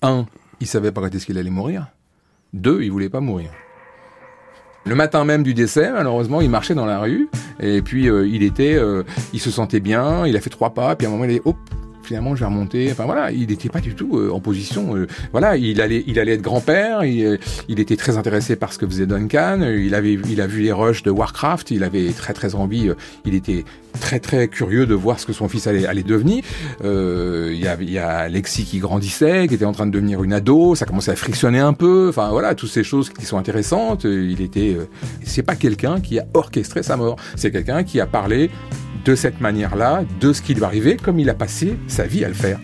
un, 0.00 0.26
il 0.60 0.66
savait 0.66 0.92
pas 0.92 1.02
quand 1.02 1.14
est-ce 1.14 1.26
qu'il 1.26 1.38
allait 1.38 1.50
mourir. 1.50 1.88
Deux, 2.54 2.82
il 2.82 2.90
voulait 2.90 3.10
pas 3.10 3.20
mourir. 3.20 3.50
Le 4.86 4.94
matin 4.94 5.24
même 5.24 5.42
du 5.42 5.54
décès, 5.54 5.90
malheureusement, 5.92 6.40
il 6.40 6.50
marchait 6.50 6.74
dans 6.74 6.86
la 6.86 6.98
rue 6.98 7.28
et 7.60 7.80
puis 7.82 8.08
euh, 8.08 8.26
il 8.26 8.42
était, 8.42 8.74
euh, 8.74 9.02
il 9.32 9.40
se 9.40 9.50
sentait 9.50 9.80
bien, 9.80 10.26
il 10.26 10.36
a 10.36 10.40
fait 10.40 10.50
trois 10.50 10.74
pas, 10.74 10.94
puis 10.94 11.06
à 11.06 11.10
un 11.10 11.12
moment 11.12 11.24
il 11.24 11.30
est, 11.30 11.42
hop, 11.44 11.56
finalement, 12.04 12.34
je 12.36 12.40
vais 12.40 12.46
remonter. 12.46 12.88
Enfin 12.92 13.04
voilà, 13.04 13.32
il 13.32 13.48
n'était 13.48 13.68
pas 13.68 13.80
du 13.80 13.94
tout 13.94 14.18
euh, 14.18 14.30
en 14.30 14.40
position. 14.40 14.96
Euh, 14.96 15.06
voilà, 15.32 15.56
il 15.56 15.80
allait, 15.80 16.04
il 16.06 16.18
allait 16.20 16.34
être 16.34 16.42
grand-père. 16.42 17.04
Il, 17.04 17.24
euh, 17.24 17.36
il, 17.68 17.80
était 17.80 17.96
très 17.96 18.16
intéressé 18.16 18.54
par 18.56 18.72
ce 18.72 18.78
que 18.78 18.86
faisait 18.86 19.06
Duncan. 19.06 19.60
Il 19.62 19.94
avait, 19.94 20.12
il 20.12 20.40
a 20.40 20.46
vu 20.46 20.62
les 20.62 20.72
rushs 20.72 21.02
de 21.02 21.10
Warcraft. 21.10 21.70
Il 21.70 21.82
avait 21.82 22.12
très 22.12 22.34
très 22.34 22.54
envie. 22.54 22.90
il 23.24 23.34
était 23.34 23.64
très 24.00 24.20
très 24.20 24.48
curieux 24.48 24.86
de 24.86 24.94
voir 24.94 25.18
ce 25.20 25.26
que 25.26 25.32
son 25.32 25.48
fils 25.48 25.66
allait, 25.66 26.02
devenir. 26.02 26.42
il 26.82 27.60
y 27.60 27.66
a, 27.66 27.76
il 27.80 27.90
y 27.90 27.98
a 27.98 28.28
Lexi 28.28 28.64
qui 28.64 28.78
grandissait, 28.78 29.46
qui 29.48 29.54
était 29.54 29.64
en 29.64 29.72
train 29.72 29.86
de 29.86 29.92
devenir 29.92 30.22
une 30.22 30.32
ado. 30.32 30.74
Ça 30.74 30.86
commençait 30.86 31.12
à 31.12 31.16
frictionner 31.16 31.60
un 31.60 31.72
peu. 31.72 32.08
Enfin 32.08 32.30
voilà, 32.30 32.54
toutes 32.54 32.70
ces 32.70 32.84
choses 32.84 33.10
qui 33.10 33.24
sont 33.24 33.38
intéressantes. 33.38 34.04
Il 34.04 34.40
était, 34.40 34.76
c'est 35.24 35.42
pas 35.42 35.56
quelqu'un 35.56 36.00
qui 36.00 36.18
a 36.18 36.26
orchestré 36.34 36.82
sa 36.82 36.96
mort. 36.96 37.16
C'est 37.36 37.50
quelqu'un 37.50 37.84
qui 37.84 38.00
a 38.00 38.06
parlé 38.06 38.50
de 39.04 39.14
cette 39.14 39.40
manière-là, 39.40 40.04
de 40.20 40.32
ce 40.32 40.42
qui 40.42 40.54
lui 40.54 40.64
arriver, 40.64 40.96
comme 40.96 41.18
il 41.18 41.28
a 41.30 41.34
passé 41.34 41.76
sa 41.86 42.04
vie 42.04 42.24
à 42.24 42.28
le 42.28 42.34
faire. 42.34 42.58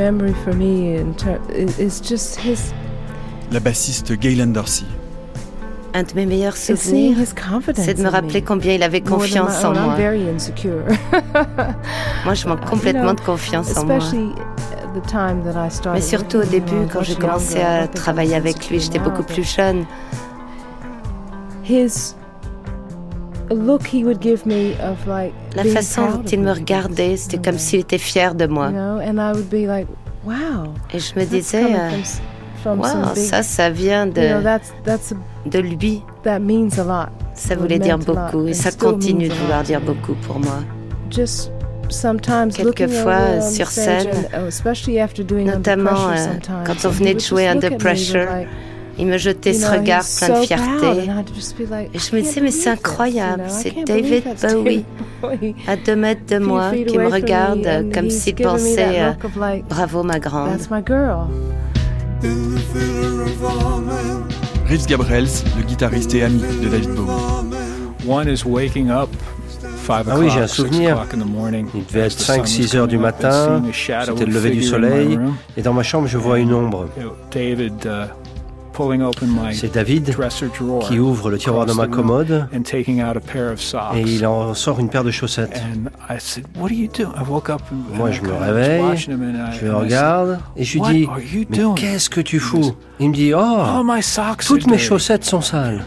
Memory 0.00 0.32
for 0.44 0.54
me 0.54 0.96
is 1.78 2.00
just 2.00 2.38
his. 2.40 2.72
La 3.52 3.60
bassiste 3.60 4.12
Gaylan 4.18 4.52
Dorsey. 4.52 4.86
Un 5.92 6.04
de 6.04 6.14
mes 6.14 6.24
meilleurs 6.24 6.56
souvenirs, 6.56 7.16
c'est 7.74 7.94
de 7.94 8.02
me 8.02 8.08
rappeler 8.08 8.42
combien 8.42 8.74
il 8.74 8.82
avait 8.82 9.00
confiance 9.00 9.64
en 9.64 9.72
moi. 9.72 9.96
moi, 12.24 12.34
je 12.34 12.46
manque 12.46 12.64
complètement 12.64 13.14
de 13.14 13.20
confiance 13.20 13.76
en 13.76 13.86
moi. 13.86 13.98
Mais 15.92 16.00
surtout 16.00 16.38
au 16.38 16.44
début, 16.44 16.86
quand 16.92 17.02
j'ai 17.02 17.16
commencé 17.16 17.60
à 17.60 17.88
travailler 17.88 18.36
avec 18.36 18.70
lui, 18.70 18.78
j'étais 18.78 19.00
beaucoup 19.00 19.24
plus 19.24 19.42
jeune. 19.44 19.84
La 25.56 25.64
façon 25.64 26.02
dont 26.18 26.22
il 26.22 26.40
me 26.40 26.52
regardait, 26.52 27.16
c'était 27.16 27.38
comme 27.38 27.58
s'il 27.58 27.80
était 27.80 27.98
fier 27.98 28.34
de 28.34 28.46
moi. 28.46 28.70
Et 30.92 30.98
je 30.98 31.18
me 31.18 31.24
disais, 31.24 31.64
wow, 32.76 32.82
ça, 33.16 33.42
ça 33.42 33.70
vient 33.70 34.06
de, 34.06 34.20
de 35.46 35.58
lui. 35.58 36.02
Ça 37.34 37.54
voulait 37.56 37.78
dire 37.78 37.98
beaucoup 37.98 38.46
et 38.46 38.54
ça 38.54 38.70
continue 38.72 39.28
de 39.28 39.34
vouloir 39.34 39.62
dire 39.62 39.80
beaucoup 39.80 40.14
pour 40.26 40.38
moi. 40.38 40.58
Quelquefois 42.74 43.40
sur 43.40 43.66
scène, 43.68 44.06
notamment 45.46 45.90
euh, 46.10 46.14
quand 46.64 46.84
on 46.84 46.88
venait 46.90 47.14
de 47.14 47.20
jouer 47.20 47.48
Under 47.48 47.70
Pressure, 47.78 48.28
il 49.00 49.06
me 49.06 49.18
jetait 49.18 49.54
ce 49.54 49.66
regard 49.66 50.04
plein 50.18 50.40
de 50.40 50.44
fierté. 50.44 51.10
Et 51.94 51.98
je 51.98 52.14
me 52.14 52.20
disais, 52.20 52.40
mais 52.40 52.50
c'est 52.50 52.70
incroyable, 52.70 53.44
c'est 53.48 53.74
David 53.84 54.24
Bowie, 54.52 54.84
à 55.66 55.76
deux 55.76 55.96
mètres 55.96 56.26
de 56.28 56.38
moi, 56.38 56.70
qui 56.72 56.98
me 56.98 57.08
regarde 57.08 57.92
comme 57.92 58.10
s'il 58.10 58.34
pensait, 58.34 59.02
euh, 59.02 59.12
bravo 59.68 60.02
ma 60.02 60.18
grande. 60.18 60.60
Reeves 64.68 64.86
Gabriels, 64.86 65.28
le 65.56 65.62
guitariste 65.64 66.14
et 66.14 66.22
ami 66.22 66.42
de 66.62 66.68
David 66.68 66.90
Bowie. 66.90 67.56
Ah 69.88 70.18
oui, 70.18 70.30
j'ai 70.30 70.40
un 70.40 70.46
souvenir. 70.46 71.04
Il 71.74 71.84
devait 71.86 72.06
être 72.06 72.18
5-6 72.18 72.76
heures 72.76 72.88
du 72.88 72.98
matin, 72.98 73.62
c'était 73.72 74.26
le 74.26 74.32
lever 74.32 74.50
du 74.50 74.62
soleil, 74.62 75.18
et 75.56 75.62
dans 75.62 75.72
ma 75.72 75.82
chambre, 75.82 76.06
je 76.06 76.18
vois 76.18 76.38
une 76.38 76.52
ombre. 76.52 76.88
Uh, 76.96 78.19
c'est 79.52 79.72
David 79.72 80.16
qui 80.82 80.98
ouvre 80.98 81.30
le 81.30 81.38
tiroir 81.38 81.66
de 81.66 81.72
ma 81.72 81.86
commode 81.86 82.48
et 83.94 84.00
il 84.00 84.26
en 84.26 84.54
sort 84.54 84.80
une 84.80 84.88
paire 84.88 85.04
de 85.04 85.10
chaussettes. 85.10 85.60
Moi, 87.94 88.10
je 88.10 88.20
me 88.22 88.32
réveille, 88.32 88.96
je 88.96 89.64
le 89.66 89.74
regarde 89.74 90.38
et 90.56 90.64
je 90.64 90.78
lui 90.78 90.88
dis 90.90 91.08
Mais 91.50 91.58
qu'est-ce 91.76 92.10
que 92.10 92.20
tu 92.20 92.38
fous? 92.38 92.74
Il 92.98 93.10
me 93.10 93.14
dit 93.14 93.32
Oh, 93.34 93.62
toutes 94.46 94.66
mes 94.66 94.78
chaussettes 94.78 95.24
sont 95.24 95.40
sales. 95.40 95.84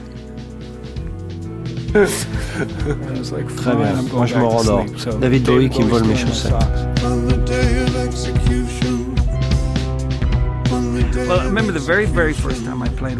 Très 3.57 3.75
bien, 3.75 3.93
moi 4.13 4.25
je 4.25 4.35
me 4.35 4.43
rendors. 4.43 4.85
David 5.21 5.43
Bowie 5.43 5.69
qui 5.69 5.83
me 5.83 5.89
vole 5.89 6.05
mes 6.05 6.15
chaussettes. 6.15 6.53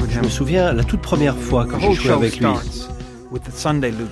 Je 0.10 0.20
me 0.20 0.30
souviens 0.30 0.74
la 0.74 0.84
toute 0.84 1.02
première 1.02 1.36
fois 1.36 1.66
quand 1.70 1.80
j'ai 1.80 1.94
joué 1.94 2.12
avec 2.12 2.40
lui. 2.40 2.46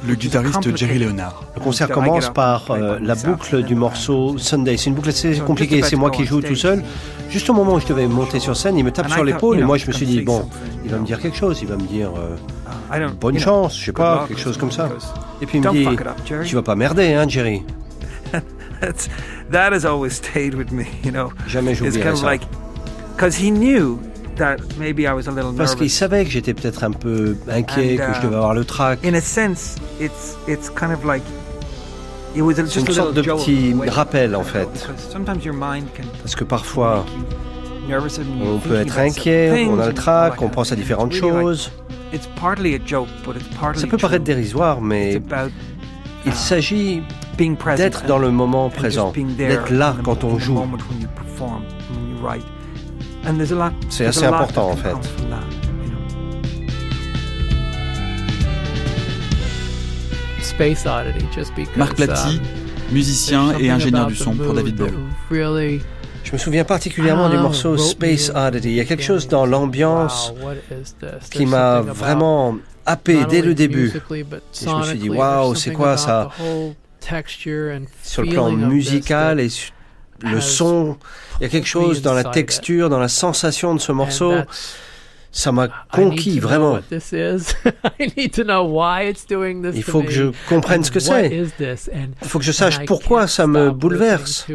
Le 0.07 0.15
guitariste 0.15 0.75
Jerry 0.75 0.97
Leonard. 0.97 1.43
Le 1.55 1.61
concert 1.61 1.87
commence 1.89 2.29
par 2.31 2.71
euh, 2.71 2.97
la 2.99 3.13
boucle 3.15 3.61
du 3.63 3.75
morceau 3.75 4.37
Sunday. 4.39 4.77
C'est 4.77 4.89
une 4.89 4.95
boucle 4.95 5.09
assez 5.09 5.37
compliquée, 5.39 5.81
c'est 5.83 5.95
moi 5.95 6.09
qui 6.09 6.25
joue 6.25 6.41
tout 6.41 6.55
seul. 6.55 6.83
Juste 7.29 7.49
au 7.49 7.53
moment 7.53 7.75
où 7.75 7.79
je 7.79 7.85
devais 7.85 8.07
monter 8.07 8.39
sur 8.39 8.57
scène, 8.57 8.77
il 8.77 8.83
me 8.83 8.91
tape 8.91 9.09
sur 9.11 9.23
l'épaule 9.23 9.59
et 9.59 9.63
moi 9.63 9.77
je 9.77 9.85
me 9.87 9.91
suis 9.91 10.05
dit, 10.07 10.21
bon, 10.21 10.49
il 10.83 10.89
va 10.91 10.97
me 10.97 11.05
dire 11.05 11.19
quelque 11.19 11.37
chose, 11.37 11.59
il 11.61 11.67
va 11.67 11.75
me 11.75 11.83
dire 11.87 12.09
euh, 12.17 12.35
bonne 13.19 13.37
chance, 13.39 13.77
je 13.79 13.85
sais 13.85 13.91
pas, 13.93 14.25
quelque 14.27 14.41
chose 14.41 14.57
comme 14.57 14.71
ça. 14.71 14.89
Et 15.41 15.45
puis 15.45 15.59
il 15.59 15.61
me 15.61 15.71
dit, 15.71 15.85
tu 16.45 16.55
vas 16.55 16.61
pas 16.63 16.75
merder, 16.75 17.13
hein, 17.13 17.27
Jerry. 17.27 17.63
Jamais 21.47 21.75
j'oublierai 21.75 22.15
ça. 22.15 22.25
Parce 25.57 25.75
qu'il 25.75 25.89
savait 25.89 26.23
que 26.25 26.31
j'étais 26.31 26.53
peut-être 26.53 26.83
un 26.83 26.91
peu 26.91 27.35
inquiet, 27.49 27.97
que 27.97 28.13
je 28.15 28.21
devais 28.21 28.35
avoir 28.35 28.53
le 28.53 28.65
trac. 28.65 28.99
C'est 32.67 32.79
une 32.79 32.85
sorte 32.93 33.13
de 33.13 33.21
petit 33.21 33.73
rappel 33.89 34.35
en 34.35 34.43
fait. 34.43 34.67
Parce 36.23 36.35
que 36.35 36.43
parfois, 36.43 37.05
on 38.41 38.57
peut 38.59 38.75
être 38.75 38.97
inquiet, 38.99 39.67
on 39.69 39.79
a 39.79 39.87
le 39.87 39.93
trac, 39.93 40.41
on 40.41 40.49
pense 40.49 40.71
à 40.71 40.75
différentes 40.75 41.13
choses. 41.13 41.71
Ça 43.75 43.87
peut 43.87 43.97
paraître 43.97 44.23
dérisoire, 44.23 44.81
mais 44.81 45.21
il 46.25 46.33
s'agit 46.33 47.01
d'être 47.77 48.05
dans 48.05 48.19
le 48.19 48.31
moment 48.31 48.69
présent, 48.69 49.11
d'être 49.37 49.71
là 49.71 49.95
quand 50.03 50.23
on 50.23 50.39
joue. 50.39 50.57
C'est 53.89 54.05
assez 54.05 54.25
important 54.25 54.69
en 54.71 54.75
fait. 54.75 54.95
Marc 61.75 61.95
Platti, 61.95 62.35
uh, 62.37 62.93
musicien 62.93 63.57
et 63.57 63.69
ingénieur 63.69 64.07
du 64.07 64.15
son 64.15 64.35
pour 64.35 64.53
David 64.53 64.75
Bowie. 64.75 65.81
Je 66.23 66.33
me 66.33 66.37
souviens 66.37 66.63
particulièrement 66.63 67.29
du 67.29 67.37
morceau 67.37 67.77
Space 67.77 68.31
Oddity. 68.33 68.69
Il 68.69 68.75
y 68.75 68.79
a 68.79 68.85
quelque 68.85 69.03
chose 69.03 69.27
dans 69.27 69.45
l'ambiance 69.45 70.33
qui 71.31 71.45
m'a 71.45 71.81
vraiment 71.81 72.57
happé 72.85 73.25
dès 73.29 73.41
le 73.41 73.53
début. 73.53 73.91
Et 74.11 74.25
je 74.61 74.75
me 74.75 74.83
suis 74.83 74.99
dit, 74.99 75.09
waouh, 75.09 75.55
c'est 75.55 75.73
quoi 75.73 75.97
ça? 75.97 76.29
Sur 78.03 78.21
le 78.21 78.29
plan 78.29 78.51
musical 78.51 79.39
et 79.39 79.49
le 80.23 80.41
son, 80.41 80.97
il 81.39 81.43
y 81.43 81.45
a 81.45 81.49
quelque 81.49 81.67
chose 81.67 82.01
dans 82.01 82.13
la 82.13 82.23
texture, 82.23 82.89
dans 82.89 82.99
la 82.99 83.07
sensation 83.07 83.73
de 83.75 83.79
ce 83.79 83.91
morceau. 83.91 84.33
Ça 85.33 85.53
m'a 85.53 85.69
conquis 85.93 86.39
vraiment. 86.41 86.79
Il 89.77 89.83
faut 89.83 90.01
que 90.03 90.11
je 90.11 90.31
comprenne 90.49 90.83
ce 90.83 90.91
que 90.91 90.99
c'est. 90.99 91.47
Il 92.21 92.27
faut 92.27 92.37
que 92.39 92.43
je 92.45 92.51
sache 92.51 92.83
pourquoi 92.85 93.27
ça 93.27 93.47
me 93.47 93.71
bouleverse. 93.71 94.45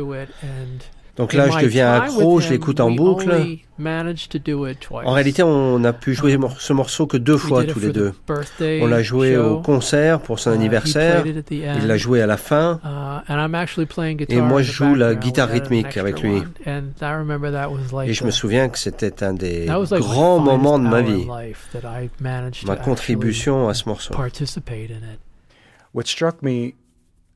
Donc 1.16 1.32
là, 1.32 1.48
je 1.48 1.58
deviens 1.58 1.92
accro, 1.94 2.40
je 2.40 2.50
l'écoute 2.50 2.80
en 2.80 2.90
boucle. 2.90 3.30
En 4.90 5.12
réalité, 5.12 5.42
on 5.42 5.82
a 5.84 5.92
pu 5.92 6.14
jouer 6.14 6.38
ce 6.58 6.72
morceau 6.72 7.06
que 7.06 7.16
deux 7.16 7.36
fois 7.36 7.64
tous 7.64 7.80
les 7.80 7.92
deux. 7.92 8.12
On 8.82 8.86
l'a 8.86 9.02
joué 9.02 9.36
au 9.36 9.60
concert 9.60 10.20
pour 10.20 10.38
son 10.38 10.50
uh, 10.50 10.54
anniversaire. 10.54 11.24
Il 11.26 11.86
l'a 11.86 11.96
joué 11.96 12.22
à 12.22 12.26
la 12.26 12.36
fin. 12.36 12.80
Uh, 12.84 14.26
et 14.28 14.40
moi, 14.40 14.62
je 14.62 14.72
joue 14.72 14.94
la 14.94 15.14
guitare 15.14 15.48
rythmique 15.48 15.96
avec 15.96 16.20
lui. 16.20 16.42
Et 16.66 18.12
je 18.12 18.24
me 18.24 18.30
souviens 18.30 18.68
que 18.68 18.78
c'était 18.78 19.22
un 19.22 19.32
des 19.32 19.66
grands 19.92 20.38
moments 20.38 20.78
de 20.78 20.88
ma 20.88 21.00
vie. 21.02 21.26
Ma 22.66 22.76
contribution 22.76 23.68
à 23.68 23.74
ce 23.74 23.88
morceau. 23.88 24.14
What 25.94 26.08
struck 26.08 26.42
me 26.42 26.74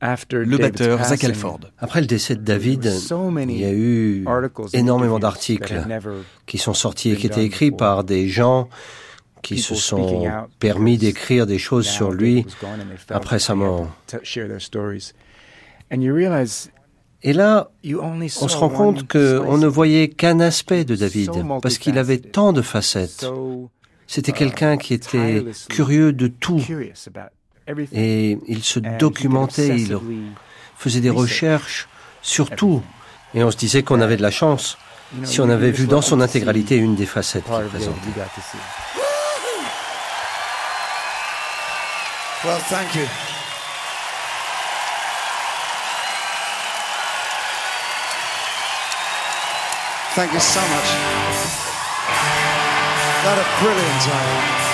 le 0.01 0.57
batteur 0.57 1.03
Zach 1.03 1.23
Alford. 1.23 1.59
Après 1.77 2.01
le 2.01 2.07
décès 2.07 2.35
de 2.35 2.41
David, 2.41 2.91
il 3.37 3.57
y 3.57 3.65
a 3.65 3.71
eu 3.71 4.25
énormément 4.73 5.19
d'articles 5.19 5.81
qui 6.45 6.57
sont 6.57 6.73
sortis 6.73 7.11
et 7.11 7.15
qui 7.15 7.27
étaient 7.27 7.45
écrits 7.45 7.71
par 7.71 8.03
des 8.03 8.27
gens 8.27 8.69
qui 9.41 9.59
se 9.59 9.75
sont 9.75 10.27
permis 10.59 10.97
d'écrire 10.97 11.45
des 11.47 11.57
choses 11.57 11.87
sur 11.87 12.11
lui 12.11 12.45
après 13.09 13.39
sa 13.39 13.55
mort. 13.55 13.89
Et 17.23 17.33
là, 17.33 17.71
on 17.85 18.47
se 18.47 18.57
rend 18.57 18.69
compte 18.69 19.07
qu'on 19.07 19.57
ne 19.57 19.67
voyait 19.67 20.09
qu'un 20.09 20.39
aspect 20.39 20.85
de 20.85 20.95
David, 20.95 21.31
parce 21.61 21.77
qu'il 21.77 21.97
avait 21.97 22.17
tant 22.17 22.53
de 22.53 22.61
facettes. 22.61 23.25
C'était 24.07 24.31
quelqu'un 24.31 24.77
qui 24.77 24.93
était 24.93 25.45
curieux 25.69 26.11
de 26.11 26.27
tout, 26.27 26.61
et 27.93 28.37
il 28.47 28.63
se 28.63 28.79
documentait, 28.79 29.75
il 29.77 29.97
faisait 30.77 31.01
des 31.01 31.09
recherches 31.09 31.87
sur 32.21 32.49
tout. 32.49 32.81
Et 33.33 33.43
on 33.43 33.51
se 33.51 33.57
disait 33.57 33.83
qu'on 33.83 34.01
avait 34.01 34.17
de 34.17 34.21
la 34.21 34.31
chance 34.31 34.77
si 35.23 35.41
on 35.41 35.49
avait 35.49 35.71
vu 35.71 35.87
dans 35.87 36.01
son 36.01 36.21
intégralité 36.21 36.77
une 36.77 36.95
des 36.95 37.05
facettes 37.05 37.43
qu'il 37.45 37.67
présentait. 37.69 37.99
Well, 42.43 42.59
thank 42.69 42.95
you. 42.95 43.05
Thank 50.15 50.33
you 50.33 50.39
so 50.39 50.59
much. 50.59 50.89
That 53.23 53.37
a 53.37 53.45
brilliant 53.61 54.01
time. 54.01 54.70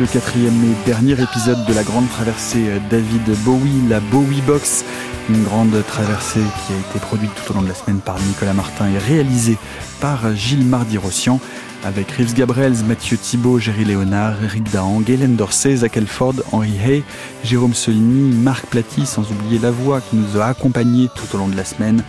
Le 0.00 0.06
quatrième 0.06 0.54
et 0.64 0.86
dernier 0.86 1.12
épisode 1.12 1.64
de 1.64 1.72
la 1.72 1.82
grande 1.82 2.08
traversée 2.10 2.68
euh, 2.68 2.78
David 2.90 3.22
Bowie, 3.44 3.88
la 3.88 4.00
Bowie 4.00 4.42
Box. 4.42 4.84
Une 5.28 5.42
grande 5.42 5.82
traversée 5.86 6.40
qui 6.40 6.72
a 6.72 6.76
été 6.76 6.98
produite 6.98 7.30
tout 7.34 7.52
au 7.52 7.54
long 7.54 7.62
de 7.62 7.68
la 7.68 7.74
semaine 7.74 8.00
par 8.00 8.18
Nicolas 8.20 8.52
Martin 8.52 8.86
et 8.88 8.98
réalisée 8.98 9.56
par 10.00 10.34
Gilles 10.34 10.66
Mardy-Rossian 10.66 11.40
avec 11.86 12.10
Reeves 12.10 12.34
Gabriels, 12.34 12.84
Mathieu 12.86 13.16
Thibault, 13.16 13.58
Jerry 13.58 13.84
Léonard, 13.84 14.34
Eric 14.42 14.70
Dahan, 14.70 15.00
Galen 15.00 15.36
Dorsey, 15.36 15.76
Zach 15.76 15.96
Elford, 15.96 16.34
Henri 16.52 16.72
Hay, 16.84 17.04
Jérôme 17.44 17.74
Solini, 17.74 18.34
Marc 18.34 18.66
Platy, 18.66 19.06
sans 19.06 19.30
oublier 19.30 19.58
la 19.58 19.70
voix 19.70 20.00
qui 20.00 20.16
nous 20.16 20.40
a 20.40 20.46
accompagnés 20.46 21.08
tout 21.14 21.34
au 21.34 21.38
long 21.38 21.48
de 21.48 21.56
la 21.56 21.64
semaine, 21.64 22.02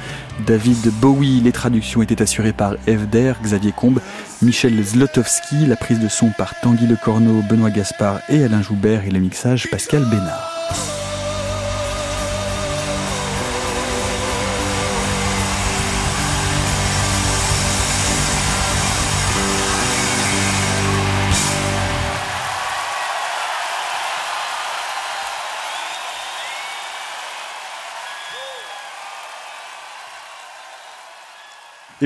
David 0.45 0.91
Bowie. 0.99 1.41
Les 1.41 1.51
traductions 1.51 2.01
étaient 2.01 2.21
assurées 2.21 2.53
par 2.53 2.75
Evder, 2.87 3.33
Xavier 3.43 3.71
Combe, 3.71 4.01
Michel 4.41 4.83
Zlotowski, 4.83 5.67
la 5.67 5.75
prise 5.75 5.99
de 5.99 6.07
son 6.07 6.31
par 6.37 6.59
Tanguy 6.59 6.87
Lecorneau, 6.87 7.43
Benoît 7.47 7.69
Gaspard 7.69 8.19
et 8.29 8.43
Alain 8.43 8.61
Joubert 8.61 9.05
et 9.05 9.11
le 9.11 9.19
mixage 9.19 9.69
Pascal 9.69 10.03
Bénard. 10.05 11.06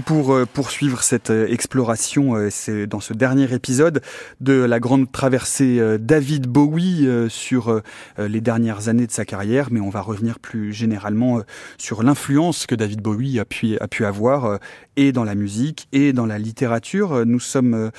Pour 0.06 0.34
euh, 0.34 0.46
poursuivre 0.46 1.04
cette 1.04 1.32
euh, 1.32 1.48
exploration, 1.48 2.36
euh, 2.36 2.50
c'est 2.50 2.88
dans 2.88 3.00
ce 3.00 3.14
dernier 3.14 3.54
épisode 3.54 4.02
de 4.40 4.54
la 4.54 4.80
grande 4.80 5.12
traversée 5.12 5.82
David 6.00 6.48
Bowie 6.48 7.08
sur 7.30 7.82
les 8.18 8.42
dernières 8.42 8.88
années 8.88 9.08
de 9.08 9.12
sa 9.12 9.26
carrière, 9.26 9.68
mais 9.72 9.80
on 9.80 9.90
va 9.90 10.02
revenir 10.02 10.40
plus 10.40 10.74
généralement 10.74 11.42
sur 11.78 12.04
l'influence 12.04 12.66
que 12.66 12.76
David 12.76 13.02
Bowie 13.02 13.40
a 13.40 13.46
pu, 13.46 13.78
a 13.80 13.88
pu 13.88 14.06
avoir 14.06 14.60
et 14.96 15.12
dans 15.12 15.24
la 15.24 15.36
musique 15.36 15.88
et 15.92 16.14
dans 16.14 16.26
la 16.26 16.38
littérature. 16.38 17.26
Nous 17.26 17.40
sommes 17.40 17.92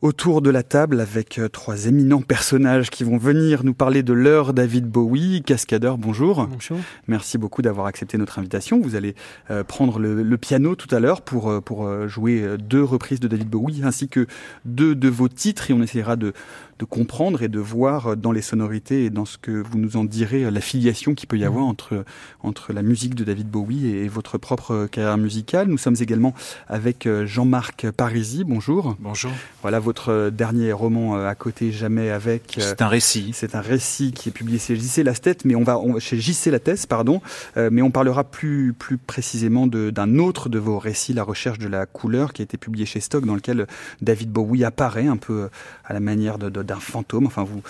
autour 0.00 0.42
de 0.42 0.50
la 0.50 0.62
table 0.62 1.00
avec 1.00 1.38
euh, 1.38 1.48
trois 1.48 1.86
éminents 1.86 2.22
personnages 2.22 2.90
qui 2.90 3.04
vont 3.04 3.18
venir 3.18 3.64
nous 3.64 3.74
parler 3.74 4.02
de 4.02 4.12
leur 4.12 4.54
David 4.54 4.86
Bowie. 4.86 5.42
Cascadeur, 5.42 5.98
bonjour. 5.98 6.46
Bonjour. 6.46 6.78
Merci 7.08 7.38
beaucoup 7.38 7.62
d'avoir 7.62 7.86
accepté 7.86 8.16
notre 8.18 8.38
invitation. 8.38 8.80
Vous 8.80 8.94
allez 8.94 9.14
euh, 9.50 9.64
prendre 9.64 9.98
le, 9.98 10.22
le 10.22 10.38
piano 10.38 10.76
tout 10.76 10.94
à 10.94 11.00
l'heure 11.00 11.22
pour, 11.22 11.50
euh, 11.50 11.60
pour 11.60 12.08
jouer 12.08 12.56
deux 12.58 12.82
reprises 12.82 13.20
de 13.20 13.28
David 13.28 13.48
Bowie 13.48 13.82
ainsi 13.84 14.08
que 14.08 14.26
deux 14.64 14.94
de 14.94 15.08
vos 15.08 15.28
titres 15.28 15.70
et 15.70 15.74
on 15.74 15.82
essaiera 15.82 16.16
de, 16.16 16.32
de 16.78 16.84
comprendre 16.84 17.42
et 17.42 17.48
de 17.48 17.58
voir 17.58 18.08
euh, 18.08 18.16
dans 18.16 18.32
les 18.32 18.42
sonorités 18.42 19.04
et 19.04 19.10
dans 19.10 19.24
ce 19.24 19.38
que 19.38 19.50
vous 19.50 19.78
nous 19.78 19.96
en 19.96 20.04
direz 20.04 20.44
euh, 20.44 20.50
la 20.50 20.60
filiation 20.60 21.14
qu'il 21.14 21.28
peut 21.28 21.38
y 21.38 21.44
avoir 21.44 21.64
entre, 21.64 22.04
entre 22.42 22.72
la 22.72 22.82
musique 22.82 23.14
de 23.14 23.24
David 23.24 23.48
Bowie 23.50 23.86
et 23.86 24.08
votre 24.08 24.38
propre 24.38 24.72
euh, 24.72 24.86
carrière 24.86 25.18
musicale. 25.18 25.68
Nous 25.68 25.78
sommes 25.78 25.96
également 26.00 26.34
avec 26.68 27.06
euh, 27.06 27.26
Jean-Marc 27.26 27.90
Parisi. 27.90 28.44
Bonjour. 28.44 28.96
Bonjour. 29.00 29.30
Voilà 29.62 29.80
votre 29.80 30.10
euh, 30.12 30.30
dernier 30.30 30.72
roman 30.72 31.16
euh, 31.16 31.26
à 31.28 31.34
côté 31.34 31.72
jamais 31.72 32.10
avec. 32.10 32.58
euh, 32.58 32.62
C'est 32.62 32.82
un 32.82 32.88
récit. 32.88 33.30
c'est 33.34 33.54
un 33.54 33.60
récit 33.60 34.12
qui 34.12 34.28
est 34.28 34.32
publié 34.32 34.58
chez 34.58 34.76
JC 34.76 34.98
Lastet, 35.04 35.38
mais 35.44 35.54
on 35.54 35.64
va 35.64 35.78
on, 35.78 35.98
chez 35.98 36.18
JC 36.20 36.46
Lattès, 36.46 36.86
pardon, 36.86 37.20
euh, 37.56 37.70
mais 37.72 37.82
on 37.82 37.90
parlera 37.90 38.24
plus 38.24 38.72
plus 38.72 38.98
précisément 38.98 39.66
de- 39.66 39.90
d'un 39.90 40.18
autre 40.18 40.48
de 40.48 40.58
vos 40.58 40.78
récits, 40.78 41.12
La 41.12 41.22
recherche 41.24 41.58
de 41.58 41.68
la 41.68 41.86
couleur, 41.86 42.32
qui 42.32 42.42
a 42.42 42.44
été 42.44 42.56
publié 42.56 42.86
chez 42.86 43.00
Stock, 43.00 43.24
dans 43.24 43.34
lequel 43.34 43.66
David 44.02 44.30
Bowie 44.30 44.64
apparaît 44.64 45.06
un 45.08 45.16
peu 45.16 45.32
euh, 45.42 45.48
à 45.84 45.92
la 45.92 46.00
manière 46.00 46.38
de- 46.38 46.48
de- 46.48 46.62
d'un 46.68 46.76
fantôme. 46.76 47.26
Enfin, 47.26 47.42
vous 47.42 47.62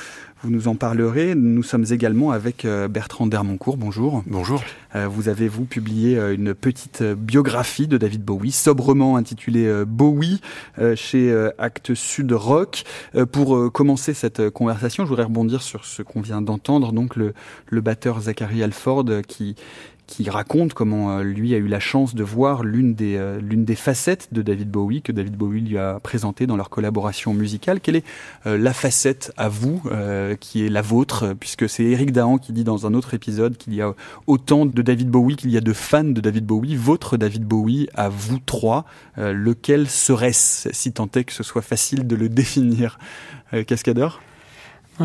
vous 0.43 0.51
nous 0.51 0.69
en 0.69 0.77
parlerez. 0.77 1.35
Nous 1.35 1.65
sommes 1.65 1.87
également 1.91 2.31
avec 2.31 2.65
euh, 2.65 2.87
Bertrand 2.87 3.27
Dermoncourt. 3.27 3.77
Bonjour. 3.77 4.23
Bonjour. 4.27 4.63
Euh, 4.95 5.09
vous 5.09 5.29
avez 5.29 5.49
vous 5.49 5.65
publié 5.65 6.17
euh, 6.17 6.33
une 6.33 6.55
petite 6.55 7.03
biographie 7.03 7.89
de 7.89 7.99
David 7.99 8.23
Bowie, 8.23 8.53
sobrement 8.53 9.17
intitulée 9.17 9.85
Bowie 9.85 10.41
euh, 10.79 10.95
chez 10.95 11.35
Actes 11.59 11.95
Sud 11.95 12.33
Rock. 12.33 12.85
Euh, 13.17 13.27
pour 13.27 13.73
commencer 13.73 14.15
cette 14.15 14.51
conversation, 14.51 15.05
je 15.05 15.09
voudrais 15.09 15.25
rebondir 15.25 15.63
sur 15.63 15.85
ce 15.85 16.03
qu'on 16.03 16.21
vient 16.21 16.41
d'entendre, 16.41 16.93
donc 16.93 17.17
le, 17.17 17.35
le 17.67 17.81
batteur 17.81 18.21
Zachary 18.21 18.63
Alford 18.63 19.07
qui 19.27 19.57
qui 20.09 20.29
raconte 20.31 20.75
comment 20.75 21.21
lui 21.21 21.55
a 21.55 21.59
eu 21.59 21.69
la 21.69 21.79
chance 21.79 22.15
de 22.15 22.25
voir 22.25 22.65
l'une 22.65 22.95
des, 22.95 23.39
l'une 23.41 23.65
des 23.65 23.77
facettes 23.77 24.29
de 24.33 24.43
David 24.43 24.71
Bowie 24.71 25.03
que 25.03 25.13
David 25.13 25.37
Bowie 25.37 25.61
lui 25.61 25.79
a 25.79 26.01
présenté 26.01 26.47
dans 26.47 26.57
leur 26.57 26.71
collaboration 26.71 27.35
musicale. 27.35 27.81
Quelle 27.81 27.97
est 27.97 28.05
la 28.47 28.73
facette 28.73 29.33
à 29.37 29.49
vous 29.49 29.83
qui 30.41 30.65
est 30.65 30.71
la 30.71 30.83
vôtre 30.83 31.35
Puisque 31.39 31.69
c'est 31.69 31.85
Eric 31.85 32.13
Dahan 32.13 32.39
qui 32.39 32.53
dit 32.53 32.65
dans 32.65 32.87
un 32.87 32.95
autre 32.95 33.15
épisode 33.15 33.57
qu'il 33.57 33.75
y 33.75 33.83
a 33.83 33.95
autant 34.27 34.67
de 34.67 34.83
David 34.83 35.11
Bowie 35.11 35.37
qu'il 35.37 35.51
y 35.51 35.59
a 35.59 35.61
de 35.61 35.73
fans 35.75 36.05
de 36.05 36.21
David 36.21 36.47
Bowie. 36.47 36.75
Votre 36.75 37.19
David 37.19 37.45
Bowie 37.45 37.89
à 37.95 38.09
vous 38.09 38.39
trois, 38.39 38.87
lequel 39.17 39.89
serait-ce 39.89 40.71
si 40.73 40.93
tant 40.93 41.09
est 41.15 41.25
que 41.25 41.33
ce 41.33 41.43
soit 41.43 41.63
facile 41.63 42.07
de 42.07 42.17
le 42.17 42.29
définir 42.39 42.99
Cascadeur? 43.67 44.21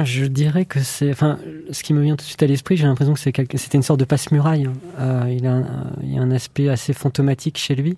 Je 0.03 0.25
dirais 0.25 0.65
que 0.65 0.79
c'est, 0.79 1.11
enfin, 1.11 1.37
ce 1.71 1.83
qui 1.83 1.93
me 1.93 2.01
vient 2.01 2.15
tout 2.15 2.23
de 2.23 2.27
suite 2.27 2.41
à 2.41 2.47
l'esprit, 2.47 2.77
j'ai 2.77 2.85
l'impression 2.85 3.13
que 3.13 3.19
c'est 3.19 3.33
c'était 3.57 3.77
une 3.77 3.83
sorte 3.83 3.99
de 3.99 4.05
passe-muraille. 4.05 4.65
Hein. 4.65 4.73
Euh, 4.99 5.35
il, 5.37 5.45
a 5.45 5.53
un, 5.53 5.65
il 6.01 6.17
a 6.17 6.21
un 6.21 6.31
aspect 6.31 6.69
assez 6.69 6.93
fantomatique 6.93 7.57
chez 7.57 7.75
lui 7.75 7.97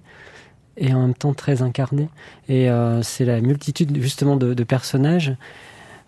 et 0.78 0.94
en 0.94 1.02
même 1.02 1.14
temps 1.14 1.34
très 1.34 1.62
incarné. 1.62 2.10
Et 2.50 2.70
euh, 2.70 3.02
c'est 3.02 3.24
la 3.24 3.40
multitude 3.40 3.98
justement 4.02 4.36
de, 4.36 4.64
personnages 4.64 5.36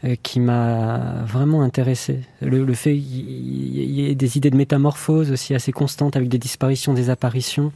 euh, 0.04 0.16
qui 0.22 0.42
m'a 0.42 1.24
vraiment 1.26 1.62
intéressé. 1.62 2.20
Le, 2.42 2.66
le 2.66 2.74
fait 2.74 2.94
qu'il 2.94 3.00
y 3.00 4.10
ait 4.10 4.16
des 4.16 4.38
idées 4.38 4.50
de 4.50 4.58
métamorphose 4.58 5.32
aussi 5.32 5.56
assez 5.56 5.72
constantes 5.72 6.18
avec 6.18 6.28
des 6.28 6.38
disparitions, 6.38 6.94
des 6.94 7.10
apparitions. 7.10 7.72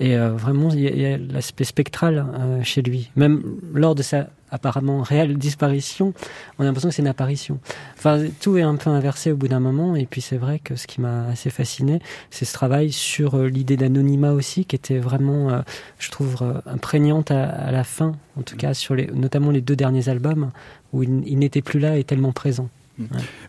Et 0.00 0.16
vraiment, 0.16 0.70
il 0.70 0.80
y 0.80 1.06
a, 1.06 1.18
l'aspect 1.18 1.62
spectral 1.62 2.26
chez 2.64 2.82
lui. 2.82 3.12
Même 3.14 3.44
lors 3.72 3.94
de 3.94 4.02
sa 4.02 4.28
apparemment 4.54 5.02
réelle 5.02 5.36
disparition, 5.36 6.14
on 6.58 6.62
a 6.62 6.66
l'impression 6.66 6.88
que 6.88 6.94
c'est 6.94 7.02
une 7.02 7.08
apparition. 7.08 7.58
Enfin, 7.96 8.24
tout 8.40 8.56
est 8.56 8.62
un 8.62 8.76
peu 8.76 8.90
inversé 8.90 9.32
au 9.32 9.36
bout 9.36 9.48
d'un 9.48 9.60
moment. 9.60 9.96
Et 9.96 10.06
puis 10.06 10.20
c'est 10.20 10.36
vrai 10.36 10.58
que 10.58 10.76
ce 10.76 10.86
qui 10.86 11.00
m'a 11.00 11.26
assez 11.26 11.50
fasciné, 11.50 12.00
c'est 12.30 12.44
ce 12.44 12.52
travail 12.52 12.92
sur 12.92 13.36
euh, 13.36 13.48
l'idée 13.48 13.76
d'anonymat 13.76 14.32
aussi, 14.32 14.64
qui 14.64 14.76
était 14.76 14.98
vraiment, 14.98 15.62
je 15.98 16.10
trouve, 16.10 16.62
imprégnante 16.66 17.30
à, 17.30 17.70
la 17.70 17.84
fin, 17.84 18.12
en 18.38 18.42
tout 18.42 18.56
cas 18.56 18.74
sur 18.74 18.94
les, 18.94 19.06
notamment 19.06 19.50
les 19.50 19.60
deux 19.60 19.76
derniers 19.76 20.08
albums, 20.08 20.50
où 20.92 21.02
il 21.02 21.38
n'était 21.38 21.62
plus 21.62 21.80
là 21.80 21.98
et 21.98 22.04
tellement 22.04 22.32
présent. 22.32 22.68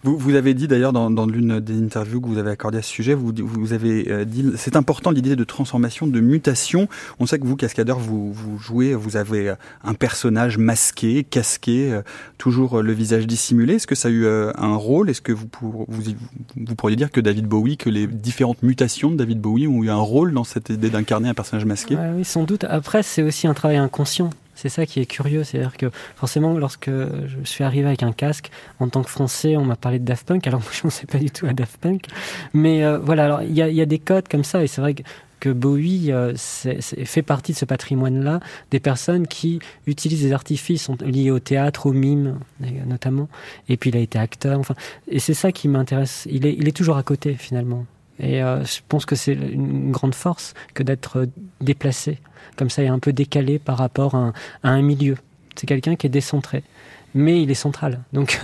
Vous, 0.04 0.18
vous, 0.18 0.36
avez 0.36 0.54
dit 0.54 0.68
d'ailleurs 0.68 0.94
dans, 0.94 1.12
dans 1.12 1.26
l'une 1.26 1.60
des 1.60 1.78
interviews 1.78 2.20
que 2.20 2.28
vous 2.28 2.38
avez 2.38 2.50
accordées 2.52 2.80
à 2.80 2.82
ce 2.82 2.90
sujet, 2.90 3.14
vous, 3.14 3.32
vous 3.36 3.74
avez 3.74 4.12
euh, 4.12 4.26
dit 4.26 4.52
c'est 4.56 4.76
important 4.76 5.12
l'idée 5.12 5.36
de 5.36 5.44
transformation, 5.44 6.08
de 6.08 6.20
mutation. 6.20 6.88
On 7.20 7.26
sait 7.26 7.38
que 7.40 7.46
vous, 7.46 7.56
cascadeur, 7.56 8.00
vous, 8.00 8.34
vous 8.34 8.58
jouez, 8.58 8.96
vous 8.96 9.18
avez 9.18 9.50
euh, 9.50 9.56
un 9.84 9.94
personnage 9.94 10.58
masqué, 10.58 11.24
casqué, 11.24 11.92
euh, 11.92 12.02
toujours 12.38 12.82
le 12.82 12.94
visage 12.94 13.28
dissimulé. 13.28 13.76
Est-ce 13.76 13.88
que 13.88 13.96
ça 13.96 14.08
a 14.08 14.12
eu 14.12 14.26
un 14.28 14.76
rôle? 14.76 15.10
Est-ce 15.10 15.22
que 15.22 15.32
vous, 15.32 15.48
pour, 15.48 15.86
vous, 15.88 16.04
vous 16.56 16.76
pourriez 16.76 16.96
dire 16.96 17.12
que 17.12 17.22
David 17.22 17.46
Bowie, 17.46 17.78
que 17.78 17.90
les 17.90 18.08
différentes 18.08 18.64
mutations 18.64 19.12
de 19.12 19.16
David 19.16 19.40
Bowie 19.40 19.68
ont 19.68 19.84
eu 19.84 19.90
un 19.90 19.96
rôle 19.96 20.34
dans 20.34 20.44
cette 20.44 20.70
idée 20.70 20.90
d'incarner 20.90 21.30
un 21.30 21.34
personnage 21.34 21.66
masqué? 21.66 21.98
Oui, 22.16 22.26
sans 22.26 22.44
doute. 22.44 22.64
Après, 22.66 23.04
c'est 23.04 23.22
aussi 23.22 23.48
un 23.48 23.54
travail 23.54 23.78
inconscient. 23.78 24.30
C'est 24.56 24.70
ça 24.70 24.86
qui 24.86 25.02
est 25.02 25.06
curieux, 25.06 25.44
c'est-à-dire 25.44 25.78
que 25.78 25.92
forcément, 26.16 26.58
lorsque 26.58 26.90
je 26.90 27.44
suis 27.44 27.64
arrivé 27.64 27.88
avec 27.88 28.04
un 28.04 28.14
casque, 28.14 28.50
en 28.80 28.88
tant 28.88 29.04
que 29.04 29.10
Français, 29.10 29.58
on 29.58 29.66
m'a 29.66 29.76
parlé 29.76 30.00
de 30.00 30.06
Daft 30.06 30.26
Punk, 30.28 30.48
alors 30.48 30.60
moi 30.62 30.70
je 30.72 30.80
ne 30.80 30.82
pensais 30.84 31.06
pas 31.06 31.18
du 31.18 31.30
tout 31.30 31.46
à 31.46 31.54
Daft 31.54 31.78
Punk. 31.78 32.06
Mais 32.54 32.84
euh, 32.84 32.98
voilà, 32.98 33.26
alors 33.26 33.42
il 33.44 33.54
y 33.54 33.62
a, 33.62 33.86
des 33.86 34.00
codes 34.00 34.28
comme 34.28 34.44
ça, 34.44 34.64
et 34.64 34.68
c'est 34.68 34.82
vrai 34.82 34.96
que, 34.96 35.04
Bowie 35.48 36.12
euh, 36.12 36.34
fait 36.36 37.22
partie 37.22 37.52
de 37.52 37.58
ce 37.58 37.66
patrimoine-là, 37.66 38.40
des 38.72 38.80
personnes 38.80 39.28
qui 39.28 39.60
utilisent 39.86 40.24
des 40.24 40.34
artifices 40.34 40.90
liés 41.02 41.30
au 41.30 41.38
théâtre, 41.38 41.86
au 41.86 41.94
mime 41.94 42.40
notamment, 42.88 43.30
et 43.70 43.78
puis 43.78 43.92
il 43.92 43.96
a 43.96 44.00
été 44.00 44.18
acteur, 44.18 44.58
enfin, 44.58 44.74
et 45.08 45.20
c'est 45.20 45.36
ça 45.36 45.52
qui 45.52 45.68
m'intéresse. 45.68 46.28
Il 46.32 46.48
est, 46.48 46.56
il 46.58 46.68
est 46.68 46.76
toujours 46.76 46.98
à 46.98 47.04
côté 47.04 47.36
finalement. 47.36 47.86
Et 48.20 48.44
euh, 48.44 48.64
je 48.64 48.80
pense 48.88 49.06
que 49.06 49.16
c'est 49.16 49.34
une 49.34 49.92
grande 49.92 50.16
force 50.16 50.54
que 50.74 50.84
d'être 50.84 51.28
déplacé. 51.62 52.20
Comme 52.58 52.70
ça, 52.70 52.84
est 52.84 52.88
un 52.88 53.00
peu 53.00 53.14
décalé 53.14 53.60
par 53.60 53.78
rapport 53.78 54.16
à 54.16 54.34
un 54.64 54.82
milieu. 54.82 55.18
C'est 55.56 55.68
quelqu'un 55.68 55.96
qui 55.96 56.08
est 56.08 56.10
décentré 56.10 56.64
mais 57.16 57.42
il 57.42 57.50
est 57.50 57.56
central. 57.56 58.02
Donc, 58.12 58.42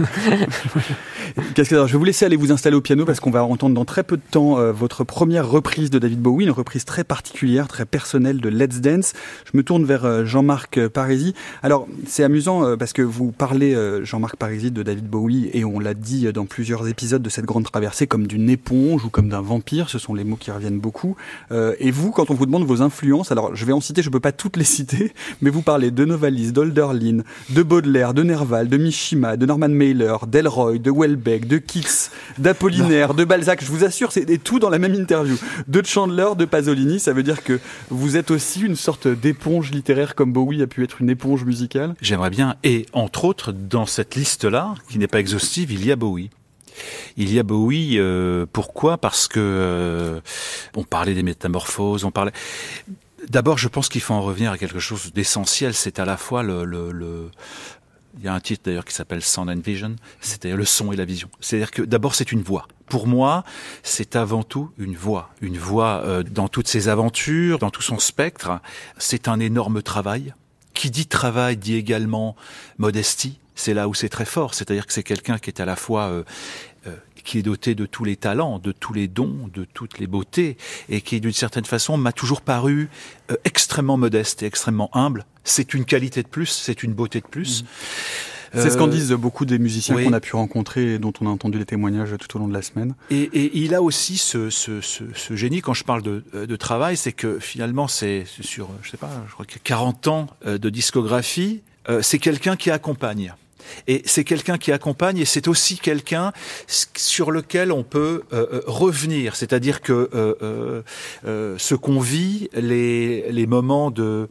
Cascadeur, 1.55 1.87
je 1.87 1.93
vais 1.93 1.99
vous 1.99 2.05
laisser 2.05 2.25
aller 2.25 2.37
vous 2.37 2.53
installer 2.53 2.75
au 2.75 2.81
piano 2.81 3.05
parce 3.05 3.19
qu'on 3.19 3.29
va 3.29 3.43
entendre 3.43 3.75
dans 3.75 3.83
très 3.83 4.03
peu 4.03 4.15
de 4.15 4.21
temps 4.31 4.57
euh, 4.57 4.71
votre 4.71 5.03
première 5.03 5.47
reprise 5.47 5.89
de 5.89 5.99
David 5.99 6.21
Bowie, 6.21 6.45
une 6.45 6.51
reprise 6.51 6.85
très 6.85 7.03
particulière, 7.03 7.67
très 7.67 7.85
personnelle 7.85 8.39
de 8.39 8.47
Let's 8.47 8.79
Dance. 8.79 9.11
Je 9.51 9.57
me 9.57 9.63
tourne 9.63 9.83
vers 9.83 10.05
euh, 10.05 10.25
Jean-Marc 10.25 10.87
Parisi. 10.87 11.33
Alors, 11.63 11.85
c'est 12.07 12.23
amusant 12.23 12.63
euh, 12.63 12.77
parce 12.77 12.93
que 12.93 13.01
vous 13.01 13.31
parlez, 13.31 13.75
Jean-Marc 14.03 14.37
Parisi, 14.37 14.71
de 14.71 14.83
David 14.83 15.07
Bowie 15.07 15.49
et 15.53 15.65
on 15.65 15.79
l'a 15.79 15.93
dit 15.93 16.31
dans 16.31 16.45
plusieurs 16.45 16.87
épisodes 16.87 17.21
de 17.21 17.29
cette 17.29 17.45
grande 17.45 17.65
traversée 17.65 18.07
comme 18.07 18.25
d'une 18.25 18.49
éponge 18.49 19.03
ou 19.03 19.09
comme 19.09 19.27
d'un 19.27 19.41
vampire. 19.41 19.89
Ce 19.89 19.99
sont 19.99 20.13
les 20.13 20.23
mots 20.23 20.37
qui 20.37 20.49
reviennent 20.49 20.79
beaucoup. 20.79 21.17
et 21.51 21.91
vous, 21.91 22.11
quand 22.11 22.31
on 22.31 22.35
vous 22.35 22.45
demande 22.45 22.65
vos 22.65 22.81
influences, 22.81 23.33
alors 23.33 23.53
je 23.53 23.65
vais 23.65 23.73
en 23.73 23.81
citer, 23.81 24.01
je 24.01 24.09
peux 24.09 24.21
pas 24.21 24.31
toutes 24.31 24.55
les 24.55 24.63
citer, 24.71 25.11
mais 25.41 25.49
vous 25.49 25.61
parlez 25.61 25.91
de 25.91 26.05
Novalis, 26.05 26.53
d'Olderlin, 26.53 27.23
de 27.49 27.63
Baudelaire, 27.63 28.13
de 28.13 28.23
Nerval, 28.23 28.60
de 28.67 28.77
Mishima, 28.77 29.37
de 29.37 29.45
Norman 29.45 29.69
Mailer, 29.69 30.25
d'Elroy, 30.27 30.79
de 30.79 30.91
Welbeck, 30.91 31.47
de 31.47 31.57
Keats, 31.57 32.09
d'Apollinaire, 32.37 33.13
de 33.13 33.23
Balzac. 33.23 33.63
Je 33.63 33.71
vous 33.71 33.83
assure, 33.83 34.11
c'est 34.11 34.25
tout 34.43 34.59
dans 34.59 34.69
la 34.69 34.79
même 34.79 34.95
interview. 34.95 35.37
De 35.67 35.85
Chandler, 35.85 36.29
de 36.37 36.45
Pasolini. 36.45 36.99
Ça 36.99 37.13
veut 37.13 37.23
dire 37.23 37.43
que 37.43 37.59
vous 37.89 38.17
êtes 38.17 38.31
aussi 38.31 38.61
une 38.61 38.75
sorte 38.75 39.07
d'éponge 39.07 39.71
littéraire 39.71 40.15
comme 40.15 40.33
Bowie 40.33 40.61
a 40.61 40.67
pu 40.67 40.83
être 40.83 41.01
une 41.01 41.09
éponge 41.09 41.45
musicale. 41.45 41.95
J'aimerais 42.01 42.29
bien. 42.29 42.55
Et 42.63 42.85
entre 42.93 43.25
autres, 43.25 43.51
dans 43.51 43.85
cette 43.85 44.15
liste-là, 44.15 44.75
qui 44.89 44.97
n'est 44.97 45.07
pas 45.07 45.19
exhaustive, 45.19 45.71
il 45.71 45.85
y 45.85 45.91
a 45.91 45.95
Bowie. 45.95 46.29
Il 47.17 47.31
y 47.33 47.39
a 47.39 47.43
Bowie. 47.43 47.97
Euh, 47.97 48.45
pourquoi? 48.51 48.97
Parce 48.97 49.27
que 49.27 49.39
euh, 49.39 50.19
on 50.75 50.83
parlait 50.83 51.13
des 51.13 51.23
métamorphoses, 51.23 52.05
on 52.05 52.11
parlait. 52.11 52.31
D'abord, 53.29 53.57
je 53.57 53.67
pense 53.67 53.87
qu'il 53.87 54.01
faut 54.01 54.13
en 54.13 54.21
revenir 54.21 54.51
à 54.51 54.57
quelque 54.57 54.79
chose 54.79 55.13
d'essentiel. 55.13 55.73
C'est 55.73 55.99
à 55.99 56.05
la 56.05 56.17
fois 56.17 56.43
le, 56.43 56.65
le, 56.65 56.91
le, 56.91 57.29
il 58.17 58.25
y 58.25 58.27
a 58.27 58.33
un 58.33 58.39
titre 58.39 58.63
d'ailleurs 58.65 58.85
qui 58.85 58.93
s'appelle 58.93 59.21
Sound 59.21 59.49
and 59.49 59.61
Vision, 59.63 59.95
c'est-à-dire 60.19 60.57
le 60.57 60.65
son 60.65 60.91
et 60.91 60.95
la 60.95 61.05
vision. 61.05 61.29
C'est-à-dire 61.39 61.71
que 61.71 61.81
d'abord 61.81 62.15
c'est 62.15 62.31
une 62.31 62.41
voix. 62.41 62.67
Pour 62.87 63.07
moi, 63.07 63.43
c'est 63.83 64.15
avant 64.15 64.43
tout 64.43 64.71
une 64.77 64.95
voix, 64.95 65.29
une 65.39 65.57
voix 65.57 66.01
euh, 66.03 66.23
dans 66.23 66.49
toutes 66.49 66.67
ses 66.67 66.89
aventures, 66.89 67.57
dans 67.57 67.69
tout 67.69 67.81
son 67.81 67.99
spectre. 67.99 68.59
C'est 68.97 69.27
un 69.27 69.39
énorme 69.39 69.81
travail. 69.81 70.33
Qui 70.73 70.89
dit 70.89 71.05
travail 71.05 71.57
dit 71.57 71.75
également 71.75 72.35
modestie. 72.77 73.39
C'est 73.55 73.73
là 73.73 73.87
où 73.87 73.93
c'est 73.93 74.09
très 74.09 74.25
fort. 74.25 74.53
C'est-à-dire 74.53 74.87
que 74.87 74.93
c'est 74.93 75.03
quelqu'un 75.03 75.37
qui 75.37 75.49
est 75.49 75.59
à 75.59 75.65
la 75.65 75.75
fois 75.75 76.05
euh, 76.05 76.23
euh, 76.87 76.95
qui 77.23 77.37
est 77.37 77.43
doté 77.43 77.75
de 77.75 77.85
tous 77.85 78.03
les 78.03 78.15
talents, 78.15 78.57
de 78.59 78.71
tous 78.71 78.93
les 78.93 79.07
dons, 79.07 79.49
de 79.53 79.63
toutes 79.63 79.99
les 79.99 80.07
beautés, 80.07 80.57
et 80.89 81.01
qui, 81.01 81.21
d'une 81.21 81.31
certaine 81.31 81.65
façon, 81.65 81.97
m'a 81.97 82.11
toujours 82.11 82.41
paru 82.41 82.89
euh, 83.29 83.35
extrêmement 83.43 83.97
modeste 83.97 84.41
et 84.43 84.47
extrêmement 84.47 84.89
humble. 84.93 85.25
C'est 85.43 85.73
une 85.73 85.85
qualité 85.85 86.23
de 86.23 86.27
plus, 86.27 86.47
c'est 86.47 86.83
une 86.83 86.93
beauté 86.93 87.19
de 87.19 87.27
plus. 87.27 87.63
Mmh. 87.63 87.65
C'est 88.53 88.69
ce 88.69 88.77
qu'en 88.77 88.87
euh, 88.87 88.91
disent 88.91 89.11
beaucoup 89.13 89.45
des 89.45 89.57
musiciens 89.59 89.95
qu'on 89.95 90.11
a 90.11 90.19
pu 90.19 90.35
rencontrer 90.35 90.95
et 90.95 90.99
dont 90.99 91.13
on 91.21 91.25
a 91.25 91.29
entendu 91.29 91.57
les 91.57 91.65
témoignages 91.65 92.13
tout 92.19 92.35
au 92.35 92.39
long 92.39 92.49
de 92.49 92.53
la 92.53 92.61
semaine. 92.61 92.95
Et, 93.09 93.21
et 93.21 93.57
il 93.59 93.73
a 93.73 93.81
aussi 93.81 94.17
ce, 94.17 94.49
ce, 94.49 94.81
ce, 94.81 95.05
ce, 95.15 95.35
génie, 95.37 95.61
quand 95.61 95.73
je 95.73 95.85
parle 95.85 96.01
de, 96.01 96.23
de 96.33 96.55
travail, 96.57 96.97
c'est 96.97 97.13
que 97.13 97.39
finalement, 97.39 97.87
c'est 97.87 98.25
sur, 98.41 98.69
je 98.83 98.91
sais 98.91 98.97
pas, 98.97 99.09
je 99.29 99.33
crois 99.33 99.45
a 99.45 99.57
40 99.63 100.07
ans 100.09 100.27
de 100.45 100.69
discographie, 100.69 101.61
c'est 102.01 102.19
quelqu'un 102.19 102.57
qui 102.57 102.71
accompagne. 102.71 103.33
Et 103.87 104.01
c'est 104.05 104.23
quelqu'un 104.23 104.57
qui 104.57 104.71
accompagne 104.71 105.17
et 105.17 105.25
c'est 105.25 105.47
aussi 105.47 105.77
quelqu'un 105.77 106.31
sur 106.67 107.31
lequel 107.31 107.71
on 107.71 107.83
peut 107.83 108.23
euh, 108.33 108.45
euh, 108.53 108.61
revenir. 108.65 109.35
C'est-à-dire 109.35 109.81
que 109.81 110.09
euh, 110.13 111.57
ce 111.57 111.75
qu'on 111.75 111.99
vit, 111.99 112.49
les, 112.53 113.31
les 113.31 113.47
moments 113.47 113.91
de 113.91 114.29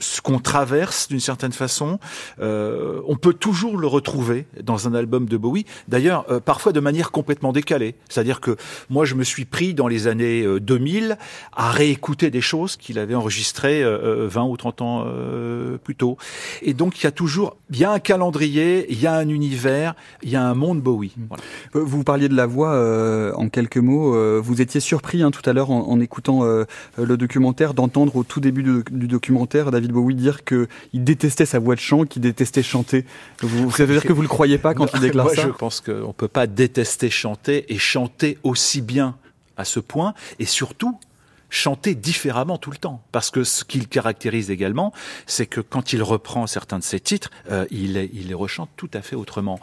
ce 0.00 0.20
qu'on 0.20 0.38
traverse 0.38 1.08
d'une 1.08 1.20
certaine 1.20 1.52
façon, 1.52 2.00
euh, 2.40 3.00
on 3.06 3.16
peut 3.16 3.34
toujours 3.34 3.76
le 3.76 3.86
retrouver 3.86 4.46
dans 4.62 4.88
un 4.88 4.94
album 4.94 5.26
de 5.26 5.36
Bowie. 5.36 5.66
D'ailleurs, 5.88 6.24
euh, 6.30 6.40
parfois 6.40 6.72
de 6.72 6.80
manière 6.80 7.10
complètement 7.12 7.52
décalée. 7.52 7.94
C'est-à-dire 8.08 8.40
que 8.40 8.56
moi, 8.88 9.04
je 9.04 9.14
me 9.14 9.22
suis 9.22 9.44
pris 9.44 9.74
dans 9.74 9.86
les 9.86 10.08
années 10.08 10.44
2000 10.60 11.12
euh, 11.12 11.14
à 11.52 11.70
réécouter 11.70 12.30
des 12.30 12.40
choses 12.40 12.76
qu'il 12.76 12.98
avait 12.98 13.14
enregistrées 13.14 13.84
20 13.84 14.44
ou 14.44 14.56
30 14.56 14.82
ans 14.82 15.06
plus 15.84 15.94
tôt. 15.94 16.16
Et 16.62 16.72
donc, 16.72 17.00
il 17.00 17.04
y 17.04 17.06
a 17.06 17.10
toujours, 17.10 17.56
il 17.70 17.78
y 17.78 17.84
a 17.84 17.92
un 17.92 17.98
calendrier, 17.98 18.86
il 18.90 19.00
y 19.00 19.06
a 19.06 19.14
un 19.14 19.28
univers, 19.28 19.94
il 20.22 20.30
y 20.30 20.36
a 20.36 20.42
un 20.42 20.54
monde 20.54 20.80
Bowie. 20.80 21.14
Voilà. 21.28 21.42
Vous 21.74 22.02
parliez 22.04 22.28
de 22.28 22.34
la 22.34 22.46
voix 22.46 23.34
en 23.36 23.48
quelques 23.48 23.76
mots. 23.76 24.40
vous 24.40 24.62
étiez 24.62 24.80
surpris 24.80 25.22
hein, 25.22 25.30
tout 25.30 25.48
à 25.48 25.52
l'heure 25.52 25.70
en, 25.70 25.88
en 25.88 26.00
écoutant 26.00 26.42
le 26.42 27.16
documentaire 27.16 27.74
d'entendre 27.74 28.16
au 28.16 28.24
tout 28.24 28.40
début 28.40 28.62
du 28.62 29.06
documentaire 29.06 29.70
David 29.70 29.89
Bowie 29.90 30.14
dire 30.14 30.44
qu'il 30.44 30.68
détestait 30.92 31.46
sa 31.46 31.58
voix 31.58 31.74
de 31.74 31.80
chant, 31.80 32.04
qu'il 32.04 32.22
détestait 32.22 32.62
chanter. 32.62 33.04
Vous, 33.40 33.70
ça 33.70 33.84
veut 33.84 33.94
dire 33.94 34.04
que 34.04 34.12
vous 34.12 34.22
le 34.22 34.28
croyez 34.28 34.58
pas 34.58 34.74
quand 34.74 34.86
il 34.94 35.00
déclare 35.00 35.26
moi, 35.26 35.34
ça 35.34 35.42
Je 35.42 35.48
pense 35.48 35.80
qu'on 35.80 36.12
peut 36.12 36.28
pas 36.28 36.46
détester 36.46 37.10
chanter 37.10 37.72
et 37.72 37.78
chanter 37.78 38.38
aussi 38.42 38.80
bien 38.80 39.16
à 39.56 39.64
ce 39.64 39.80
point. 39.80 40.14
Et 40.38 40.46
surtout, 40.46 40.98
chanter 41.50 41.94
différemment 41.94 42.56
tout 42.56 42.70
le 42.70 42.76
temps. 42.76 43.02
Parce 43.12 43.30
que 43.30 43.44
ce 43.44 43.64
qu'il 43.64 43.88
caractérise 43.88 44.50
également, 44.50 44.92
c'est 45.26 45.46
que 45.46 45.60
quand 45.60 45.92
il 45.92 46.02
reprend 46.02 46.46
certains 46.46 46.78
de 46.78 46.84
ses 46.84 47.00
titres, 47.00 47.30
euh, 47.50 47.66
il, 47.70 47.94
les, 47.94 48.10
il 48.14 48.28
les 48.28 48.34
rechante 48.34 48.70
tout 48.76 48.90
à 48.94 49.02
fait 49.02 49.16
autrement. 49.16 49.60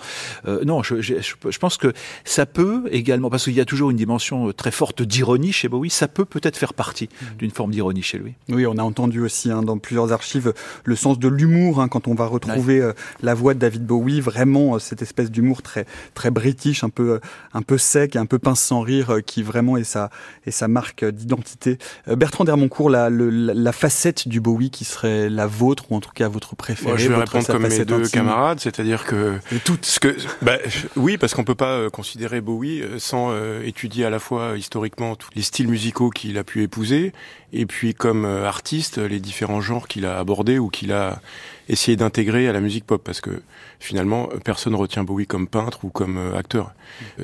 Euh, 0.47 0.64
non, 0.65 0.84
je, 0.84 1.01
je, 1.01 1.15
je, 1.19 1.57
pense 1.57 1.77
que 1.77 1.93
ça 2.26 2.45
peut 2.45 2.84
également, 2.91 3.30
parce 3.30 3.45
qu'il 3.45 3.53
y 3.53 3.61
a 3.61 3.65
toujours 3.65 3.89
une 3.89 3.97
dimension 3.97 4.51
très 4.51 4.72
forte 4.72 5.01
d'ironie 5.01 5.53
chez 5.53 5.69
Bowie, 5.69 5.89
ça 5.89 6.07
peut 6.07 6.26
peut-être 6.26 6.57
faire 6.57 6.73
partie 6.73 7.05
mmh. 7.05 7.26
d'une 7.38 7.51
forme 7.51 7.72
d'ironie 7.72 8.03
chez 8.03 8.18
lui. 8.18 8.34
Oui, 8.49 8.65
on 8.65 8.77
a 8.77 8.84
entendu 8.84 9.22
aussi 9.22 9.49
hein, 9.49 9.64
dans 9.64 9.77
plusieurs 9.77 10.11
archives 10.11 10.53
le 10.84 10.95
sens 10.95 11.18
de 11.18 11.27
l'humour, 11.27 11.81
hein, 11.81 11.88
quand 11.88 12.07
on 12.07 12.15
va 12.15 12.26
retrouver 12.26 12.81
euh, 12.81 12.93
la 13.22 13.34
voix 13.34 13.53
de 13.53 13.59
David 13.59 13.85
Bowie, 13.85 14.19
vraiment 14.19 14.76
euh, 14.76 14.80
cette 14.80 15.01
espèce 15.01 15.31
d'humour 15.31 15.61
très 15.61 15.85
très 16.14 16.31
british, 16.31 16.84
un 16.84 16.89
peu 16.89 17.19
un 17.53 17.61
peu 17.61 17.77
sec, 17.77 18.15
un 18.15 18.26
peu 18.26 18.39
pince 18.39 18.61
sans 18.61 18.81
rire, 18.81 19.18
qui 19.26 19.43
vraiment 19.43 19.77
est 19.77 19.84
sa, 19.84 20.09
est 20.45 20.51
sa 20.51 20.68
marque 20.68 21.05
d'identité 21.05 21.77
euh, 22.08 22.16
Bertrand 22.16 22.44
Dermoncourt, 22.44 22.90
la, 22.90 23.10
la, 23.10 23.72
facette 23.72 24.28
du 24.28 24.40
Bowie 24.40 24.70
qui 24.70 24.86
serait 24.86 25.30
la 25.30 25.48
vôtre, 25.48 25.91
ou 25.91 25.95
en 25.95 25.99
tout 25.99 26.12
cas 26.14 26.28
votre 26.28 26.56
préférée 26.56 26.98
Je 26.98 27.10
vais 27.10 27.16
répondre 27.16 27.45
comme 27.45 27.68
mes 27.68 27.86
deux 27.86 28.08
camarades, 28.08 28.60
c'est-à-dire 28.60 29.06
que... 29.06 29.40
tout 29.64 29.78
ce 29.82 29.99
que 29.99 30.16
bah, 30.41 30.58
Oui, 30.95 31.18
parce 31.18 31.34
qu'on 31.34 31.44
peut 31.44 31.56
pas 31.56 31.78
euh, 31.78 31.90
considérer 31.90 32.41
Bowie 32.41 32.82
euh, 32.82 32.99
sans 32.99 33.28
étudier 33.64 34.06
à 34.06 34.10
la 34.10 34.20
fois 34.20 34.58
historiquement 34.58 35.16
tous 35.16 35.30
les 35.36 35.41
styles 35.41 35.68
musicaux 35.68 36.10
qu'il 36.10 36.38
a 36.38 36.44
pu 36.44 36.64
épouser, 36.64 37.14
et 37.54 37.66
puis 37.66 37.94
comme 37.94 38.26
artiste, 38.26 38.98
les 38.98 39.20
différents 39.20 39.62
genres 39.62 39.88
qu'il 39.88 40.06
a 40.06 40.20
abordés 40.20 40.60
ou 40.60 40.70
qu'il 40.70 40.91
a 40.91 41.22
essayé 41.70 41.98
d'intégrer 41.98 42.48
à 42.48 42.54
la 42.54 42.62
musique 42.62 42.86
pop, 42.86 43.02
parce 43.04 43.22
que 43.22 43.41
finalement, 43.80 44.30
personne 44.44 44.76
retient 44.76 45.04
Bowie 45.04 45.28
comme 45.28 45.48
peintre 45.48 45.86
ou 45.86 45.90
comme 45.90 46.34
acteur. 46.36 46.74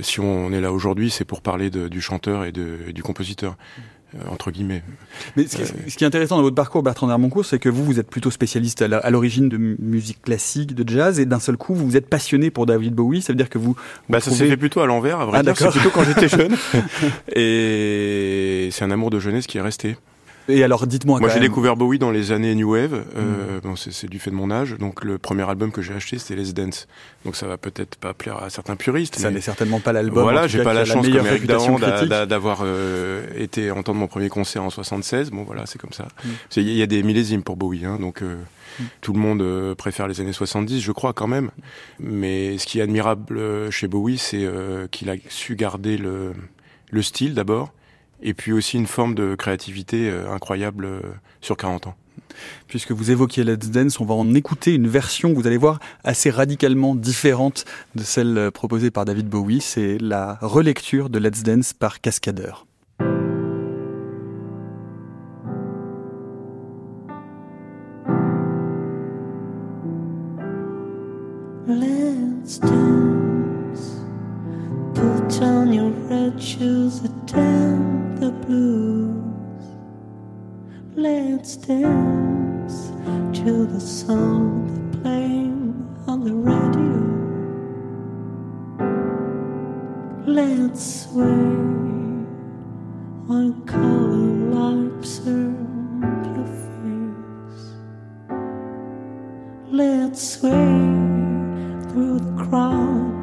Si 0.02 0.20
on 0.20 0.52
est 0.52 0.62
là 0.62 0.72
aujourd'hui, 0.72 1.10
c'est 1.10 1.26
pour 1.26 1.42
parler 1.42 1.70
de, 1.70 1.88
du 1.88 2.02
chanteur 2.02 2.46
et, 2.46 2.52
de, 2.52 2.80
et 2.88 2.94
du 2.94 3.04
compositeur. 3.04 3.56
Euh, 4.15 4.30
entre 4.30 4.52
guillemets. 4.52 4.84
Mais 5.35 5.48
ce 5.48 5.57
qui, 5.98 6.03
est 6.03 6.07
intéressant 6.07 6.35
dans 6.38 6.44
votre 6.44 6.56
parcours, 6.56 6.84
Bertrand 6.84 7.10
Hermoncourt, 7.10 7.45
c'est 7.45 7.57
que 7.57 7.69
vous, 7.69 7.84
vous 7.84 7.99
êtes 7.99 8.10
plutôt 8.10 8.30
spécialiste 8.30 8.84
à 8.84 9.10
l'origine 9.10 9.49
de 9.49 9.57
musique 9.57 10.22
classique, 10.22 10.76
de 10.76 10.88
jazz, 10.88 11.19
et 11.19 11.26
d'un 11.26 11.40
seul 11.40 11.57
coup, 11.57 11.73
vous 11.73 11.85
vous 11.85 11.98
êtes 11.98 12.07
passionné 12.07 12.52
pour 12.52 12.68
David 12.68 12.94
Bowie. 12.94 13.23
Ça 13.23 13.34
veut 13.34 13.38
dire 13.38 13.49
que 13.49 13.57
vous. 13.57 13.76
bah, 14.10 14.19
ça 14.19 14.30
s'est 14.30 14.48
fait 14.48 14.57
plutôt 14.57 14.81
à 14.81 14.85
l'envers, 14.85 15.19
à 15.19 15.26
vrai 15.26 15.40
ah, 15.40 15.44
dire. 15.44 15.57
C'est 15.57 15.72
plutôt 15.72 15.90
quand 15.90 16.03
j'étais 16.03 16.27
jeune. 16.27 16.56
et 17.35 18.69
c'est 18.72 18.84
un 18.84 18.91
amour 18.91 19.10
de 19.10 19.19
jeunesse 19.19 19.48
qui 19.48 19.57
est 19.57 19.61
resté. 19.61 19.98
Et 20.49 20.64
alors, 20.64 20.88
dites-moi. 20.88 21.20
Moi, 21.20 21.30
j'ai 21.30 21.40
découvert 21.40 21.76
Bowie 21.76 21.99
dans 21.99 22.11
les 22.11 22.32
années 22.32 22.53
New 22.56 22.72
Wave. 22.72 23.06
Euh, 23.15 23.57
hmm. 23.57 23.61
bon, 23.61 23.76
c'est 23.76 24.10
du 24.10 24.20
fait 24.20 24.30
de 24.30 24.36
mon 24.36 24.52
âge. 24.52 24.78
Donc, 24.78 25.03
le 25.03 25.18
premier 25.18 25.48
album 25.49 25.72
que 25.72 25.82
j'ai 25.82 25.94
acheté, 25.94 26.18
c'était 26.18 26.36
Les 26.36 26.53
Dance. 26.53 26.88
Donc, 27.26 27.36
ça 27.36 27.48
va 27.48 27.57
peut-être 27.57 27.95
pas 27.95 28.14
plaire 28.14 28.41
à 28.44 28.49
certains 28.49 28.76
puristes. 28.76 29.15
Ça 29.15 29.32
n'est 29.32 29.41
certainement 29.41 29.80
pas 29.80 29.94
l'album. 29.94 30.24
Voilà, 30.24 30.48
j'ai 30.48 30.64
pas 30.64 30.74
la 30.74 30.86
chance 30.86 31.07
comme 31.07 31.26
Eric 31.26 31.45
d'avoir 31.45 32.60
euh, 32.64 33.26
été 33.38 33.72
entendre 33.72 33.99
mon 33.99 34.07
premier 34.07 34.30
concert 34.30 34.64
en 34.64 34.70
76. 34.70 35.32
Bon, 35.32 35.44
voilà, 35.44 35.65
c'est 35.65 35.80
comme 35.80 35.94
ça. 35.94 36.07
Hmm. 36.24 36.30
Il 36.57 36.74
y 36.74 36.82
a 36.82 36.88
des 36.88 37.03
millésimes 37.03 37.44
pour 37.44 37.56
Bowie, 37.56 37.86
hein, 37.86 37.98
donc. 37.99 38.22
Euh, 38.22 38.36
hmm. 38.80 38.84
Tout 39.02 39.14
le 39.14 39.20
monde 39.20 39.41
euh, 39.41 39.76
préfère 39.76 40.07
les 40.07 40.20
années 40.20 40.34
70, 40.34 40.82
je 40.82 40.91
crois 40.91 41.14
quand 41.14 41.28
même. 41.28 41.52
Mais 41.99 42.57
ce 42.57 42.65
qui 42.65 42.80
est 42.80 42.82
admirable 42.82 43.38
euh, 43.38 43.72
chez 43.72 43.88
Bowie, 43.88 44.18
c'est 44.18 44.48
qu'il 44.91 45.10
a 45.10 45.15
su 45.30 45.56
garder 45.56 45.98
le, 45.98 46.34
le 46.90 47.02
style 47.02 47.34
d'abord, 47.34 47.72
et 48.24 48.34
puis 48.34 48.54
aussi 48.54 48.78
une 48.78 48.88
forme 48.88 49.14
de 49.14 49.36
créativité 49.36 50.10
euh, 50.10 50.32
incroyable 50.32 50.86
euh, 50.86 51.02
sur 51.41 51.58
40 51.58 51.88
ans. 51.88 51.95
Puisque 52.68 52.91
vous 52.91 53.12
évoquiez 53.12 53.44
Let's 53.44 53.70
Dance, 53.70 54.00
on 54.00 54.06
va 54.06 54.16
en 54.16 54.34
écouter 54.34 54.74
une 54.74 54.88
version, 54.88 55.34
vous 55.34 55.45
allez 55.45 55.58
voir, 55.58 55.80
assez 56.04 56.32
radicalement 56.32 56.95
différente 56.95 57.66
de 57.95 58.02
celle 58.02 58.38
euh, 58.38 58.52
proposée 58.52 58.90
par 58.90 59.06
David 59.06 59.28
Bowie. 59.28 59.62
C'est 59.62 59.98
la 60.00 60.40
relecture 60.41 61.10
de 61.10 61.20
Let's 61.20 61.44
Dance 61.44 61.74
par 61.74 62.02
Cascadeur. 62.02 62.66
Let's 71.68 72.60
dance. 72.60 73.12
On 75.44 75.74
your 75.74 75.90
red 75.90 76.41
shoes, 76.41 77.03
attend 77.03 78.18
the 78.18 78.32
blues. 78.32 79.65
Let's 80.95 81.57
dance 81.57 82.91
to 83.40 83.65
the 83.65 83.80
song 83.82 84.64
that's 84.70 85.02
playing 85.02 85.76
on 86.07 86.24
the 86.24 86.34
radio. 86.34 86.94
Let's 90.26 90.82
sway 91.03 91.26
on 93.28 93.65
color 93.65 94.15
lights 94.56 95.20
your 96.24 96.48
face. 96.72 97.65
Let's 99.68 100.22
sway 100.36 100.78
through 101.91 102.20
the 102.20 102.34
crowd 102.45 103.23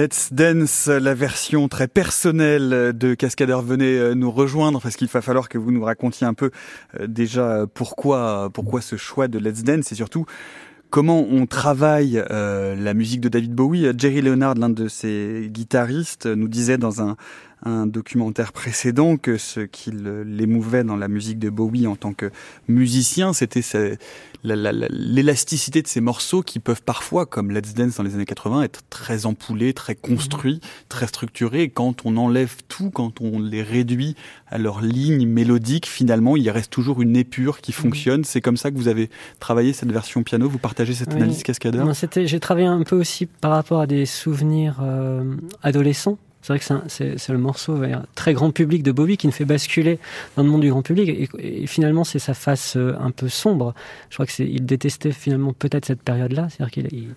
Let's 0.00 0.32
Dance, 0.32 0.86
la 0.86 1.12
version 1.12 1.68
très 1.68 1.86
personnelle 1.86 2.94
de 2.96 3.12
Cascadeur, 3.12 3.60
venez 3.60 3.98
euh, 3.98 4.14
nous 4.14 4.30
rejoindre 4.30 4.80
parce 4.80 4.96
qu'il 4.96 5.08
va 5.08 5.20
falloir 5.20 5.50
que 5.50 5.58
vous 5.58 5.72
nous 5.72 5.84
racontiez 5.84 6.26
un 6.26 6.32
peu 6.32 6.50
euh, 6.98 7.06
déjà 7.06 7.66
pourquoi, 7.74 8.48
pourquoi 8.54 8.80
ce 8.80 8.96
choix 8.96 9.28
de 9.28 9.38
Let's 9.38 9.62
Dance 9.62 9.92
et 9.92 9.94
surtout 9.94 10.24
comment 10.88 11.26
on 11.30 11.44
travaille 11.44 12.24
euh, 12.30 12.74
la 12.76 12.94
musique 12.94 13.20
de 13.20 13.28
David 13.28 13.54
Bowie. 13.54 13.92
Jerry 13.94 14.22
Leonard, 14.22 14.54
l'un 14.54 14.70
de 14.70 14.88
ses 14.88 15.50
guitaristes, 15.50 16.24
nous 16.24 16.48
disait 16.48 16.78
dans 16.78 17.02
un, 17.02 17.16
un 17.62 17.86
documentaire 17.86 18.52
précédent 18.52 19.16
que 19.16 19.36
ce 19.36 19.60
qui 19.60 19.90
l'émouvait 19.92 20.84
dans 20.84 20.96
la 20.96 21.08
musique 21.08 21.38
de 21.38 21.50
Bowie 21.50 21.86
en 21.86 21.96
tant 21.96 22.12
que 22.12 22.30
musicien, 22.68 23.32
c'était 23.32 23.62
l'élasticité 24.42 25.82
de 25.82 25.86
ces 25.86 26.00
morceaux 26.00 26.42
qui 26.42 26.58
peuvent 26.58 26.82
parfois, 26.82 27.26
comme 27.26 27.50
Let's 27.50 27.74
Dance 27.74 27.96
dans 27.96 28.02
les 28.02 28.14
années 28.14 28.24
80, 28.24 28.62
être 28.62 28.80
très 28.88 29.26
empoulés, 29.26 29.74
très 29.74 29.94
construits, 29.94 30.60
très 30.88 31.06
structurés. 31.06 31.62
Et 31.62 31.68
quand 31.68 32.06
on 32.06 32.16
enlève 32.16 32.56
tout, 32.68 32.90
quand 32.90 33.20
on 33.20 33.38
les 33.38 33.62
réduit 33.62 34.16
à 34.48 34.58
leur 34.58 34.80
ligne 34.80 35.26
mélodique, 35.26 35.86
finalement, 35.86 36.36
il 36.36 36.48
reste 36.50 36.70
toujours 36.70 37.02
une 37.02 37.16
épure 37.16 37.60
qui 37.60 37.72
fonctionne. 37.72 38.24
C'est 38.24 38.40
comme 38.40 38.56
ça 38.56 38.70
que 38.70 38.76
vous 38.76 38.88
avez 38.88 39.10
travaillé 39.38 39.72
cette 39.72 39.92
version 39.92 40.22
piano. 40.22 40.48
Vous 40.48 40.58
partagez 40.58 40.94
cette 40.94 41.12
analyse 41.12 41.42
cascadeur? 41.42 41.86
J'ai 42.16 42.40
travaillé 42.40 42.66
un 42.66 42.82
peu 42.82 42.96
aussi 42.96 43.26
par 43.26 43.50
rapport 43.50 43.80
à 43.80 43.86
des 43.86 44.06
souvenirs 44.06 44.78
euh, 44.82 45.36
adolescents 45.62 46.18
c'est 46.58 46.74
vrai 46.74 46.88
que 46.88 47.18
c'est 47.18 47.32
le 47.32 47.38
morceau 47.38 47.80
très 48.14 48.32
grand 48.32 48.50
public 48.50 48.82
de 48.82 48.92
Bowie 48.92 49.16
qui 49.16 49.26
nous 49.26 49.32
fait 49.32 49.44
basculer 49.44 49.98
dans 50.36 50.42
le 50.42 50.48
monde 50.48 50.62
du 50.62 50.70
grand 50.70 50.82
public. 50.82 51.28
Et, 51.38 51.66
finalement, 51.66 52.04
c'est 52.04 52.18
sa 52.18 52.34
face 52.34 52.76
euh, 52.76 52.96
un 53.00 53.10
peu 53.10 53.28
sombre. 53.28 53.74
Je 54.08 54.16
crois 54.16 54.26
qu'il 54.26 54.64
détestait 54.64 55.12
finalement 55.12 55.52
peut-être 55.52 55.84
cette 55.84 56.02
période-là. 56.02 56.48
C'est-à-dire 56.50 56.72
qu'il 56.72 57.08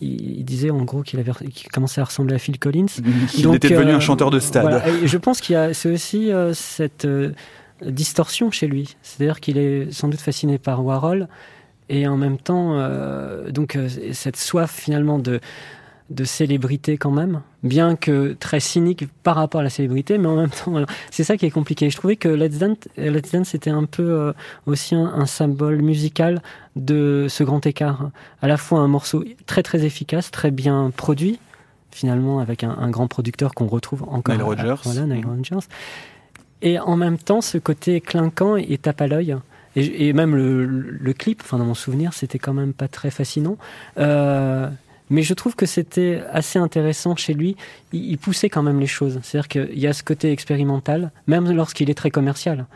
il, 0.00 0.44
disait 0.44 0.70
en 0.70 0.82
gros 0.84 1.02
qu'il 1.02 1.18
avait 1.18 1.32
commençait 1.72 2.00
à 2.00 2.04
ressembler 2.04 2.34
à 2.34 2.38
Phil 2.38 2.58
Collins. 2.58 2.86
Il 3.36 3.54
était 3.54 3.70
devenu 3.70 3.92
un 3.92 3.96
euh, 3.96 4.00
chanteur 4.00 4.30
de 4.30 4.38
stade. 4.38 4.82
Et 5.02 5.08
je 5.08 5.18
pense 5.18 5.40
qu'il 5.40 5.54
y 5.54 5.56
a 5.56 5.74
c'est 5.74 5.90
aussi 5.90 6.32
euh, 6.32 6.54
cette 6.54 7.06
distorsion 7.84 8.50
chez 8.50 8.66
lui. 8.66 8.96
C'est-à-dire 9.02 9.40
qu'il 9.40 9.58
est 9.58 9.92
sans 9.92 10.08
doute 10.08 10.20
fasciné 10.20 10.58
par 10.58 10.84
Warhol 10.84 11.28
et 11.88 12.06
en 12.06 12.16
même 12.16 12.38
temps 12.38 12.78
donc 13.48 13.76
cette 14.12 14.36
soif 14.36 14.72
finalement 14.72 15.18
de 15.18 15.40
de 16.10 16.24
célébrité 16.24 16.98
quand 16.98 17.12
même, 17.12 17.40
bien 17.62 17.94
que 17.94 18.36
très 18.38 18.58
cynique 18.58 19.06
par 19.22 19.36
rapport 19.36 19.60
à 19.60 19.64
la 19.64 19.70
célébrité, 19.70 20.18
mais 20.18 20.26
en 20.26 20.36
même 20.36 20.50
temps, 20.50 20.74
c'est 21.10 21.24
ça 21.24 21.36
qui 21.36 21.46
est 21.46 21.50
compliqué. 21.50 21.88
Je 21.88 21.96
trouvais 21.96 22.16
que 22.16 22.28
Let's 22.28 22.58
Dance, 22.58 22.76
Let's 22.96 23.32
Dance 23.32 23.54
était 23.54 23.70
un 23.70 23.84
peu 23.84 24.02
euh, 24.02 24.32
aussi 24.66 24.94
un, 24.94 25.26
symbole 25.26 25.80
musical 25.82 26.42
de 26.74 27.26
ce 27.28 27.44
grand 27.44 27.64
écart. 27.64 28.10
À 28.42 28.48
la 28.48 28.56
fois 28.56 28.80
un 28.80 28.88
morceau 28.88 29.24
très 29.46 29.62
très 29.62 29.84
efficace, 29.84 30.30
très 30.30 30.50
bien 30.50 30.90
produit, 30.96 31.38
finalement 31.92 32.40
avec 32.40 32.64
un, 32.64 32.90
grand 32.90 33.06
producteur 33.06 33.54
qu'on 33.54 33.66
retrouve 33.66 34.02
encore. 34.08 34.34
Nile 34.34 34.44
Rodgers. 34.44 34.74
voilà, 34.82 35.02
Nile 35.02 35.26
Rodgers. 35.26 35.66
Et 36.62 36.78
en 36.78 36.96
même 36.96 37.18
temps, 37.18 37.40
ce 37.40 37.56
côté 37.56 38.00
clinquant 38.00 38.56
et 38.56 38.76
tape 38.78 39.00
à 39.00 39.06
l'œil. 39.06 39.36
Et, 39.76 40.12
même 40.12 40.34
le, 40.34 41.12
clip, 41.12 41.42
enfin 41.42 41.56
dans 41.56 41.64
mon 41.64 41.74
souvenir, 41.74 42.12
c'était 42.12 42.40
quand 42.40 42.52
même 42.52 42.72
pas 42.72 42.88
très 42.88 43.10
fascinant. 43.10 43.56
Euh, 43.98 44.68
mais 45.10 45.22
je 45.22 45.34
trouve 45.34 45.56
que 45.56 45.66
c'était 45.66 46.22
assez 46.30 46.58
intéressant 46.58 47.16
chez 47.16 47.34
lui. 47.34 47.56
Il, 47.92 48.16
poussait 48.16 48.48
quand 48.48 48.62
même 48.62 48.78
les 48.78 48.86
choses. 48.86 49.18
C'est-à-dire 49.22 49.48
qu'il 49.48 49.78
y 49.78 49.88
a 49.88 49.92
ce 49.92 50.04
côté 50.04 50.30
expérimental, 50.30 51.10
même 51.26 51.50
lorsqu'il 51.50 51.90
est 51.90 51.94
très 51.94 52.10
commercial. 52.10 52.66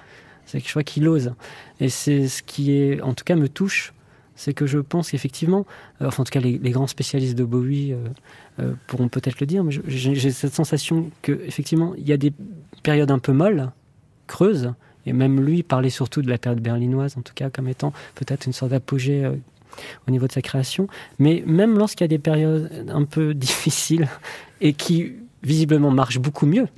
C'est 0.45 0.61
que 0.61 0.69
je 0.69 0.73
vois 0.75 0.83
qu'il 0.83 1.09
ose. 1.09 1.33
Et 1.81 1.89
c'est 1.89 2.29
ce 2.29 2.43
qui 2.43 2.73
est, 2.73 3.01
en 3.01 3.15
tout 3.15 3.25
cas, 3.25 3.37
me 3.37 3.49
touche. 3.49 3.95
C'est 4.35 4.53
que 4.53 4.67
je 4.67 4.79
pense 4.81 5.13
qu'effectivement, 5.13 5.65
euh, 6.03 6.09
enfin, 6.09 6.23
en 6.23 6.25
tout 6.25 6.33
cas, 6.33 6.41
les, 6.41 6.59
grands 6.71 6.89
spécialistes 6.89 7.39
de 7.39 7.45
Bowie 7.45 7.93
euh, 7.93 7.99
euh, 8.59 8.75
pourront 8.89 9.09
peut-être 9.09 9.39
le 9.39 9.47
dire, 9.47 9.63
mais 9.63 9.73
j'ai 9.87 10.31
cette 10.33 10.55
sensation 10.55 11.11
qu'effectivement, 11.23 11.95
il 11.97 12.09
y 12.09 12.13
a 12.13 12.17
des 12.17 12.33
périodes 12.83 13.13
un 13.13 13.21
peu 13.21 13.33
molles, 13.33 13.71
creuses, 14.27 14.75
et 15.07 15.13
même 15.13 15.41
lui 15.41 15.63
parlait 15.63 15.91
surtout 15.91 16.21
de 16.21 16.29
la 16.29 16.39
période 16.39 16.61
berlinoise, 16.61 17.17
en 17.17 17.23
tout 17.23 17.35
cas, 17.35 17.49
comme 17.49 17.69
étant 17.69 17.93
peut-être 18.17 18.47
une 18.47 18.53
sorte 18.53 18.73
d'apogée 18.73 19.31
au 20.07 20.11
niveau 20.11 20.27
de 20.27 20.33
sa 20.33 20.43
création. 20.43 20.89
Mais 21.19 21.43
même 21.47 21.79
lorsqu'il 21.79 22.05
y 22.05 22.07
a 22.07 22.09
des 22.09 22.19
périodes 22.19 22.71
un 22.89 23.05
peu 23.05 23.35
difficiles 23.35 24.09
et 24.61 24.73
qui 24.73 25.13
visiblement 25.43 25.91
marchent 25.91 26.19
beaucoup 26.19 26.47
mieux, 26.47 26.69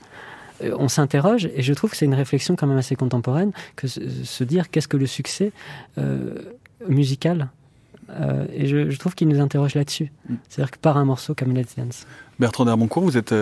euh, 0.63 0.75
on 0.79 0.89
s'interroge 0.89 1.49
et 1.55 1.63
je 1.63 1.73
trouve 1.75 1.91
que 1.91 1.97
c'est 1.97 2.07
une 2.07 2.15
réflexion 2.15 2.57
quand 2.57 2.67
même 2.67 2.79
assez 2.79 2.97
contemporaine 2.97 3.53
que 3.77 3.87
se 3.87 4.45
dire 4.45 4.71
qu'est-ce 4.71 4.89
que 4.89 4.97
le 4.97 5.07
succès 5.07 5.53
euh, 5.99 6.35
musical 6.89 7.51
euh, 8.11 8.47
et 8.53 8.67
je, 8.67 8.97
trouve 8.99 9.15
qu'il 9.15 9.29
nous 9.29 9.41
interroge 9.41 9.75
là-dessus. 9.75 10.13
Mm. 10.29 10.35
C'est-à-dire 10.49 10.71
que 10.71 10.79
par 10.79 10.97
un 10.97 11.05
morceau 11.05 11.35
comme 11.35 11.55
Let's 11.55 11.77
Dance. 11.77 12.07
Bertrand 12.39 12.65
Dermoncourt, 12.65 13.05
vous 13.05 13.17
êtes 13.17 13.35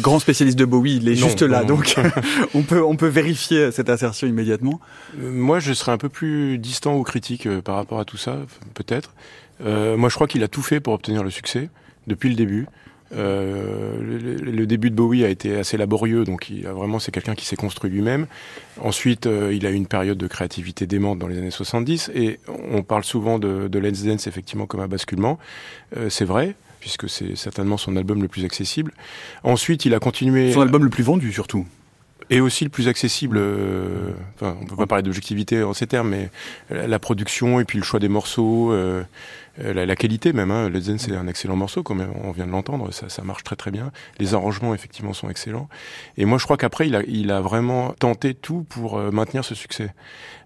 grand 0.00 0.18
spécialiste 0.18 0.58
de 0.58 0.64
Bowie, 0.64 0.96
il 0.96 1.08
est 1.08 1.14
juste 1.14 1.42
là, 1.42 1.64
donc 1.64 1.94
on, 2.54 2.62
peut, 2.62 2.82
on 2.82 2.96
peut 2.96 3.06
vérifier 3.06 3.70
cette 3.70 3.88
assertion 3.88 4.26
immédiatement. 4.26 4.80
moi, 5.18 5.60
je 5.60 5.72
serais 5.72 5.92
un 5.92 5.98
peu 5.98 6.08
plus 6.08 6.58
distant 6.58 6.96
ou 6.96 7.02
critique 7.02 7.48
par 7.60 7.76
rapport 7.76 8.00
à 8.00 8.04
tout 8.04 8.16
ça, 8.16 8.38
peut-être. 8.74 9.12
moi, 9.60 10.08
je 10.08 10.14
crois 10.14 10.26
qu'il 10.26 10.42
a 10.42 10.48
tout 10.48 10.62
fait 10.62 10.80
pour 10.80 10.94
obtenir 10.94 11.22
le 11.22 11.30
succès, 11.30 11.70
depuis 12.06 12.28
le 12.28 12.34
début. 12.34 12.66
Euh, 13.16 14.38
le, 14.40 14.66
début 14.66 14.90
de 14.90 14.96
Bowie 14.96 15.24
a 15.24 15.28
été 15.28 15.56
assez 15.56 15.76
laborieux, 15.76 16.24
donc 16.24 16.50
il 16.50 16.66
a 16.66 16.72
vraiment 16.72 16.98
c'est 16.98 17.12
quelqu'un 17.12 17.34
qui 17.34 17.44
s'est 17.44 17.56
construit 17.56 17.90
lui-même. 17.90 18.26
Ensuite, 18.80 19.26
euh, 19.26 19.52
il 19.54 19.66
a 19.66 19.70
eu 19.70 19.74
une 19.74 19.86
période 19.86 20.18
de 20.18 20.26
créativité 20.26 20.86
démente 20.86 21.18
dans 21.18 21.28
les 21.28 21.38
années 21.38 21.50
70, 21.50 22.10
et 22.14 22.40
on 22.48 22.82
parle 22.82 23.04
souvent 23.04 23.38
de, 23.38 23.68
de 23.68 23.78
Let's 23.78 24.04
Dance 24.04 24.26
effectivement 24.26 24.66
comme 24.66 24.80
un 24.80 24.88
basculement. 24.88 25.38
Euh, 25.96 26.08
c'est 26.08 26.24
vrai, 26.24 26.56
puisque 26.84 27.08
c'est 27.08 27.34
certainement 27.34 27.78
son 27.78 27.96
album 27.96 28.20
le 28.20 28.28
plus 28.28 28.44
accessible. 28.44 28.92
Ensuite, 29.42 29.86
il 29.86 29.94
a 29.94 30.00
continué. 30.00 30.52
Son 30.52 30.60
album 30.60 30.84
le 30.84 30.90
plus 30.90 31.02
vendu 31.02 31.32
surtout. 31.32 31.66
Et 32.28 32.42
aussi 32.42 32.64
le 32.64 32.70
plus 32.70 32.88
accessible, 32.88 33.38
euh, 33.38 34.10
enfin, 34.34 34.54
on 34.60 34.66
peut 34.66 34.76
pas 34.76 34.86
parler 34.86 35.02
d'objectivité 35.02 35.62
en 35.62 35.72
ces 35.72 35.86
termes, 35.86 36.10
mais 36.10 36.30
la 36.70 36.98
production 36.98 37.58
et 37.58 37.64
puis 37.64 37.78
le 37.78 37.84
choix 37.84 38.00
des 38.00 38.08
morceaux, 38.08 38.70
euh, 38.72 39.02
la, 39.58 39.86
la, 39.86 39.96
qualité 39.96 40.34
même. 40.34 40.50
Hein. 40.50 40.68
Let's 40.68 40.84
Zen, 40.84 40.98
c'est 40.98 41.16
un 41.16 41.26
excellent 41.26 41.56
morceau, 41.56 41.82
comme 41.82 42.06
on 42.22 42.32
vient 42.32 42.46
de 42.46 42.50
l'entendre, 42.50 42.92
ça, 42.92 43.08
ça, 43.08 43.22
marche 43.22 43.44
très 43.44 43.56
très 43.56 43.70
bien. 43.70 43.92
Les 44.18 44.34
arrangements, 44.34 44.74
effectivement, 44.74 45.14
sont 45.14 45.30
excellents. 45.30 45.68
Et 46.18 46.26
moi, 46.26 46.36
je 46.36 46.44
crois 46.44 46.58
qu'après, 46.58 46.86
il 46.86 46.96
a, 46.96 47.02
il 47.06 47.30
a 47.30 47.40
vraiment 47.40 47.94
tenté 47.98 48.34
tout 48.34 48.64
pour 48.68 48.98
euh, 48.98 49.10
maintenir 49.10 49.42
ce 49.44 49.54
succès. 49.54 49.90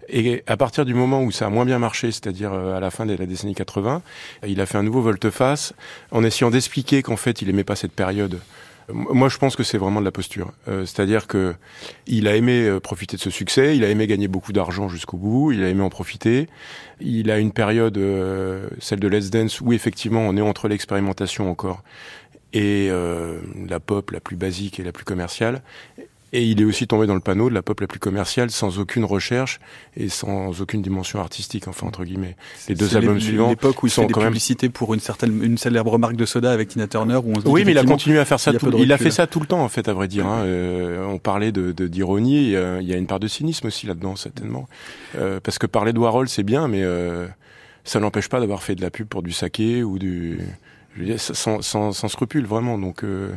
Et 0.08 0.42
à 0.46 0.56
partir 0.56 0.84
du 0.84 0.94
moment 0.94 1.22
où 1.22 1.30
ça 1.30 1.46
a 1.46 1.50
moins 1.50 1.64
bien 1.64 1.78
marché, 1.78 2.10
c'est-à-dire 2.10 2.52
euh, 2.52 2.76
à 2.76 2.80
la 2.80 2.90
fin 2.90 3.06
de 3.06 3.14
la 3.14 3.26
décennie 3.26 3.54
80, 3.54 4.02
il 4.46 4.60
a 4.60 4.66
fait 4.66 4.78
un 4.78 4.82
nouveau 4.82 5.02
volte-face 5.02 5.74
en 6.10 6.24
essayant 6.24 6.50
d'expliquer 6.50 7.02
qu'en 7.02 7.16
fait, 7.16 7.42
il 7.42 7.48
aimait 7.50 7.64
pas 7.64 7.76
cette 7.76 7.92
période 7.92 8.40
moi, 8.90 9.28
je 9.28 9.36
pense 9.36 9.54
que 9.54 9.62
c'est 9.64 9.76
vraiment 9.76 10.00
de 10.00 10.06
la 10.06 10.12
posture. 10.12 10.50
Euh, 10.66 10.86
c'est-à-dire 10.86 11.26
que 11.26 11.54
il 12.06 12.26
a 12.26 12.36
aimé 12.36 12.62
euh, 12.62 12.80
profiter 12.80 13.18
de 13.18 13.20
ce 13.20 13.28
succès, 13.28 13.76
il 13.76 13.84
a 13.84 13.90
aimé 13.90 14.06
gagner 14.06 14.28
beaucoup 14.28 14.54
d'argent 14.54 14.88
jusqu'au 14.88 15.18
bout, 15.18 15.52
il 15.52 15.62
a 15.62 15.68
aimé 15.68 15.82
en 15.82 15.90
profiter. 15.90 16.48
Il 16.98 17.30
a 17.30 17.38
une 17.38 17.52
période, 17.52 18.00
celle 18.80 18.98
de 18.98 19.08
Let's 19.08 19.28
Dance, 19.28 19.60
où 19.60 19.74
effectivement 19.74 20.20
on 20.20 20.38
est 20.38 20.40
entre 20.40 20.68
l'expérimentation 20.68 21.50
encore 21.50 21.82
et 22.54 22.90
la 23.68 23.78
pop 23.78 24.10
la 24.10 24.20
plus 24.20 24.36
basique 24.36 24.80
et 24.80 24.84
la 24.84 24.92
plus 24.92 25.04
commerciale. 25.04 25.60
Et 26.32 26.44
il 26.44 26.60
est 26.60 26.64
aussi 26.64 26.86
tombé 26.86 27.06
dans 27.06 27.14
le 27.14 27.20
panneau 27.20 27.48
de 27.48 27.54
la 27.54 27.62
pop 27.62 27.80
la 27.80 27.86
plus 27.86 27.98
commerciale 27.98 28.50
sans 28.50 28.78
aucune 28.78 29.04
recherche 29.04 29.60
et 29.96 30.08
sans 30.08 30.60
aucune 30.60 30.82
dimension 30.82 31.20
artistique, 31.20 31.68
enfin 31.68 31.86
entre 31.86 32.04
guillemets. 32.04 32.36
Les 32.68 32.74
deux 32.74 32.96
albums 32.96 33.20
suivants. 33.20 33.48
L'époque 33.48 33.82
où 33.82 33.86
il 33.86 33.90
fait 33.90 34.06
des 34.06 34.12
publicités 34.12 34.68
pour 34.68 34.92
une 34.92 35.00
certaine, 35.00 35.42
une 35.42 35.56
célèbre 35.56 35.98
marque 35.98 36.16
de 36.16 36.26
soda 36.26 36.52
avec 36.52 36.68
Tina 36.68 36.86
Turner. 36.86 37.16
Où 37.16 37.32
on 37.34 37.50
oui, 37.50 37.64
mais 37.64 37.72
il 37.72 37.78
a 37.78 37.84
continué 37.84 38.18
à 38.18 38.24
faire 38.24 38.40
ça. 38.40 38.52
Il, 38.52 38.58
tout, 38.58 38.70
il 38.78 38.92
a 38.92 38.98
fait 38.98 39.10
ça 39.10 39.26
tout 39.26 39.40
le 39.40 39.46
temps, 39.46 39.62
en 39.62 39.68
fait, 39.68 39.88
à 39.88 39.92
vrai 39.92 40.08
dire. 40.08 40.26
Hein. 40.26 40.42
Euh, 40.42 41.06
on 41.06 41.18
parlait 41.18 41.52
de 41.52 41.72
d'ironie. 41.86 42.52
il 42.52 42.86
y 42.86 42.92
a 42.92 42.96
une 42.96 43.06
part 43.06 43.20
de 43.20 43.28
cynisme 43.28 43.66
aussi 43.66 43.86
là-dedans, 43.86 44.16
certainement. 44.16 44.68
Euh, 45.16 45.40
parce 45.42 45.58
que 45.58 45.66
parler 45.66 45.92
de 45.92 45.98
Warhol, 45.98 46.28
c'est 46.28 46.42
bien, 46.42 46.68
mais 46.68 46.82
euh, 46.82 47.26
ça 47.84 48.00
n'empêche 48.00 48.28
pas 48.28 48.40
d'avoir 48.40 48.62
fait 48.62 48.74
de 48.74 48.82
la 48.82 48.90
pub 48.90 49.06
pour 49.06 49.22
du 49.22 49.32
saké 49.32 49.82
ou 49.82 49.98
du 49.98 50.40
sans, 51.16 51.62
sans, 51.62 51.92
sans, 51.92 52.08
scrupule 52.08 52.46
vraiment. 52.46 52.78
Donc 52.78 53.04
euh, 53.04 53.32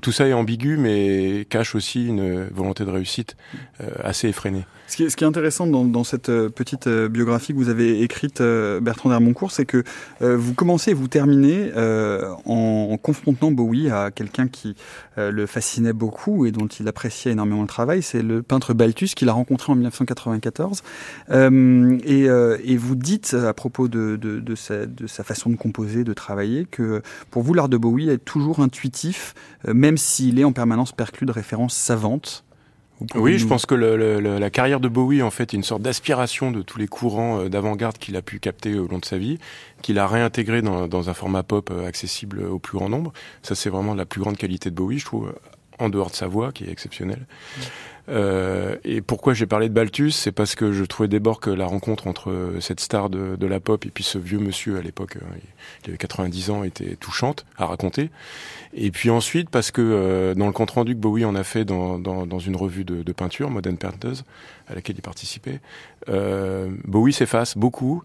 tout 0.00 0.12
ça 0.12 0.26
est 0.26 0.32
ambigu, 0.32 0.76
mais 0.76 1.46
cache 1.48 1.74
aussi 1.74 2.06
une 2.06 2.48
volonté 2.48 2.84
de 2.84 2.90
réussite 2.90 3.36
euh, 3.80 3.90
assez 4.02 4.28
effrénée. 4.28 4.64
Ce 4.86 4.96
qui 4.96 5.04
est, 5.04 5.10
ce 5.10 5.16
qui 5.16 5.24
est 5.24 5.26
intéressant 5.26 5.66
dans, 5.66 5.84
dans 5.84 6.04
cette 6.04 6.28
euh, 6.28 6.48
petite 6.48 6.88
biographie 6.88 7.52
que 7.52 7.58
vous 7.58 7.68
avez 7.68 8.02
écrite, 8.02 8.42
Bertrand 8.42 9.08
Dermoncourt, 9.10 9.50
c'est 9.50 9.66
que 9.66 9.82
vous 10.20 10.54
commencez 10.54 10.92
et 10.92 10.94
vous 10.94 11.08
terminez 11.08 11.72
en, 11.74 12.88
en, 12.90 12.96
confrontant 12.96 13.50
Bowie 13.50 13.90
à 13.90 14.10
quelqu'un 14.10 14.48
qui 14.48 14.74
le 15.16 15.46
fascinait 15.46 15.92
beaucoup 15.92 16.46
et 16.46 16.52
dont 16.52 16.66
il 16.66 16.88
appréciait 16.88 17.32
énormément 17.32 17.62
le 17.62 17.68
travail. 17.68 18.02
C'est 18.02 18.22
le 18.22 18.42
peintre 18.42 18.74
Balthus 18.74 19.08
qu'il 19.14 19.28
a 19.28 19.32
rencontré 19.32 19.72
en 19.72 19.74
1994. 19.76 20.82
et, 21.30 22.24
et 22.24 22.76
vous 22.76 22.94
dites 22.94 23.34
à 23.34 23.52
propos 23.54 23.88
de, 23.88 24.16
de, 24.16 24.40
de, 24.40 24.54
sa, 24.54 24.86
de 24.86 25.06
sa 25.06 25.24
façon 25.24 25.50
de 25.50 25.56
composer, 25.56 26.04
de 26.04 26.12
travailler, 26.12 26.66
que 26.70 27.02
pour 27.30 27.42
vous, 27.42 27.54
l'art 27.54 27.68
de 27.68 27.76
Bowie 27.76 28.10
est 28.10 28.24
toujours 28.24 28.60
intuitif, 28.60 29.34
euh, 29.68 29.74
même 29.74 29.96
s'il 29.96 30.38
est 30.38 30.44
en 30.44 30.52
permanence 30.52 30.92
perclus 30.92 31.26
de 31.26 31.32
références 31.32 31.74
savantes. 31.74 32.43
Oui, 33.14 33.38
je 33.38 33.46
pense 33.46 33.66
que 33.66 33.74
la 33.74 34.50
carrière 34.50 34.80
de 34.80 34.88
Bowie, 34.88 35.22
en 35.22 35.30
fait, 35.30 35.52
est 35.54 35.56
une 35.56 35.64
sorte 35.64 35.82
d'aspiration 35.82 36.50
de 36.50 36.62
tous 36.62 36.78
les 36.78 36.86
courants 36.86 37.40
euh, 37.40 37.48
d'avant-garde 37.48 37.98
qu'il 37.98 38.16
a 38.16 38.22
pu 38.22 38.38
capter 38.38 38.78
au 38.78 38.86
long 38.86 38.98
de 38.98 39.04
sa 39.04 39.18
vie, 39.18 39.38
qu'il 39.82 39.98
a 39.98 40.06
réintégré 40.06 40.62
dans, 40.62 41.10
un 41.10 41.14
format 41.14 41.42
pop 41.42 41.70
euh, 41.70 41.86
accessible 41.86 42.42
au 42.44 42.58
plus 42.58 42.78
grand 42.78 42.88
nombre. 42.88 43.12
Ça, 43.42 43.54
c'est 43.54 43.70
vraiment 43.70 43.94
la 43.94 44.06
plus 44.06 44.20
grande 44.20 44.36
qualité 44.36 44.70
de 44.70 44.74
Bowie, 44.74 44.98
je 44.98 45.04
trouve, 45.04 45.34
en 45.78 45.88
dehors 45.88 46.10
de 46.10 46.16
sa 46.16 46.26
voix, 46.26 46.52
qui 46.52 46.64
est 46.64 46.70
exceptionnelle. 46.70 47.26
Euh, 48.08 48.76
et 48.84 49.00
pourquoi 49.00 49.32
j'ai 49.32 49.46
parlé 49.46 49.68
de 49.68 49.74
Balthus, 49.74 50.10
c'est 50.10 50.32
parce 50.32 50.54
que 50.54 50.72
je 50.72 50.84
trouvais 50.84 51.08
d'abord 51.08 51.40
que 51.40 51.50
la 51.50 51.66
rencontre 51.66 52.06
entre 52.06 52.56
cette 52.60 52.80
star 52.80 53.08
de, 53.08 53.36
de, 53.36 53.46
la 53.46 53.60
pop 53.60 53.86
et 53.86 53.90
puis 53.90 54.04
ce 54.04 54.18
vieux 54.18 54.38
monsieur 54.38 54.76
à 54.76 54.82
l'époque, 54.82 55.16
euh, 55.16 55.24
il 55.84 55.90
avait 55.90 55.96
90 55.96 56.50
ans, 56.50 56.64
était 56.64 56.96
touchante 56.96 57.46
à 57.56 57.66
raconter. 57.66 58.10
Et 58.74 58.90
puis 58.90 59.08
ensuite 59.08 59.48
parce 59.48 59.70
que 59.70 59.80
euh, 59.80 60.34
dans 60.34 60.46
le 60.46 60.52
compte 60.52 60.72
rendu 60.72 60.94
que 60.94 61.00
Bowie 61.00 61.24
en 61.24 61.34
a 61.34 61.44
fait 61.44 61.64
dans, 61.64 61.98
dans, 61.98 62.26
dans 62.26 62.38
une 62.38 62.56
revue 62.56 62.84
de, 62.84 63.02
de, 63.02 63.12
peinture, 63.12 63.48
Modern 63.48 63.78
Painters, 63.78 64.24
à 64.68 64.74
laquelle 64.74 64.96
il 64.98 65.02
participait, 65.02 65.60
euh, 66.08 66.68
Bowie 66.84 67.12
s'efface 67.12 67.56
beaucoup. 67.56 68.02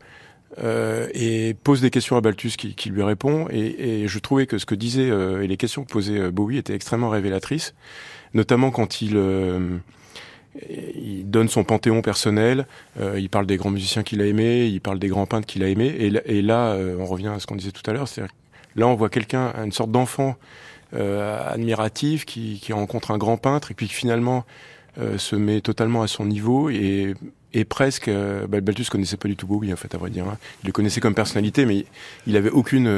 Euh, 0.58 1.08
et 1.14 1.54
pose 1.54 1.80
des 1.80 1.92
questions 1.92 2.18
à 2.18 2.22
Balthus 2.22 2.52
qui, 2.58 2.74
qui 2.74 2.90
lui 2.90 3.04
répond. 3.04 3.48
Et, 3.52 4.02
et, 4.02 4.08
je 4.08 4.20
trouvais 4.20 4.48
que 4.48 4.58
ce 4.58 4.66
que 4.66 4.76
disait 4.76 5.08
et 5.08 5.48
les 5.48 5.58
questions 5.58 5.84
que 5.84 5.92
posait 5.92 6.32
Bowie 6.32 6.58
étaient 6.58 6.74
extrêmement 6.74 7.10
révélatrices 7.10 7.76
notamment 8.34 8.72
quand 8.72 9.02
il 9.02 9.14
euh, 9.16 9.78
il 10.96 11.30
donne 11.30 11.48
son 11.48 11.64
panthéon 11.64 12.02
personnel, 12.02 12.68
euh, 13.00 13.20
il 13.20 13.30
parle 13.30 13.46
des 13.46 13.58
grands 13.58 13.70
musiciens 13.70 14.04
qu'il 14.04 14.22
a 14.22 14.26
aimés, 14.26 14.66
il 14.66 14.82
parle 14.82 15.00
des 15.00 15.08
grands 15.08 15.26
peintres 15.26 15.48
qu'il 15.48 15.64
a 15.64 15.70
aimés, 15.70 15.96
et, 16.00 16.42
là, 16.42 16.72
euh, 16.72 16.98
on 17.00 17.06
revient 17.06 17.28
à 17.28 17.40
ce 17.40 17.48
qu'on 17.48 17.56
disait 17.56 17.72
tout 17.72 17.88
à 17.90 17.94
l'heure, 17.94 18.08
c'est 18.08 18.24
là 18.76 18.88
on 18.88 18.96
voit 18.96 19.10
quelqu'un, 19.10 19.54
une 19.64 19.72
sorte 19.72 19.92
d'enfant 19.92 20.36
admiratif 20.92 22.26
qui, 22.26 22.60
rencontre 22.72 23.12
un 23.12 23.20
grand 23.20 23.38
peintre 23.38 23.70
et 23.70 23.76
puis 23.76 23.88
qui 23.88 23.94
finalement 23.94 24.44
se 25.18 25.36
met 25.36 25.62
totalement 25.62 26.02
à 26.02 26.08
son 26.08 26.26
niveau 26.26 26.70
et, 26.72 27.14
et 27.54 27.66
presque, 27.66 28.10
bah, 28.10 28.62
Balthus 28.62 28.86
connaissait 28.92 29.18
pas 29.18 29.28
du 29.28 29.36
tout 29.36 29.48
Bowie 29.48 29.74
en 29.74 29.76
fait, 29.76 29.94
à 29.96 29.98
vrai 29.98 30.10
dire. 30.10 30.28
Hein. 30.28 30.38
Il 30.64 30.68
le 30.68 30.72
connaissait 30.72 31.02
comme 31.02 31.16
personnalité, 31.16 31.66
mais 31.66 31.86
il 32.28 32.38
avait 32.38 32.52
aucune, 32.52 32.90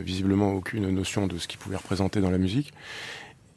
visiblement 0.00 0.52
aucune 0.52 0.90
notion 0.90 1.26
de 1.26 1.38
ce 1.38 1.46
qu'il 1.46 1.58
pouvait 1.58 1.76
représenter 1.76 2.20
dans 2.20 2.30
la 2.30 2.38
musique. 2.38 2.72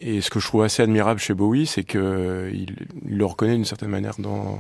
Et 0.02 0.22
ce 0.22 0.30
que 0.30 0.40
je 0.40 0.48
trouve 0.48 0.64
assez 0.64 0.84
admirable 0.84 1.20
chez 1.20 1.34
Bowie, 1.34 1.66
c'est 1.66 1.84
qu'il 1.84 2.00
il 2.02 3.18
le 3.18 3.26
reconnaît 3.26 3.56
d'une 3.56 3.66
certaine 3.66 3.90
manière 3.90 4.16
dans, 4.20 4.60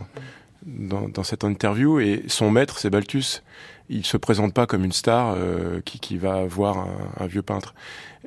dans, 0.66 1.10
dans, 1.10 1.24
cette 1.24 1.44
interview. 1.44 1.99
Et 1.99 2.24
son 2.28 2.52
maître, 2.52 2.80
c'est 2.80 2.90
Balthus. 2.90 3.41
Il 3.90 4.06
se 4.06 4.18
présente 4.18 4.53
pas 4.53 4.66
comme 4.66 4.84
une 4.84 4.91
star 4.91 5.36
euh, 5.36 5.82
qui, 5.84 5.99
qui, 5.99 6.18
va 6.18 6.45
voir 6.45 6.78
un, 6.80 7.24
un 7.24 7.28
vieux 7.28 7.41
peintre. 7.41 7.76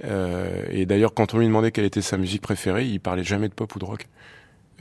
Euh, 0.04 0.64
et 0.70 0.86
d'ailleurs, 0.86 1.14
quand 1.14 1.34
on 1.34 1.38
lui 1.38 1.46
demandait 1.46 1.72
quelle 1.72 1.86
était 1.86 2.02
sa 2.02 2.18
musique 2.18 2.42
préférée, 2.42 2.86
il 2.86 3.00
parlait 3.00 3.24
jamais 3.24 3.48
de 3.48 3.54
pop 3.54 3.74
ou 3.74 3.78
de 3.78 3.84
rock. 3.84 4.06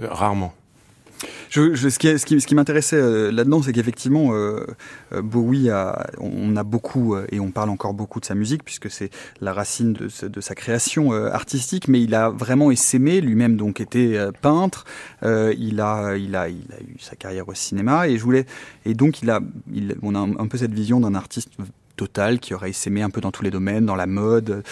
Euh, 0.01 0.07
rarement. 0.09 0.53
Ce 1.49 2.45
qui, 2.45 2.55
m'intéressait 2.55 2.97
euh, 2.97 3.31
là-dedans, 3.31 3.61
c'est 3.61 3.73
qu'effectivement, 3.73 4.33
euh, 4.33 4.65
euh, 5.13 5.21
Bowie, 5.21 5.69
on 6.19 6.55
a 6.55 6.63
beaucoup, 6.63 7.15
et 7.31 7.39
on 7.39 7.51
parle 7.51 7.69
encore 7.69 7.93
beaucoup 7.93 8.19
de 8.19 8.25
sa 8.25 8.35
musique, 8.35 8.63
puisque 8.63 8.89
c'est 8.89 9.09
la 9.41 9.53
racine 9.53 9.93
de, 9.93 10.41
sa 10.41 10.55
création 10.55 11.11
artistique, 11.11 11.87
mais 11.87 12.01
il 12.01 12.13
a 12.15 12.29
vraiment 12.29 12.71
essaimé, 12.71 13.21
lui-même 13.21 13.57
donc 13.57 13.81
était 13.81 14.17
peintre, 14.41 14.85
il, 15.23 15.81
a, 15.81 16.15
il, 16.15 16.35
a, 16.35 16.49
il 16.49 16.67
a 16.71 16.81
eu 16.81 16.99
sa 16.99 17.15
carrière 17.15 17.47
au 17.47 17.53
cinéma, 17.53 18.07
et 18.07 18.17
je 18.17 18.23
voulais, 18.23 18.45
et 18.85 18.93
donc 18.93 19.21
il 19.21 19.29
a, 19.29 19.39
on 20.01 20.15
a 20.15 20.19
un 20.19 20.47
peu 20.47 20.57
cette 20.57 20.73
vision 20.73 20.99
d'un 20.99 21.15
artiste 21.15 21.51
total 21.97 22.39
qui 22.39 22.53
aurait 22.53 22.69
essaimé 22.69 23.01
un 23.01 23.09
peu 23.09 23.19
dans 23.19 23.31
tous 23.31 23.43
les 23.43 23.51
domaines, 23.51 23.85
dans 23.85 23.95
la 23.95 24.07
mode. 24.07 24.63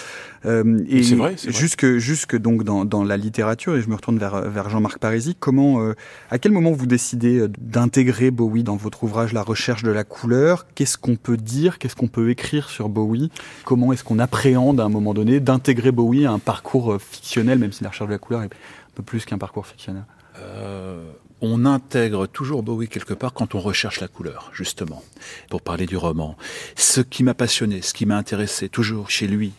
Euh, 0.46 0.86
et 0.88 1.04
c'est 1.04 1.16
vrai, 1.16 1.36
jusque 1.38 1.98
jusque 1.98 2.38
donc 2.38 2.64
dans, 2.64 2.86
dans 2.86 3.04
la 3.04 3.18
littérature. 3.18 3.76
Et 3.76 3.82
je 3.82 3.90
me 3.90 3.96
retourne 3.96 4.18
vers 4.18 4.50
vers 4.50 4.70
Jean-Marc 4.70 5.00
Parisi. 5.00 5.36
Comment, 5.38 5.82
euh, 5.82 5.96
à 6.30 6.40
quel 6.40 6.54
moment 6.54 6.72
vous 6.72 6.86
décidez 6.86 7.40
euh, 7.40 7.52
d'intégrer 7.60 8.32
Bowie 8.32 8.64
dans 8.64 8.78
votre 8.78 9.04
ouvrage 9.04 9.34
La 9.34 9.42
recherche 9.42 9.84
de 9.84 9.92
la 9.92 10.06
couleur? 10.06 10.68
Qu'est-ce 10.76 10.98
qu'on 10.98 11.18
peut 11.18 11.38
dire? 11.38 11.80
Qu'est-ce 11.80 11.96
qu'on 11.96 12.08
peut 12.08 12.30
écrire 12.30 12.70
sur 12.70 12.88
Bowie? 12.88 13.32
Comment 13.66 13.92
est-ce 13.92 14.04
qu'on 14.04 14.20
appréhende 14.20 14.80
à 14.80 14.86
un 14.86 14.90
moment 14.90 15.14
donné 15.14 15.40
d'intégrer 15.40 15.92
Bowie 15.92 16.26
à 16.26 16.32
un 16.32 16.40
parcours 16.40 16.98
fictionnel, 17.02 17.60
même 17.60 17.74
si 17.74 17.84
la 17.84 17.90
recherche 17.90 18.08
de 18.08 18.14
la 18.14 18.20
couleur 18.20 18.44
est 18.44 18.46
un 18.46 18.94
peu 18.94 19.04
plus 19.04 19.26
qu'un 19.26 19.40
parcours 19.40 19.66
fictionnel? 19.66 20.04
Euh 20.38 21.12
on 21.42 21.66
intègre 21.66 22.28
toujours 22.28 22.64
Bowie 22.64 22.88
quelque 22.88 23.14
part 23.14 23.34
quand 23.34 23.56
on 23.56 23.60
recherche 23.60 24.00
la 24.00 24.08
couleur, 24.08 24.52
justement, 24.54 25.04
pour 25.50 25.62
parler 25.62 25.86
du 25.86 25.98
roman. 25.98 26.38
Ce 26.76 27.02
qui 27.02 27.24
m'a 27.24 27.34
passionné, 27.34 27.82
ce 27.82 27.94
qui 27.94 28.06
m'a 28.06 28.18
intéressé 28.18 28.70
toujours 28.70 29.10
chez 29.10 29.28
lui, 29.28 29.54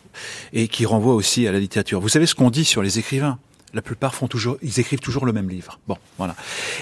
et 0.53 0.67
qui 0.67 0.85
renvoie 0.85 1.13
aussi 1.13 1.47
à 1.47 1.51
la 1.51 1.59
littérature. 1.59 1.99
Vous 1.99 2.09
savez 2.09 2.25
ce 2.25 2.35
qu'on 2.35 2.49
dit 2.49 2.65
sur 2.65 2.81
les 2.81 2.99
écrivains? 2.99 3.39
La 3.73 3.81
plupart 3.81 4.15
font 4.15 4.27
toujours, 4.27 4.57
ils 4.61 4.79
écrivent 4.79 4.99
toujours 4.99 5.25
le 5.25 5.33
même 5.33 5.49
livre. 5.49 5.79
Bon, 5.87 5.97
voilà. 6.17 6.35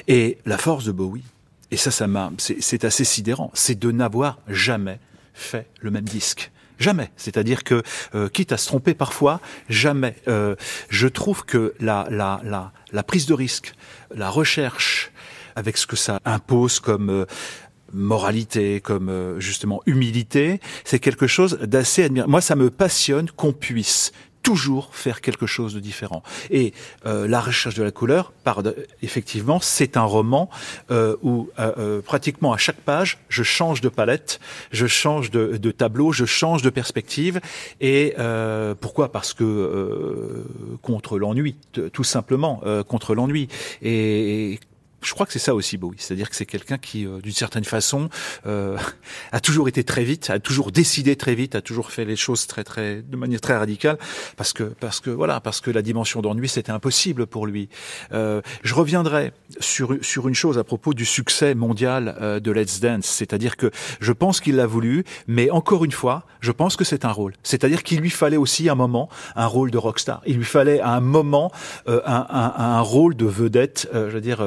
Et 0.08 0.38
la 0.46 0.58
force 0.58 0.86
de 0.86 0.92
Bowie, 0.92 1.24
et 1.72 1.78
ça, 1.78 1.92
ça 1.92 2.08
m'a, 2.08 2.32
c'est 2.38 2.86
assez 2.86 3.04
sidérant, 3.04 3.52
c'est 3.54 3.78
de 3.78 3.92
n'avoir 3.92 4.40
jamais 4.48 5.00
fait 5.34 5.68
le 5.82 5.92
même 5.92 6.06
disque. 6.06 6.52
Jamais. 6.80 7.12
C'est-à-dire 7.16 7.64
que, 7.64 7.84
euh, 8.14 8.30
quitte 8.30 8.52
à 8.52 8.58
se 8.58 8.68
tromper 8.68 8.94
parfois, 8.94 9.40
jamais. 9.70 10.16
Euh, 10.28 10.56
je 10.90 11.08
trouve 11.08 11.46
que 11.46 11.74
la, 11.80 12.08
la, 12.10 12.42
la, 12.44 12.72
la, 12.92 13.04
prise 13.04 13.26
de 13.26 13.34
risque, 13.34 13.74
la 14.14 14.30
recherche, 14.30 15.12
avec 15.56 15.78
ce 15.78 15.88
que 15.88 15.96
ça 15.96 16.20
impose 16.26 16.80
comme 16.80 17.10
euh, 17.10 17.26
moralité, 17.94 18.82
comme 18.82 19.40
justement 19.40 19.82
humilité, 19.86 20.60
c'est 20.84 21.00
quelque 21.00 21.28
chose 21.28 21.58
d'assez 21.62 22.04
admirable. 22.04 22.32
Moi, 22.32 22.42
ça 22.42 22.56
me 22.56 22.70
passionne 22.70 23.30
qu'on 23.32 23.54
puisse 23.54 24.12
toujours 24.46 24.86
faire 24.94 25.20
quelque 25.20 25.48
chose 25.48 25.74
de 25.74 25.82
différent. 25.82 26.22
Et 26.52 26.74
euh, 27.06 27.28
La 27.28 27.42
recherche 27.42 27.76
de 27.76 27.84
la 27.84 27.92
couleur, 27.92 28.32
par, 28.32 28.62
effectivement, 29.02 29.60
c'est 29.60 29.98
un 29.98 30.04
roman 30.04 30.50
euh, 30.92 31.18
où 31.24 31.50
euh, 31.60 31.74
euh, 31.78 32.02
pratiquement 32.02 32.54
à 32.54 32.58
chaque 32.58 32.82
page, 32.92 33.18
je 33.28 33.44
change 33.58 33.82
de 33.82 33.90
palette, 33.90 34.40
je 34.72 34.86
change 34.86 35.32
de, 35.32 35.58
de 35.58 35.72
tableau, 35.72 36.12
je 36.12 36.26
change 36.26 36.62
de 36.62 36.70
perspective. 36.70 37.42
Et 37.82 38.14
euh, 38.20 38.76
pourquoi? 38.80 39.12
Parce 39.12 39.34
que 39.34 39.44
euh, 39.44 40.46
contre 40.84 41.18
l'ennui, 41.18 41.56
tout 41.92 42.04
simplement, 42.04 42.62
contre 42.88 43.16
l'ennui. 43.16 43.48
Et 43.82 44.60
je 45.06 45.14
crois 45.14 45.26
que 45.26 45.32
c'est 45.32 45.40
ça 45.40 45.54
aussi 45.54 45.78
Bowie, 45.78 45.98
c'est-à-dire 46.00 46.30
que 46.30 46.36
c'est 46.36 46.46
quelqu'un 46.46 46.78
qui, 46.78 47.06
euh, 47.06 47.20
d'une 47.22 47.34
certaine 47.34 47.64
façon, 47.64 48.10
euh, 48.48 48.78
a 49.32 49.40
toujours 49.40 49.68
été 49.68 49.84
très 49.84 50.04
vite, 50.04 50.30
a 50.30 50.40
toujours 50.40 50.72
décidé 50.72 51.16
très 51.16 51.36
vite, 51.36 51.56
a 51.56 51.62
toujours 51.62 51.92
fait 51.92 52.06
les 52.06 52.16
choses 52.16 52.48
très 52.48 52.64
très 52.64 53.02
de 53.02 53.16
manière 53.16 53.42
très 53.42 53.56
radicale, 53.56 53.98
parce 54.38 54.54
que 54.54 54.64
parce 54.64 55.00
que 55.00 55.10
voilà, 55.10 55.40
parce 55.40 55.62
que 55.62 55.70
la 55.72 55.82
dimension 55.82 56.22
d'ennui 56.22 56.50
c'était 56.50 56.72
impossible 56.72 57.28
pour 57.28 57.46
lui. 57.46 57.70
Euh, 58.12 58.42
je 58.64 58.74
reviendrai 58.74 59.32
sur 59.60 59.96
sur 60.02 60.28
une 60.28 60.36
chose 60.36 60.58
à 60.58 60.64
propos 60.64 60.94
du 60.94 61.06
succès 61.06 61.54
mondial 61.56 62.18
euh, 62.22 62.40
de 62.40 62.52
Let's 62.52 62.80
Dance, 62.80 63.06
c'est-à-dire 63.06 63.58
que 63.58 63.70
je 64.00 64.12
pense 64.12 64.40
qu'il 64.42 64.56
l'a 64.56 64.68
voulu, 64.68 65.04
mais 65.28 65.52
encore 65.52 65.86
une 65.86 65.92
fois, 65.92 66.24
je 66.42 66.52
pense 66.52 66.76
que 66.76 66.84
c'est 66.84 67.06
un 67.06 67.12
rôle, 67.12 67.34
c'est-à-dire 67.44 67.84
qu'il 67.84 68.00
lui 68.00 68.10
fallait 68.10 68.38
aussi 68.38 68.70
un 68.70 68.76
moment 68.76 69.10
un 69.36 69.46
rôle 69.46 69.72
de 69.72 69.78
rockstar, 69.78 70.22
il 70.26 70.38
lui 70.38 70.46
fallait 70.46 70.80
à 70.80 70.90
un 70.90 71.00
moment 71.00 71.52
un, 71.88 72.02
un, 72.06 72.54
un, 72.58 72.82
rôle 72.82 73.16
de 73.16 73.26
vedette, 73.26 73.88
je 73.94 74.00
veux 74.00 74.22
dire 74.22 74.42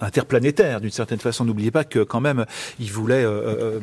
interplanétaire 0.00 0.80
d'une 0.80 0.90
certaine 0.90 1.18
façon. 1.20 1.44
N'oubliez 1.44 1.70
pas 1.70 1.84
que 1.84 2.00
quand 2.00 2.20
même, 2.20 2.46
il 2.78 2.90
voulait 2.90 3.24
euh, 3.24 3.78
euh, 3.78 3.80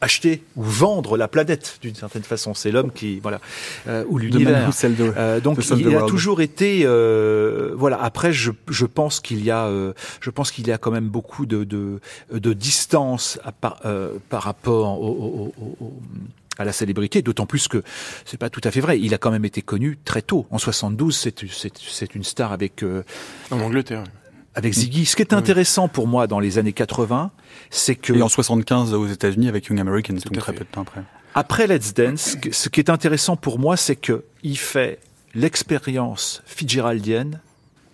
acheter 0.00 0.42
ou 0.56 0.62
vendre 0.62 1.16
la 1.16 1.28
planète 1.28 1.78
d'une 1.82 1.94
certaine 1.94 2.22
façon. 2.22 2.54
C'est 2.54 2.70
l'homme 2.70 2.90
qui 2.90 3.20
voilà 3.20 3.40
euh, 3.86 4.04
ou 4.08 4.18
l'univers. 4.18 4.70
Euh, 4.84 5.40
donc 5.40 5.58
il 5.76 5.94
a 5.94 6.02
toujours 6.02 6.40
été 6.40 6.82
euh, 6.84 7.72
voilà. 7.76 8.02
Après, 8.02 8.32
je, 8.32 8.50
je 8.68 8.86
pense 8.86 9.20
qu'il 9.20 9.44
y 9.44 9.50
a 9.50 9.66
euh, 9.66 9.92
je 10.20 10.30
pense 10.30 10.50
qu'il 10.50 10.66
y 10.66 10.72
a 10.72 10.78
quand 10.78 10.90
même 10.90 11.08
beaucoup 11.08 11.46
de 11.46 11.64
de, 11.64 12.00
de 12.32 12.52
distance 12.52 13.38
à 13.44 13.52
par, 13.52 13.80
par 14.28 14.42
rapport 14.42 15.00
au, 15.00 15.52
au, 15.58 15.64
au, 15.80 15.92
à 16.58 16.64
la 16.64 16.72
célébrité, 16.72 17.22
d'autant 17.22 17.46
plus 17.46 17.68
que 17.68 17.82
c'est 18.24 18.38
pas 18.38 18.50
tout 18.50 18.60
à 18.64 18.70
fait 18.70 18.80
vrai. 18.80 18.98
Il 18.98 19.14
a 19.14 19.18
quand 19.18 19.30
même 19.30 19.44
été 19.44 19.62
connu 19.62 19.98
très 20.04 20.22
tôt. 20.22 20.46
En 20.50 20.58
72, 20.58 21.16
c'est 21.16 21.34
c'est 21.50 22.14
une 22.14 22.24
star 22.24 22.52
avec 22.52 22.84
en 23.50 23.60
Angleterre 23.60 24.04
avec 24.54 24.74
Ziggy. 24.74 25.06
Ce 25.06 25.16
qui 25.16 25.22
est 25.22 25.32
intéressant 25.32 25.88
pour 25.88 26.06
moi 26.06 26.26
dans 26.26 26.40
les 26.40 26.58
années 26.58 26.72
80, 26.72 27.30
c'est 27.70 27.94
que... 27.94 28.12
Et 28.12 28.22
en 28.22 28.28
75 28.28 28.94
aux 28.94 29.06
États-Unis 29.06 29.48
avec 29.48 29.66
Young 29.66 29.80
Americans, 29.80 30.16
donc 30.16 30.38
très 30.38 30.52
peu 30.52 30.64
de 30.64 30.70
temps 30.70 30.82
après. 30.82 31.02
Après 31.34 31.66
Let's 31.66 31.94
Dance, 31.94 32.36
ce 32.50 32.68
qui 32.68 32.80
est 32.80 32.90
intéressant 32.90 33.36
pour 33.36 33.58
moi, 33.58 33.76
c'est 33.76 33.96
que 33.96 34.24
il 34.42 34.58
fait 34.58 34.98
l'expérience 35.34 36.42
fitzgeraldienne 36.44 37.40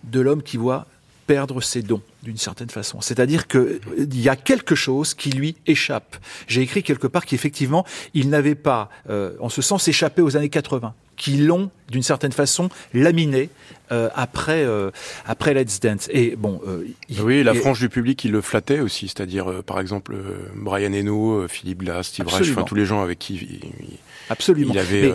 de 0.03 0.19
l'homme 0.19 0.41
qui 0.41 0.57
voit 0.57 0.87
perdre 1.27 1.61
ses 1.61 1.81
dons 1.81 2.01
d'une 2.23 2.37
certaine 2.37 2.69
façon. 2.69 3.01
C'est-à-dire 3.01 3.47
que 3.47 3.79
il 3.97 4.19
y 4.19 4.29
a 4.29 4.35
quelque 4.35 4.75
chose 4.75 5.13
qui 5.13 5.29
lui 5.29 5.55
échappe. 5.67 6.17
J'ai 6.47 6.61
écrit 6.61 6.81
quelque 6.81 7.05
part 7.05 7.25
qu'effectivement, 7.25 7.85
il 8.13 8.29
n'avait 8.29 8.55
pas, 8.55 8.89
euh, 9.09 9.35
en 9.39 9.49
ce 9.49 9.61
sens, 9.61 9.87
échappé 9.87 10.21
aux 10.21 10.35
années 10.37 10.49
80 10.49 10.93
qui 11.17 11.37
l'ont 11.37 11.69
d'une 11.89 12.03
certaine 12.03 12.31
façon 12.31 12.69
laminé 12.93 13.49
euh, 13.91 14.09
après 14.15 14.63
euh, 14.63 14.91
après 15.25 15.53
Let's 15.53 15.79
Dance 15.79 16.07
et 16.11 16.35
bon 16.35 16.61
euh, 16.67 16.85
oui 17.21 17.43
la 17.43 17.53
frange 17.53 17.79
du 17.79 17.89
public 17.89 18.17
qui 18.17 18.27
le 18.27 18.41
flattait 18.41 18.79
aussi 18.79 19.07
c'est-à-dire 19.07 19.49
euh, 19.49 19.61
par 19.61 19.79
exemple 19.79 20.15
Brian 20.55 20.93
Eno 20.93 21.47
Philippe 21.47 21.79
Glass 21.79 22.07
Steve 22.07 22.27
Reich 22.27 22.51
enfin 22.51 22.63
tous 22.63 22.75
les 22.75 22.85
gens 22.85 23.01
avec 23.01 23.19
qui 23.19 23.35
il, 23.35 23.97
absolument 24.29 24.73
il 24.73 24.79
avait 24.79 25.13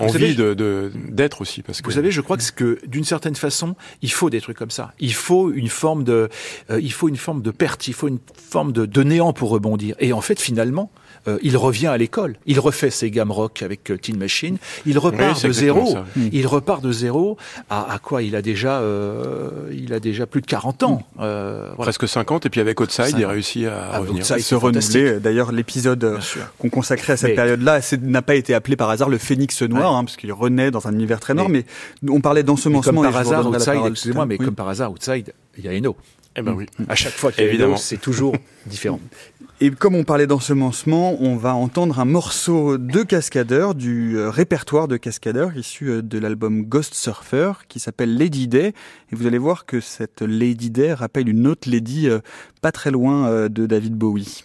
envie 0.00 0.34
de 0.34 0.90
d'être 1.08 1.40
aussi 1.40 1.62
parce 1.62 1.80
que 1.80 1.86
vous 1.86 1.92
savez, 1.92 2.10
je 2.10 2.20
crois 2.20 2.36
que, 2.36 2.50
que 2.52 2.86
d'une 2.86 3.04
certaine 3.04 3.36
façon, 3.36 3.76
il 4.02 4.10
faut 4.10 4.30
des 4.30 4.40
trucs 4.40 4.56
comme 4.56 4.70
ça. 4.70 4.92
Il 4.98 5.14
faut 5.14 5.52
une 5.52 5.68
forme 5.68 6.04
de, 6.04 6.28
euh, 6.70 6.80
il 6.80 6.92
faut 6.92 7.08
une 7.08 7.16
forme 7.16 7.42
de 7.42 7.50
perte, 7.50 7.88
il 7.88 7.94
faut 7.94 8.08
une 8.08 8.18
forme 8.34 8.72
de, 8.72 8.86
de 8.86 9.02
néant 9.02 9.32
pour 9.32 9.50
rebondir. 9.50 9.96
Et 9.98 10.12
en 10.12 10.20
fait, 10.20 10.40
finalement, 10.40 10.90
euh, 11.28 11.38
il 11.42 11.56
revient 11.56 11.88
à 11.88 11.98
l'école. 11.98 12.36
Il 12.46 12.60
refait 12.60 12.90
ses 12.90 13.10
gammes 13.10 13.32
rock 13.32 13.62
avec 13.62 13.90
euh, 13.90 13.98
Teen 13.98 14.16
Machine. 14.16 14.58
Il 14.86 14.98
repart 14.98 15.44
de 15.44 15.52
zéro. 15.52 15.98
Il 16.32 16.46
repart 16.46 16.82
de 16.82 16.92
zéro. 16.92 17.36
À, 17.68 17.92
à 17.92 17.98
quoi? 17.98 18.22
Il 18.22 18.36
a 18.36 18.42
déjà, 18.42 18.80
euh, 18.80 19.70
il 19.72 19.92
a 19.92 20.00
déjà 20.00 20.26
plus 20.26 20.40
de 20.40 20.46
40 20.46 20.82
ans. 20.82 21.02
Euh, 21.20 21.70
Presque 21.76 22.08
50. 22.08 22.46
Et 22.46 22.50
puis 22.50 22.60
avec 22.60 22.80
Outside, 22.80 23.14
il 23.16 23.24
a 23.24 23.28
réussi 23.28 23.66
à, 23.66 23.98
revenir. 23.98 24.22
Outside, 24.22 24.40
se 24.40 24.54
renouveler. 24.54 25.20
D'ailleurs, 25.20 25.52
l'épisode 25.52 26.18
qu'on 26.58 26.70
consacrait 26.70 27.14
à 27.14 27.16
cette 27.16 27.34
période-là 27.34 27.80
n'a 28.02 28.22
pas 28.22 28.34
été 28.34 28.54
appelé 28.54 28.76
par 28.76 28.90
hasard 28.90 29.08
le 29.08 29.18
Phénix 29.18 29.62
Noir, 29.62 29.94
hein, 29.94 30.04
parce 30.04 30.16
qu'il 30.16 30.32
renaît 30.32 30.70
dans 30.70 30.86
un 30.86 30.92
univers 30.92 31.20
très 31.20 31.34
noir. 31.34 31.48
Mais, 31.48 31.64
on 32.08 32.20
parlait 32.20 32.42
d'ensemencement. 32.42 33.02
Comme 33.02 33.12
par 33.12 33.16
hasard, 33.16 33.46
Outside, 33.46 33.86
excusez-moi, 33.88 34.26
mais 34.26 34.38
comme 34.38 34.54
par 34.54 34.68
hasard, 34.68 34.92
Outside, 34.92 35.32
il 35.58 35.64
y 35.64 35.68
a 35.68 35.72
Eno. 35.72 35.96
Eh 36.36 36.42
ben 36.42 36.52
oui. 36.52 36.66
À 36.88 36.94
chaque 36.94 37.12
fois 37.12 37.32
qu'il 37.32 37.44
y 37.44 37.62
a 37.62 37.76
c'est 37.76 38.00
toujours 38.00 38.36
différent. 38.66 39.00
Et 39.62 39.70
comme 39.70 39.94
on 39.94 40.04
parlait 40.04 40.26
d'ensemencement, 40.26 41.18
on 41.20 41.36
va 41.36 41.54
entendre 41.54 42.00
un 42.00 42.06
morceau 42.06 42.78
de 42.78 43.02
Cascadeur, 43.02 43.74
du 43.74 44.16
euh, 44.16 44.30
répertoire 44.30 44.88
de 44.88 44.96
Cascadeur, 44.96 45.54
issu 45.54 45.90
euh, 45.90 46.02
de 46.02 46.18
l'album 46.18 46.62
Ghost 46.62 46.94
Surfer, 46.94 47.52
qui 47.68 47.78
s'appelle 47.78 48.16
Lady 48.16 48.48
Day. 48.48 48.68
Et 49.12 49.14
vous 49.14 49.26
allez 49.26 49.36
voir 49.36 49.66
que 49.66 49.80
cette 49.80 50.22
Lady 50.22 50.70
Day 50.70 50.94
rappelle 50.94 51.28
une 51.28 51.46
autre 51.46 51.68
Lady 51.68 52.08
euh, 52.08 52.20
pas 52.62 52.72
très 52.72 52.90
loin 52.90 53.48
de 53.50 53.66
David 53.66 53.96
Bowie. 53.96 54.44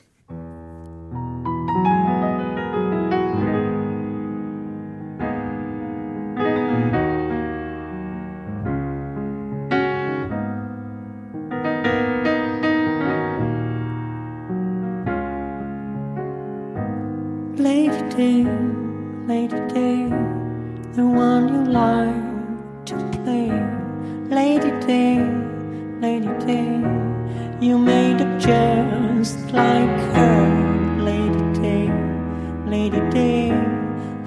Day, 18.10 18.44
lady 19.28 19.60
day, 19.74 20.08
the 20.94 21.06
one 21.06 21.48
you 21.54 21.64
like 21.72 22.86
to 22.86 22.96
play. 23.12 23.52
Lady 24.30 24.72
day, 24.86 25.20
lady 26.00 26.28
day, 26.46 26.82
you 27.60 27.78
made 27.78 28.22
up 28.22 28.40
just 28.40 29.40
like 29.52 30.00
her. 30.14 31.02
Lady 31.02 31.60
day, 31.60 31.92
lady 32.66 33.02
day, 33.10 33.50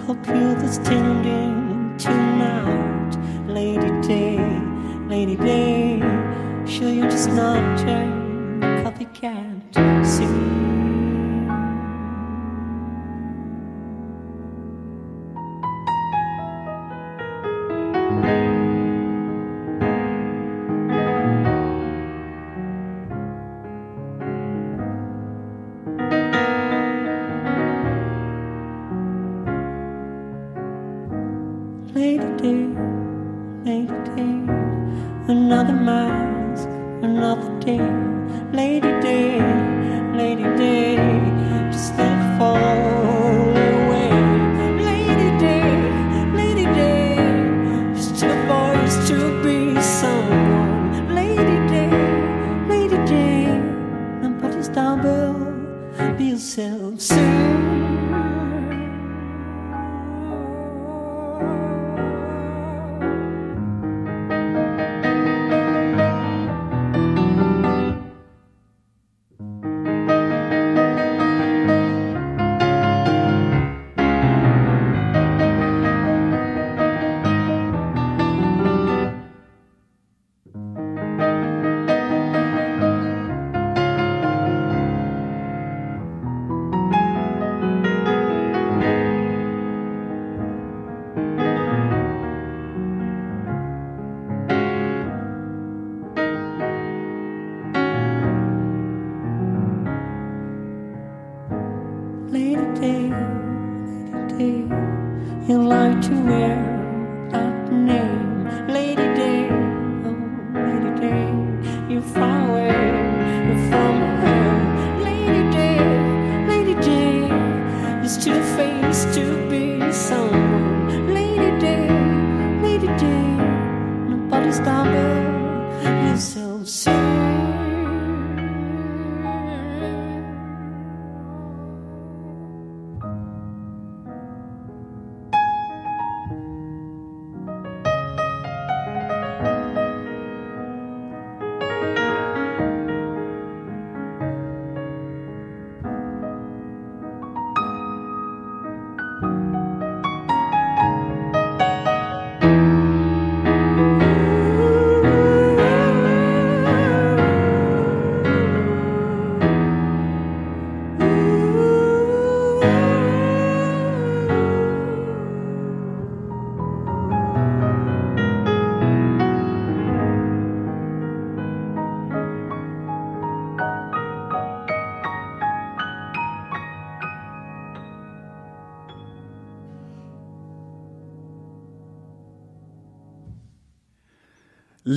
hope 0.07 0.27
you're 0.27 0.69
standing 0.69 1.97
tonight. 1.99 3.17
Lady 3.47 3.91
day, 4.07 4.39
lady 5.09 5.37
day, 5.37 6.01
sure 6.67 6.91
you're 6.91 7.11
just 7.11 7.31
not 7.31 7.81
a 7.83 8.83
copycat. 8.83 10.07
See. 10.07 10.68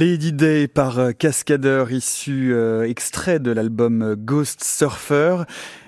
Lady 0.02 0.34
Day 0.34 0.68
par 0.68 0.98
euh, 0.98 1.12
Cascadeur, 1.12 1.92
issu 1.92 2.56
euh, 2.56 2.90
extrait 2.90 3.38
de 3.38 3.52
l'album 3.52 4.02
euh, 4.02 4.16
Ghost 4.18 4.64
Surfer. 4.64 5.44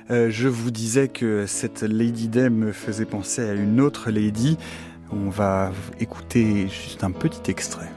je 0.08 0.48
vous 0.48 0.70
disais 0.70 1.08
que 1.08 1.48
cette 1.48 1.82
Lady 1.82 2.28
Day 2.28 2.52
me 2.52 2.74
faisait 2.74 3.08
penser 3.08 3.42
à 3.42 3.54
une 3.54 3.82
autre 3.82 4.12
Lady. 4.12 4.60
On 5.12 5.32
va 5.32 5.72
écouter 6.00 6.68
juste 6.68 7.04
un 7.04 7.10
petit 7.10 7.50
extrait. 7.50 7.90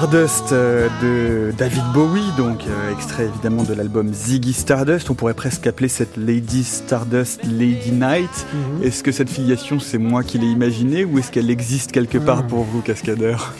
Stardust 0.00 0.52
euh, 0.52 0.88
de 1.02 1.52
David 1.58 1.82
Bowie, 1.92 2.24
donc 2.38 2.62
euh, 2.66 2.90
extrait 2.90 3.26
évidemment 3.26 3.64
de 3.64 3.74
l'album 3.74 4.14
Ziggy 4.14 4.54
Stardust. 4.54 5.10
On 5.10 5.14
pourrait 5.14 5.34
presque 5.34 5.66
appeler 5.66 5.88
cette 5.88 6.16
Lady 6.16 6.64
Stardust 6.64 7.42
Lady 7.44 7.92
Night. 7.92 8.46
Mhm. 8.50 8.82
Est-ce 8.82 9.02
que 9.02 9.12
cette 9.12 9.28
filiation, 9.28 9.78
c'est 9.78 9.98
moi 9.98 10.22
qui 10.22 10.38
l'ai 10.38 10.46
imaginée 10.46 11.04
ou 11.04 11.18
est-ce 11.18 11.30
qu'elle 11.30 11.50
existe 11.50 11.92
quelque 11.92 12.16
part 12.16 12.38
ah. 12.40 12.48
pour 12.48 12.64
vous, 12.64 12.80
Cascadeur? 12.80 13.52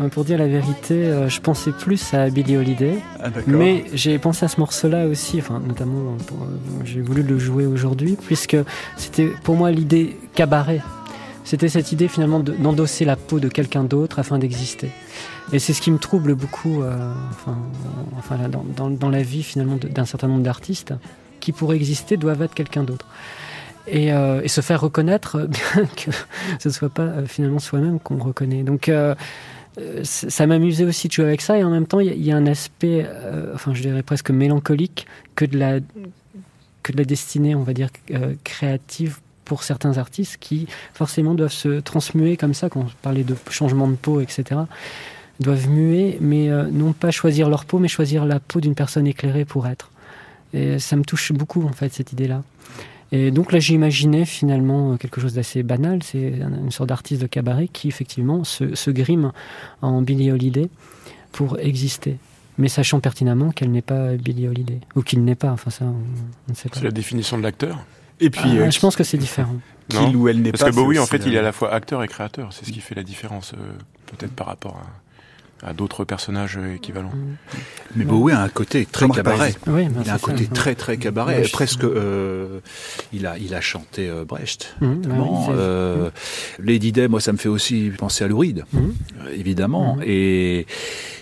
Euh, 0.00 0.08
pour 0.10 0.24
dire 0.24 0.38
la 0.38 0.46
vérité, 0.46 1.12
je 1.26 1.40
pensais 1.40 1.72
plus 1.72 2.14
à 2.14 2.30
Billie 2.30 2.56
Holiday, 2.56 3.00
ah, 3.20 3.30
mais 3.48 3.82
j'ai 3.94 4.16
pensé 4.20 4.44
à 4.44 4.48
ce 4.48 4.60
morceau-là 4.60 5.08
aussi, 5.08 5.38
enfin, 5.40 5.60
notamment, 5.66 6.16
j'ai 6.84 7.00
voulu 7.00 7.24
le 7.24 7.36
jouer 7.36 7.66
aujourd'hui, 7.66 8.16
puisque 8.24 8.56
c'était 8.96 9.26
pour 9.42 9.56
moi 9.56 9.72
l'idée 9.72 10.16
cabaret. 10.36 10.82
C'était 11.44 11.68
cette 11.68 11.92
idée 11.92 12.08
finalement 12.08 12.40
d'endosser 12.40 13.04
la 13.04 13.16
peau 13.16 13.38
de 13.38 13.48
quelqu'un 13.48 13.84
d'autre 13.84 14.18
afin 14.18 14.38
d'exister. 14.38 14.90
Et 15.52 15.58
c'est 15.58 15.74
ce 15.74 15.82
qui 15.82 15.90
me 15.90 15.98
trouble 15.98 16.34
beaucoup 16.34 16.82
euh, 16.82 17.12
enfin, 17.30 17.58
dans, 18.78 19.10
la 19.10 19.22
vie 19.22 19.42
finalement 19.42 19.76
d'un 19.76 20.06
certain 20.06 20.26
nombre 20.28 20.42
d'artistes 20.42 20.94
qui 21.40 21.52
pour 21.52 21.74
exister 21.74 22.16
doivent 22.16 22.40
être 22.40 22.54
quelqu'un 22.54 22.82
d'autre. 22.82 23.06
Et, 23.86 24.14
euh, 24.14 24.46
se 24.48 24.62
faire 24.62 24.80
reconnaître 24.80 25.46
bien 25.74 25.84
que 25.84 26.10
ce 26.58 26.68
ne 26.68 26.72
soit 26.72 26.88
pas 26.88 27.02
euh, 27.02 27.26
finalement 27.26 27.58
soi-même 27.58 28.00
qu'on 28.00 28.16
reconnaît. 28.16 28.62
Donc 28.62 28.90
ça 30.02 30.46
m'amusait 30.46 30.84
aussi 30.84 31.08
de 31.08 31.12
jouer 31.12 31.26
avec 31.26 31.42
ça 31.42 31.58
et 31.58 31.64
en 31.64 31.70
même 31.70 31.86
temps 31.86 32.00
il 32.00 32.24
y, 32.24 32.32
a 32.32 32.36
un 32.36 32.46
aspect, 32.46 33.06
enfin 33.54 33.74
je 33.74 33.82
dirais 33.82 34.02
presque 34.02 34.30
mélancolique 34.30 35.06
que 35.34 35.44
de 35.44 35.58
la 35.58 35.80
que 36.82 36.92
de 36.92 36.98
la 36.98 37.04
destinée, 37.04 37.54
on 37.54 37.64
va 37.64 37.72
dire, 37.72 37.88
créative 38.44 39.18
pour 39.44 39.62
certains 39.62 39.98
artistes 39.98 40.38
qui 40.38 40.66
forcément 40.92 41.34
doivent 41.34 41.52
se 41.52 41.80
transmuer 41.80 42.36
comme 42.36 42.54
ça, 42.54 42.68
quand 42.68 42.80
on 42.80 42.86
parlait 43.02 43.24
de 43.24 43.36
changement 43.50 43.88
de 43.88 43.96
peau, 43.96 44.20
etc., 44.20 44.60
doivent 45.40 45.68
muer, 45.68 46.18
mais 46.20 46.48
euh, 46.48 46.68
non 46.70 46.92
pas 46.92 47.10
choisir 47.10 47.48
leur 47.48 47.64
peau, 47.64 47.78
mais 47.78 47.88
choisir 47.88 48.24
la 48.24 48.40
peau 48.40 48.60
d'une 48.60 48.74
personne 48.74 49.06
éclairée 49.06 49.44
pour 49.44 49.66
être. 49.66 49.90
Et 50.52 50.78
ça 50.78 50.96
me 50.96 51.02
touche 51.02 51.32
beaucoup, 51.32 51.64
en 51.64 51.72
fait, 51.72 51.92
cette 51.92 52.12
idée-là. 52.12 52.42
Et 53.12 53.30
donc 53.30 53.52
là, 53.52 53.58
j'imaginais 53.58 54.24
finalement 54.24 54.96
quelque 54.96 55.20
chose 55.20 55.34
d'assez 55.34 55.62
banal. 55.62 56.02
C'est 56.02 56.32
une 56.40 56.70
sorte 56.70 56.88
d'artiste 56.88 57.22
de 57.22 57.26
cabaret 57.26 57.68
qui, 57.68 57.88
effectivement, 57.88 58.44
se, 58.44 58.90
grime 58.90 59.32
en 59.82 60.02
Billie 60.02 60.30
Holiday 60.30 60.68
pour 61.32 61.58
exister. 61.58 62.16
Mais 62.56 62.68
sachant 62.68 63.00
pertinemment 63.00 63.50
qu'elle 63.50 63.72
n'est 63.72 63.82
pas 63.82 64.14
Billie 64.14 64.48
Holiday. 64.48 64.80
Ou 64.94 65.02
qu'il 65.02 65.24
n'est 65.24 65.34
pas, 65.34 65.50
enfin 65.50 65.70
ça, 65.70 65.84
on, 65.84 66.50
ne 66.50 66.54
sait 66.54 66.68
pas. 66.68 66.78
C'est 66.78 66.84
la 66.84 66.90
définition 66.92 67.36
de 67.36 67.42
l'acteur? 67.42 67.84
Et 68.20 68.30
puis, 68.30 68.58
ah, 68.60 68.70
je 68.70 68.80
pense 68.80 68.96
que 68.96 69.04
c'est 69.04 69.18
différent. 69.18 69.56
Qu'il 69.88 70.16
ou 70.16 70.28
elle 70.28 70.40
n'est 70.40 70.52
pas. 70.52 70.58
Parce 70.58 70.70
que 70.70 70.76
Bowie, 70.76 70.98
en 70.98 71.06
fait, 71.06 71.22
il 71.26 71.34
est 71.34 71.38
à 71.38 71.42
la 71.42 71.52
fois 71.52 71.72
acteur 71.72 72.02
et 72.02 72.08
créateur. 72.08 72.52
C'est 72.52 72.64
ce 72.64 72.72
qui 72.72 72.80
fait 72.80 72.94
la 72.94 73.02
différence, 73.02 73.52
euh, 73.52 73.72
peut-être 74.06 74.32
par 74.32 74.46
rapport 74.46 74.80
à, 75.62 75.72
d'autres 75.72 76.04
personnages 76.04 76.58
équivalents. 76.74 77.12
Mm. 77.14 77.58
Mais 77.96 78.04
Bowie 78.04 78.32
a 78.32 78.40
un 78.40 78.48
côté 78.48 78.86
très 78.86 79.08
cabaret. 79.08 79.54
Oui, 79.66 79.86
il 80.02 80.10
a 80.10 80.14
un 80.14 80.18
côté 80.18 80.46
très 80.46 80.74
très 80.74 80.96
cabaret. 80.96 81.42
Presque, 81.52 81.84
euh, 81.84 82.60
il 83.12 83.26
a 83.26 83.38
il 83.38 83.54
a 83.54 83.60
chanté 83.60 84.08
euh, 84.08 84.24
Brecht. 84.24 84.76
Mm, 84.80 84.94
bah 85.02 86.10
Lady 86.58 86.92
Day, 86.92 87.08
moi, 87.08 87.20
ça 87.20 87.32
me 87.32 87.38
fait 87.38 87.48
aussi 87.48 87.92
penser 87.96 88.24
à 88.24 88.28
Lou 88.28 88.38
Reed, 88.38 88.64
mm. 88.72 88.90
évidemment. 89.34 89.98
Et 90.04 90.66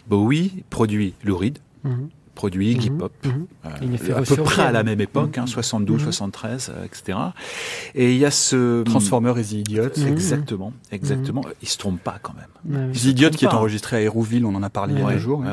Bowie 0.09 0.64
produit 0.70 1.14
Lou 1.24 1.36
Reed 1.36 1.59
produit 2.34 2.70
Iggy 2.70 2.90
mhm. 2.90 2.98
Pop, 2.98 3.12
mhm. 3.24 3.46
euh, 3.66 4.16
à 4.16 4.22
peu 4.22 4.36
près 4.36 4.62
à 4.62 4.72
la 4.72 4.82
même 4.82 5.00
époque, 5.00 5.38
72, 5.44 6.02
73, 6.02 6.72
etc. 6.84 7.18
Et 7.94 8.12
il 8.12 8.18
y 8.18 8.24
a 8.24 8.30
ce 8.30 8.82
Transformer 8.84 9.34
et 9.38 9.42
The 9.42 9.52
Idiot, 9.52 9.90
exactement, 10.06 10.72
exactement. 10.90 11.44
Il 11.60 11.68
se 11.68 11.78
trompe 11.78 12.00
pas 12.00 12.18
quand 12.22 12.34
même. 12.34 12.92
The 12.92 13.04
Idiot 13.04 13.30
qui 13.30 13.44
est 13.44 13.48
enregistré 13.48 13.96
à 13.96 14.00
Hérouville, 14.00 14.44
on 14.46 14.54
en 14.54 14.62
a 14.62 14.70
parlé 14.70 14.94
il 14.94 15.00
y 15.00 15.02
a 15.02 15.12
deux 15.12 15.18
jours, 15.18 15.44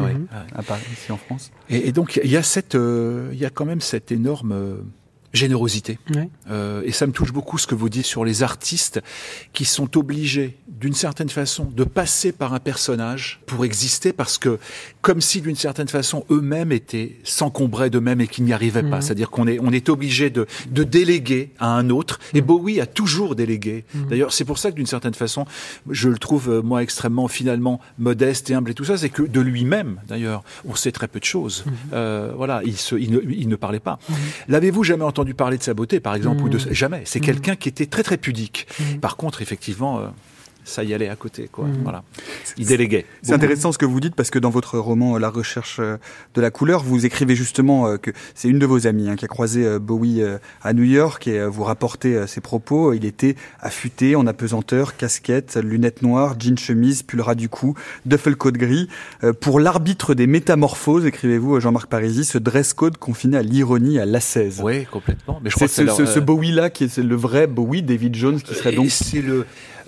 à 0.55 0.63
Paris, 0.63 0.81
ici 0.93 1.11
en 1.11 1.17
France. 1.17 1.51
Et, 1.69 1.91
donc 1.91 2.19
il 2.23 2.31
y 2.31 2.37
a 2.37 2.43
cette, 2.43 2.75
euh, 2.75 3.29
il 3.33 3.39
y 3.39 3.45
a 3.45 3.49
quand 3.49 3.65
même 3.65 3.81
cette 3.81 4.11
énorme 4.11 4.81
générosité. 5.33 5.99
Euh, 6.49 6.81
et 6.85 6.91
ça 6.91 7.05
me 7.07 7.11
touche 7.11 7.31
beaucoup 7.31 7.57
ce 7.57 7.67
que 7.67 7.75
vous 7.75 7.89
dites 7.89 8.05
sur 8.05 8.25
les 8.25 8.43
artistes 8.43 9.01
qui 9.53 9.65
sont 9.65 9.97
obligés, 9.97 10.57
d'une 10.67 10.93
certaine 10.93 11.29
façon, 11.29 11.65
de 11.65 11.83
passer 11.83 12.31
par 12.31 12.53
un 12.53 12.59
personnage 12.59 13.41
pour 13.45 13.65
exister, 13.65 14.13
parce 14.13 14.37
que 14.37 14.59
comme 15.01 15.21
si, 15.21 15.41
d'une 15.41 15.55
certaine 15.55 15.87
façon, 15.87 16.25
eux-mêmes 16.29 16.71
étaient 16.71 17.17
s'encombraient 17.23 17.89
d'eux-mêmes 17.89 18.21
et 18.21 18.27
qu'ils 18.27 18.45
n'y 18.45 18.53
arrivaient 18.53 18.83
pas. 18.83 18.97
Mhm. 18.97 19.01
C'est-à-dire 19.01 19.29
qu'on 19.29 19.47
est 19.47 19.59
on 19.61 19.71
est 19.71 19.89
obligé 19.89 20.29
de, 20.29 20.47
de 20.69 20.83
déléguer 20.83 21.51
à 21.59 21.67
un 21.75 21.89
autre. 21.89 22.19
Et 22.33 22.41
mhm. 22.41 22.47
Bowie 22.47 22.81
a 22.81 22.85
toujours 22.85 23.35
délégué. 23.35 23.85
Mhm. 23.93 24.07
D'ailleurs, 24.07 24.33
c'est 24.33 24.45
pour 24.45 24.57
ça 24.57 24.71
que, 24.71 24.75
d'une 24.75 24.85
certaine 24.85 25.13
façon, 25.13 25.45
je 25.89 26.09
le 26.09 26.17
trouve 26.17 26.49
euh, 26.49 26.61
moi 26.61 26.81
extrêmement 26.81 27.27
finalement 27.27 27.79
modeste 27.97 28.49
et 28.49 28.53
humble 28.53 28.71
et 28.71 28.73
tout 28.73 28.85
ça, 28.85 28.97
c'est 28.97 29.09
que 29.09 29.23
de 29.23 29.39
lui-même, 29.39 29.99
d'ailleurs, 30.07 30.43
on 30.65 30.75
sait 30.75 30.91
très 30.91 31.07
peu 31.07 31.19
de 31.19 31.25
choses. 31.25 31.65
Euh, 31.93 32.33
voilà, 32.35 32.61
il, 32.65 32.77
se, 32.77 32.95
il, 32.95 33.11
ne, 33.11 33.19
il 33.29 33.47
ne 33.47 33.55
parlait 33.55 33.79
pas. 33.79 33.99
L'avez-vous 34.47 34.83
jamais 34.83 35.03
entendu 35.03 35.18
entendu 35.19 35.33
parler 35.33 35.57
de 35.57 35.63
sa 35.63 35.73
beauté, 35.73 35.99
par 35.99 36.15
exemple, 36.15 36.43
ou 36.43 36.49
de 36.49 36.57
mmh. 36.57 36.73
jamais. 36.73 37.01
C'est 37.05 37.19
mmh. 37.19 37.25
quelqu'un 37.25 37.55
qui 37.55 37.69
était 37.69 37.85
très 37.85 38.03
très 38.03 38.17
pudique. 38.17 38.67
Mmh. 38.79 38.99
Par 38.99 39.17
contre, 39.17 39.41
effectivement, 39.41 39.99
euh, 39.99 40.07
ça 40.63 40.83
y 40.83 40.93
allait 40.93 41.09
à 41.09 41.15
côté, 41.15 41.49
quoi. 41.51 41.65
Voilà. 41.83 42.03
Il 42.57 42.67
déléguait. 42.67 43.05
C'est 43.21 43.33
intéressant 43.33 43.71
ce 43.71 43.77
que 43.77 43.85
vous 43.85 43.99
dites 43.99 44.15
parce 44.15 44.29
que 44.29 44.39
dans 44.39 44.49
votre 44.49 44.77
roman 44.77 45.17
La 45.17 45.29
recherche 45.29 45.77
euh, 45.79 45.97
de 46.33 46.41
la 46.41 46.51
couleur, 46.51 46.83
vous 46.83 47.05
écrivez 47.05 47.35
justement 47.35 47.87
euh, 47.87 47.97
que 47.97 48.11
c'est 48.35 48.47
une 48.47 48.59
de 48.59 48.65
vos 48.65 48.87
amies 48.87 49.09
hein, 49.09 49.15
qui 49.15 49.25
a 49.25 49.27
croisé 49.27 49.65
euh, 49.65 49.79
Bowie 49.79 50.21
à 50.61 50.73
New 50.73 50.83
York 50.83 51.27
et 51.27 51.45
vous 51.45 51.63
rapportez 51.63 52.27
ses 52.27 52.41
propos. 52.41 52.93
Il 52.93 53.05
était 53.05 53.35
affûté, 53.59 54.15
en 54.15 54.27
apesanteur, 54.27 54.97
casquette, 54.97 55.55
lunettes 55.55 56.01
noires, 56.01 56.35
jean 56.39 56.57
chemise, 56.57 57.03
pull 57.03 57.21
ras 57.21 57.35
du 57.35 57.49
cou, 57.49 57.75
duffel 58.05 58.35
coat 58.35 58.51
gris. 58.51 58.87
Pour 59.39 59.59
l'arbitre 59.59 60.13
des 60.13 60.27
métamorphoses, 60.27 61.05
écrivez-vous 61.05 61.59
Jean-Marc 61.59 61.89
Parisi, 61.89 62.25
ce 62.25 62.37
dress 62.37 62.73
code 62.73 62.97
confiné 62.97 63.37
à 63.37 63.41
l'ironie, 63.41 63.99
à 63.99 64.05
l'assaise. 64.05 64.61
Oui, 64.63 64.85
complètement. 64.85 65.39
Mais 65.43 65.49
je 65.49 65.55
crois 65.55 65.67
ce, 65.67 65.81
que 65.81 66.05
ce, 66.05 66.19
Bowie-là 66.19 66.69
qui 66.69 66.85
est 66.85 66.97
le 66.97 67.15
vrai 67.15 67.47
Bowie, 67.47 67.81
David 67.81 68.15
Jones, 68.15 68.41
qui 68.41 68.53
serait 68.55 68.73
donc. 68.73 68.89
C'est 68.89 69.21
le 69.21 69.45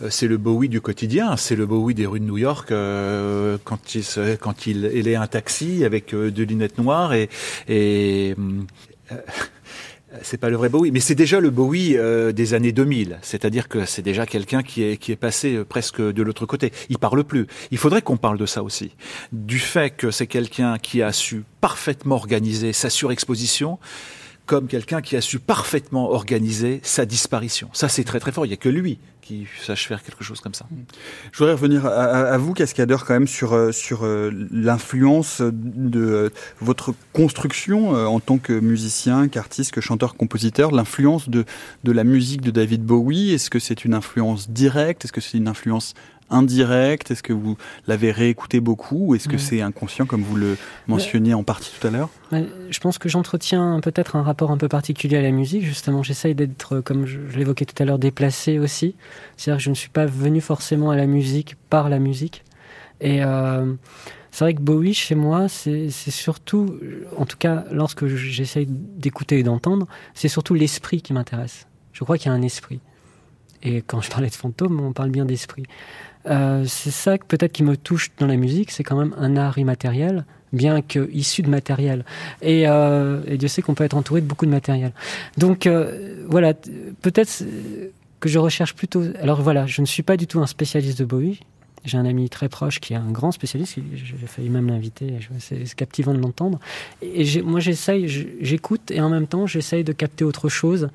c'est 0.10 0.28
le 0.28 0.38
Bowie 0.38 0.70
du 0.70 0.82
quotidien, 0.82 1.38
c'est 1.38 1.56
le 1.56 1.66
Bowie 1.66 1.94
des 1.94 2.06
rues 2.06 2.20
de 2.20 2.26
New 2.26 2.38
York 2.38 2.72
euh, 2.72 3.58
quand 3.64 3.96
il 3.96 5.08
est 5.08 5.16
un 5.16 5.28
taxi 5.28 5.86
avec 5.86 6.14
euh, 6.14 6.32
deux 6.32 6.44
lunettes 6.44 6.78
noires 6.78 7.14
et, 7.14 7.30
et 7.68 8.36
c'est 10.22 10.38
pas 10.38 10.50
le 10.50 10.56
vrai 10.56 10.70
Bowie, 10.70 10.92
mais 10.92 11.00
c'est 11.00 11.16
déjà 11.16 11.40
le 11.40 11.50
Bowie 11.50 11.98
des 12.34 12.54
années 12.54 12.72
2000. 12.72 13.20
C'est-à-dire 13.22 13.68
que 13.68 13.86
c'est 13.86 14.02
déjà 14.02 14.26
quelqu'un 14.26 14.64
qui 14.64 14.84
est 14.84 14.98
qui 14.98 15.12
est 15.12 15.18
passé 15.18 15.64
presque 15.68 16.02
de 16.02 16.24
l'autre 16.24 16.46
côté. 16.46 16.72
Il 16.90 16.98
parle 16.98 17.24
plus. 17.24 17.48
Il 17.72 17.78
faudrait 17.78 18.02
qu'on 18.02 18.18
parle 18.18 18.38
de 18.38 18.46
ça 18.46 18.64
aussi, 18.64 18.92
du 19.32 19.60
fait 19.60 19.92
que 19.92 20.12
c'est 20.12 20.28
quelqu'un 20.28 20.78
qui 20.78 21.02
a 21.02 21.12
su 21.12 21.44
parfaitement 21.62 22.16
organiser 22.16 22.74
sa 22.74 22.90
surexposition 22.90 23.80
comme 24.52 24.68
quelqu'un 24.68 25.00
qui 25.02 25.16
a 25.16 25.22
su 25.22 25.40
parfaitement 25.40 26.10
organiser 26.10 26.82
sa 26.84 27.06
disparition. 27.06 27.70
Ça, 27.72 27.88
c'est 27.88 28.04
très 28.04 28.20
très 28.20 28.34
fort. 28.34 28.46
Il 28.46 28.50
n'y 28.50 28.54
a 28.54 28.58
que 28.58 28.68
lui 28.68 29.00
qui 29.22 29.48
sache 29.62 29.88
faire 29.88 30.04
quelque 30.04 30.26
chose 30.26 30.42
comme 30.42 30.54
ça. 30.54 30.66
Je 31.32 31.38
voudrais 31.38 31.54
revenir 31.54 31.86
à, 31.86 32.38
vous, 32.38 32.54
cascadeur, 32.54 33.06
quand 33.06 33.14
même, 33.14 33.30
sur, 33.30 33.54
euh, 33.54 33.72
sur 33.72 34.04
euh, 34.04 34.30
l'influence 34.52 35.40
de 35.42 36.02
euh, 36.02 36.30
votre 36.60 36.94
construction 37.14 37.92
en 37.92 38.20
tant 38.20 38.40
que 38.40 38.52
musicien, 38.52 39.30
qu'artiste, 39.30 39.72
que 39.72 39.80
chanteur, 39.80 40.16
compositeur, 40.16 40.72
l'influence 40.72 41.30
de, 41.30 41.46
de 41.86 41.92
la 41.94 42.04
musique 42.04 42.42
de 42.42 42.52
David 42.52 42.84
Bowie. 42.84 43.32
Est-ce 43.32 43.50
que 43.50 43.60
c'est 43.60 43.86
une 43.86 43.94
influence 43.94 44.50
directe? 44.50 45.06
Est-ce 45.06 45.14
que 45.14 45.22
c'est 45.22 45.38
une 45.38 45.48
influence 45.48 45.94
indirect? 46.32 47.12
Est-ce 47.12 47.24
que 47.24 47.34
vous 47.34 47.58
l'avez 47.88 48.12
réécouté 48.12 48.60
beaucoup? 48.60 49.08
Ou 49.08 49.16
est-ce 49.16 49.28
que 49.28 49.38
c'est 49.38 49.62
inconscient 49.62 50.06
comme 50.06 50.24
vous 50.24 50.36
le 50.36 50.58
mentionniez 50.88 51.34
en 51.34 51.44
partie 51.44 51.72
tout 51.80 51.88
à 51.88 51.92
l'heure? 51.92 52.10
Je 52.32 52.80
pense 52.80 52.98
que 52.98 53.10
j'entretiens 53.10 53.80
peut-être 53.82 54.16
un 54.16 54.24
rapport 54.24 54.52
un 54.52 54.58
peu 54.58 54.68
particulier 54.68 55.18
à 55.18 55.22
la 55.22 55.32
musique. 55.32 55.64
Justement, 55.64 56.04
j'essaye 56.04 56.36
d'être, 56.36 56.80
comme 56.82 57.06
je, 57.06 57.20
l'évoquais 57.38 57.66
tout 57.66 57.82
à 57.82 57.86
l'heure, 57.86 58.00
déplacé 58.00 58.60
aussi. 58.60 58.96
C'est-à-dire 59.38 59.58
que 59.58 59.64
je 59.64 59.70
ne 59.70 59.76
suis 59.76 59.90
pas 59.90 60.06
venu 60.06 60.42
forcément 60.42 60.92
à 60.92 60.96
la 60.96 61.06
musique 61.06 61.56
par 61.70 61.90
la 61.90 62.00
musique. 62.00 62.44
Et 63.02 63.24
euh, 63.24 63.74
c'est 64.32 64.46
vrai 64.46 64.54
que 64.54 64.62
Bowie, 64.62 64.94
chez 64.94 65.16
moi, 65.16 65.50
c'est 65.50 65.90
surtout, 65.90 66.80
en 67.18 67.26
tout 67.26 67.38
cas 67.38 67.66
lorsque 67.72 68.06
j'essaye 68.08 68.66
d'écouter 68.68 69.40
et 69.40 69.44
d'entendre, 69.44 69.88
c'est 70.14 70.30
surtout 70.30 70.54
l'esprit 70.54 71.02
qui 71.02 71.14
m'intéresse. 71.14 71.68
Je 71.92 72.04
crois 72.04 72.18
qu'il 72.18 72.32
y 72.32 72.34
a 72.34 72.38
un 72.38 72.42
esprit. 72.42 72.80
Et 73.64 73.82
quand 73.82 74.02
je 74.02 74.10
parlais 74.10 74.30
de 74.30 74.36
fantôme, 74.36 74.80
on 74.80 74.94
parle 74.94 75.10
bien 75.10 75.26
d'esprit. 75.26 75.64
Euh, 76.28 76.66
c'est 76.68 76.92
ça 76.92 77.18
peut-être 77.18 77.52
qui 77.52 77.64
me 77.64 77.78
touche 77.78 78.12
dans 78.18 78.28
la 78.28 78.36
musique, 78.36 78.72
c'est 78.72 78.84
quand 78.84 78.98
même 78.98 79.16
un 79.18 79.38
art 79.38 79.58
immatériel, 79.58 80.26
bien 80.54 80.82
qu'issu 80.82 81.42
de 81.42 81.50
matériel. 81.50 82.06
Et, 82.42 82.68
euh, 82.68 83.22
Dieu 83.38 83.48
sait 83.48 83.62
qu'on 83.62 83.74
peut 83.74 83.84
être 83.84 83.98
entouré 83.98 84.22
de 84.22 84.28
beaucoup 84.28 84.46
de 84.46 84.52
matériel. 84.52 84.92
Donc 85.38 85.66
euh, 85.66 86.24
voilà, 86.28 86.54
peut-être 87.02 87.44
que 88.20 88.30
je 88.30 88.40
recherche 88.40 88.76
plutôt. 88.76 89.04
Alors 89.22 89.42
voilà, 89.42 89.66
je 89.66 89.82
ne 89.82 89.88
suis 89.88 90.04
pas 90.04 90.18
du 90.18 90.28
tout 90.28 90.40
un 90.40 90.48
spécialiste 90.48 91.00
de 91.00 91.06
Bowie. 91.06 91.40
J'ai 91.84 91.98
un 91.98 92.06
ami 92.06 92.30
très 92.30 92.48
proche 92.48 92.80
qui 92.80 92.94
est 92.94 92.98
un 92.98 93.10
grand 93.10 93.32
spécialiste, 93.32 93.80
j'ai 93.96 94.28
failli 94.28 94.50
même 94.50 94.68
l'inviter, 94.68 95.18
c'est 95.40 95.74
captivant 95.74 96.14
de 96.14 96.20
l'entendre. 96.20 96.60
Et 97.02 97.42
moi 97.42 97.60
j'essaye, 97.60 98.08
j'écoute 98.40 98.92
et 98.92 99.02
en 99.02 99.10
même 99.10 99.26
temps 99.26 99.48
j'essaye 99.48 99.84
de 99.84 99.92
capter 99.92 100.24
autre 100.24 100.48
chose 100.48 100.92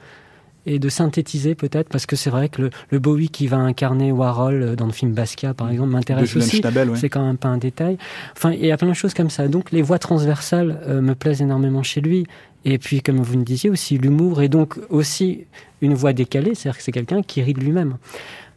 et 0.66 0.78
de 0.78 0.88
synthétiser 0.88 1.55
peut-être, 1.55 1.88
parce 1.88 2.06
que 2.06 2.16
c'est 2.16 2.30
vrai 2.30 2.48
que 2.48 2.70
le, 2.90 2.98
Bowie 2.98 3.28
qui 3.28 3.47
va 3.47 3.59
incarner 3.59 4.10
Warhol 4.12 4.62
euh, 4.62 4.76
dans 4.76 4.86
le 4.86 4.93
film 4.93 5.12
Basquiat, 5.12 5.55
par 5.55 5.70
exemple, 5.70 5.90
m'intéresse 5.90 6.36
aussi. 6.36 6.60
C'est 6.97 7.09
quand 7.09 7.24
même 7.24 7.36
pas 7.36 7.48
un 7.48 7.59
détail. 7.59 7.98
Enfin, 8.36 8.52
il 8.52 8.66
y 8.66 8.72
a 8.72 8.76
plein 8.76 8.88
de 8.88 8.94
choses 8.94 9.14
comme 9.14 9.30
ça. 9.30 9.48
Donc 9.48 9.70
les 9.70 9.82
voix 9.82 9.98
transversales 9.98 10.80
euh, 10.86 11.01
me 11.01 11.14
plaisent 11.14 11.43
énormément 11.43 11.82
chez 11.82 12.01
lui. 12.01 12.26
Et 12.64 12.78
puis, 12.78 13.01
comme 13.01 13.20
vous 13.20 13.38
me 13.38 13.44
disiez 13.44 13.70
aussi, 13.70 13.97
l'humour 13.97 14.43
et 14.43 14.48
donc 14.48 14.78
aussi 14.90 15.44
une 15.80 15.94
voix 15.94 16.12
décalée, 16.12 16.55
c'est-à-dire 16.55 16.78
que 16.78 16.82
c'est 16.82 16.93
quelqu'un 16.93 17.22
qui 17.22 17.40
rit 17.43 17.55
de 17.55 17.60
lui-même 17.60 17.97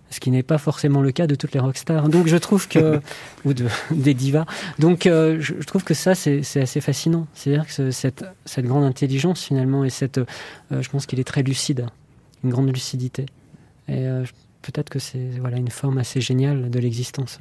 ce 0.09 0.19
qui 0.19 0.31
n'est 0.31 0.43
pas 0.43 0.57
forcément 0.57 1.01
le 1.01 1.11
cas 1.11 1.27
de 1.27 1.35
toutes 1.35 1.53
les 1.53 1.59
rockstars. 1.59 2.09
Donc 2.09 2.27
je 2.27 2.37
trouve 2.37 2.67
que 2.67 2.99
ou 3.45 3.53
de, 3.53 3.67
des 3.91 4.13
divas. 4.13 4.45
Donc 4.79 5.05
euh, 5.05 5.37
je, 5.39 5.53
trouve 5.63 5.83
que 5.83 5.93
ça 5.93 6.15
c'est 6.15 6.41
assez 6.55 6.81
fascinant. 6.81 7.27
C'est-à-dire 7.33 7.65
que 7.67 7.91
cette, 7.91 8.25
cette 8.45 8.65
grande 8.65 8.83
intelligence 8.83 9.43
finalement 9.43 9.83
et 9.85 9.89
cette, 9.89 10.19
je 10.71 10.89
pense 10.89 11.05
qu'il 11.05 11.19
est 11.19 11.25
très 11.25 11.43
lucide 11.43 11.85
une 12.43 12.49
grande 12.49 12.67
lucidité. 12.73 13.25
Et 13.87 14.07
euh, 14.07 14.23
peut-être 14.61 14.89
que 14.89 14.99
c'est 14.99 15.31
voilà 15.39 15.57
une 15.57 15.69
forme 15.69 15.97
assez 15.97 16.21
géniale 16.21 16.69
de 16.69 16.79
l'existence. 16.79 17.39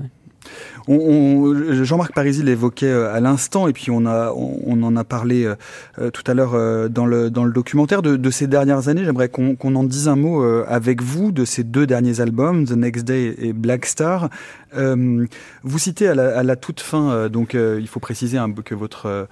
Jean-Marc 0.89 2.15
Parisi 2.15 2.43
l'évoquait 2.43 2.87
euh, 2.87 3.13
à 3.13 3.21
l'instant, 3.21 3.69
et 3.69 3.73
puis 3.73 3.91
on, 3.91 4.07
en 4.07 4.97
a 4.97 5.05
parlé 5.05 5.45
euh, 5.45 6.11
tout 6.11 6.23
à 6.27 6.35
l'heure 6.35 6.89
dans, 6.89 7.07
le, 7.07 7.31
documentaire 7.31 8.03
de, 8.03 8.31
ces 8.31 8.47
dernières 8.47 8.89
années. 8.89 9.05
J'aimerais 9.05 9.29
qu'on 9.29 9.75
en 9.75 9.85
dise 9.85 10.09
un 10.09 10.17
mot 10.17 10.43
avec 10.67 11.03
vous 11.03 11.33
de 11.33 11.45
ces 11.45 11.65
deux 11.65 11.87
derniers 11.87 12.21
albums, 12.21 12.65
The 12.65 12.73
Next 12.73 13.05
Day 13.05 13.35
et 13.39 13.53
Black 13.53 13.87
Star. 13.87 14.29
vous 14.75 15.79
citez 15.79 16.09
à 16.09 16.43
la, 16.43 16.57
toute 16.57 16.81
fin, 16.81 17.29
donc 17.29 17.55
il 17.55 17.87
faut 17.89 18.01
préciser 18.01 18.39
un, 18.39 18.51
que 18.53 18.75
votre 18.75 19.29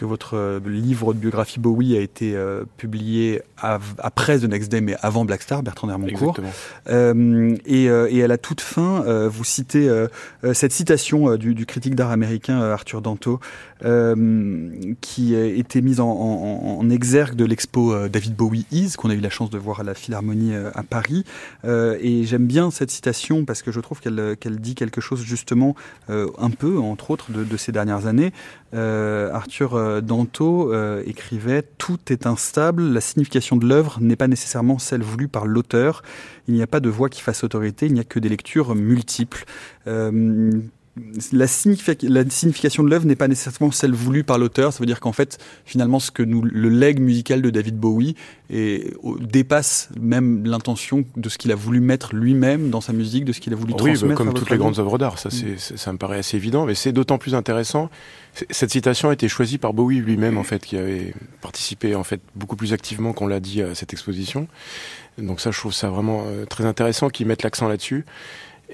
que 0.00 0.06
votre 0.06 0.34
euh, 0.34 0.60
livre 0.64 1.12
de 1.12 1.18
biographie 1.18 1.60
Bowie 1.60 1.94
a 1.94 2.00
été 2.00 2.34
euh, 2.34 2.64
publié 2.78 3.42
après 3.58 4.38
The 4.38 4.44
Next 4.44 4.72
Day, 4.72 4.80
mais 4.80 4.96
avant 5.02 5.26
Black 5.26 5.42
Star, 5.42 5.62
Bertrand 5.62 5.90
Hermoncourt. 5.90 6.38
Euh, 6.88 7.54
et, 7.66 7.84
et, 7.84 8.24
à 8.24 8.26
la 8.26 8.38
toute 8.38 8.62
fin, 8.62 9.04
vous 9.28 9.44
citez 9.44 9.86
cette 10.54 10.72
citation 10.72 11.36
du, 11.36 11.54
du, 11.54 11.66
critique 11.66 11.94
d'art 11.94 12.10
américain 12.10 12.58
Arthur 12.62 13.02
Danto, 13.02 13.38
qui 13.82 15.36
a 15.36 15.44
été 15.44 15.82
mise 15.82 16.00
en, 16.00 16.08
en, 16.08 16.78
en 16.78 16.88
exergue 16.88 17.34
de 17.34 17.44
l'expo 17.44 18.08
David 18.08 18.34
Bowie 18.34 18.64
Is, 18.72 18.94
qu'on 18.96 19.10
a 19.10 19.14
eu 19.14 19.20
la 19.20 19.28
chance 19.28 19.50
de 19.50 19.58
voir 19.58 19.80
à 19.80 19.82
la 19.82 19.92
Philharmonie 19.92 20.54
à 20.54 20.82
Paris. 20.82 21.26
et 21.64 22.24
j'aime 22.24 22.46
bien 22.46 22.70
cette 22.70 22.90
citation 22.90 23.44
parce 23.44 23.60
que 23.60 23.72
je 23.72 23.80
trouve 23.80 24.00
qu'elle 24.00 24.56
dit 24.60 24.74
quelque 24.74 25.02
chose 25.02 25.20
justement 25.20 25.74
un 26.08 26.50
peu, 26.50 26.78
entre 26.78 27.10
autres, 27.10 27.30
de, 27.30 27.44
de 27.44 27.56
ces 27.58 27.72
dernières 27.72 28.06
années. 28.06 28.32
Arthur 28.72 29.76
euh, 29.90 30.00
Danto 30.00 30.72
euh, 30.72 31.02
écrivait 31.06 31.62
Tout 31.78 31.98
est 32.10 32.26
instable, 32.26 32.82
la 32.82 33.00
signification 33.00 33.56
de 33.56 33.66
l'œuvre 33.66 33.98
n'est 34.00 34.16
pas 34.16 34.28
nécessairement 34.28 34.78
celle 34.78 35.02
voulue 35.02 35.28
par 35.28 35.46
l'auteur. 35.46 36.02
Il 36.48 36.54
n'y 36.54 36.62
a 36.62 36.66
pas 36.66 36.80
de 36.80 36.88
voix 36.88 37.08
qui 37.08 37.20
fasse 37.20 37.44
autorité, 37.44 37.86
il 37.86 37.92
n'y 37.92 38.00
a 38.00 38.04
que 38.04 38.18
des 38.18 38.28
lectures 38.28 38.74
multiples. 38.74 39.44
Euh, 39.86 40.50
la, 41.32 41.46
signification 41.46 42.82
de 42.82 42.90
l'œuvre 42.90 43.06
n'est 43.06 43.16
pas 43.16 43.28
nécessairement 43.28 43.70
celle 43.70 43.92
voulue 43.92 44.24
par 44.24 44.38
l'auteur. 44.38 44.72
Ça 44.72 44.80
veut 44.80 44.86
dire 44.86 45.00
qu'en 45.00 45.12
fait, 45.12 45.38
finalement, 45.64 46.00
ce 46.00 46.10
que 46.10 46.22
nous, 46.22 46.42
le 46.42 46.68
legs 46.68 47.00
musical 47.00 47.42
de 47.42 47.50
David 47.50 47.76
Bowie 47.78 48.16
dépasse 48.50 49.88
même 49.98 50.44
l'intention 50.44 51.04
de 51.16 51.28
ce 51.28 51.38
qu'il 51.38 51.52
a 51.52 51.54
voulu 51.54 51.80
mettre 51.80 52.14
lui-même 52.14 52.70
dans 52.70 52.80
sa 52.80 52.92
musique, 52.92 53.24
de 53.24 53.32
ce 53.32 53.40
qu'il 53.40 53.52
a 53.52 53.56
voulu 53.56 53.74
transmettre. 53.74 54.04
Oui, 54.04 54.14
comme 54.14 54.34
toutes 54.34 54.50
les 54.50 54.58
grandes 54.58 54.78
œuvres 54.78 54.98
d'art, 54.98 55.18
ça, 55.18 55.28
mm. 55.28 55.58
ça 55.58 55.92
me 55.92 55.98
paraît 55.98 56.18
assez 56.18 56.36
évident, 56.36 56.66
mais 56.66 56.74
c'est 56.74 56.92
d'autant 56.92 57.18
plus 57.18 57.34
intéressant. 57.36 57.88
Cette 58.50 58.70
citation 58.70 59.10
a 59.10 59.12
été 59.12 59.28
choisie 59.28 59.58
par 59.58 59.72
Bowie 59.72 60.00
lui-même, 60.00 60.38
en 60.38 60.44
fait, 60.44 60.64
qui 60.64 60.76
avait 60.76 61.14
participé 61.40 61.94
en 61.94 62.04
fait 62.04 62.20
beaucoup 62.34 62.56
plus 62.56 62.72
activement 62.72 63.12
qu'on 63.12 63.28
l'a 63.28 63.40
dit 63.40 63.62
à 63.62 63.74
cette 63.74 63.92
exposition. 63.92 64.48
Donc 65.18 65.40
ça, 65.40 65.50
je 65.50 65.58
trouve 65.58 65.72
ça 65.72 65.88
vraiment 65.88 66.24
euh, 66.26 66.46
très 66.46 66.64
intéressant 66.64 67.10
qu'ils 67.10 67.26
mettent 67.26 67.42
l'accent 67.42 67.68
là-dessus. 67.68 68.04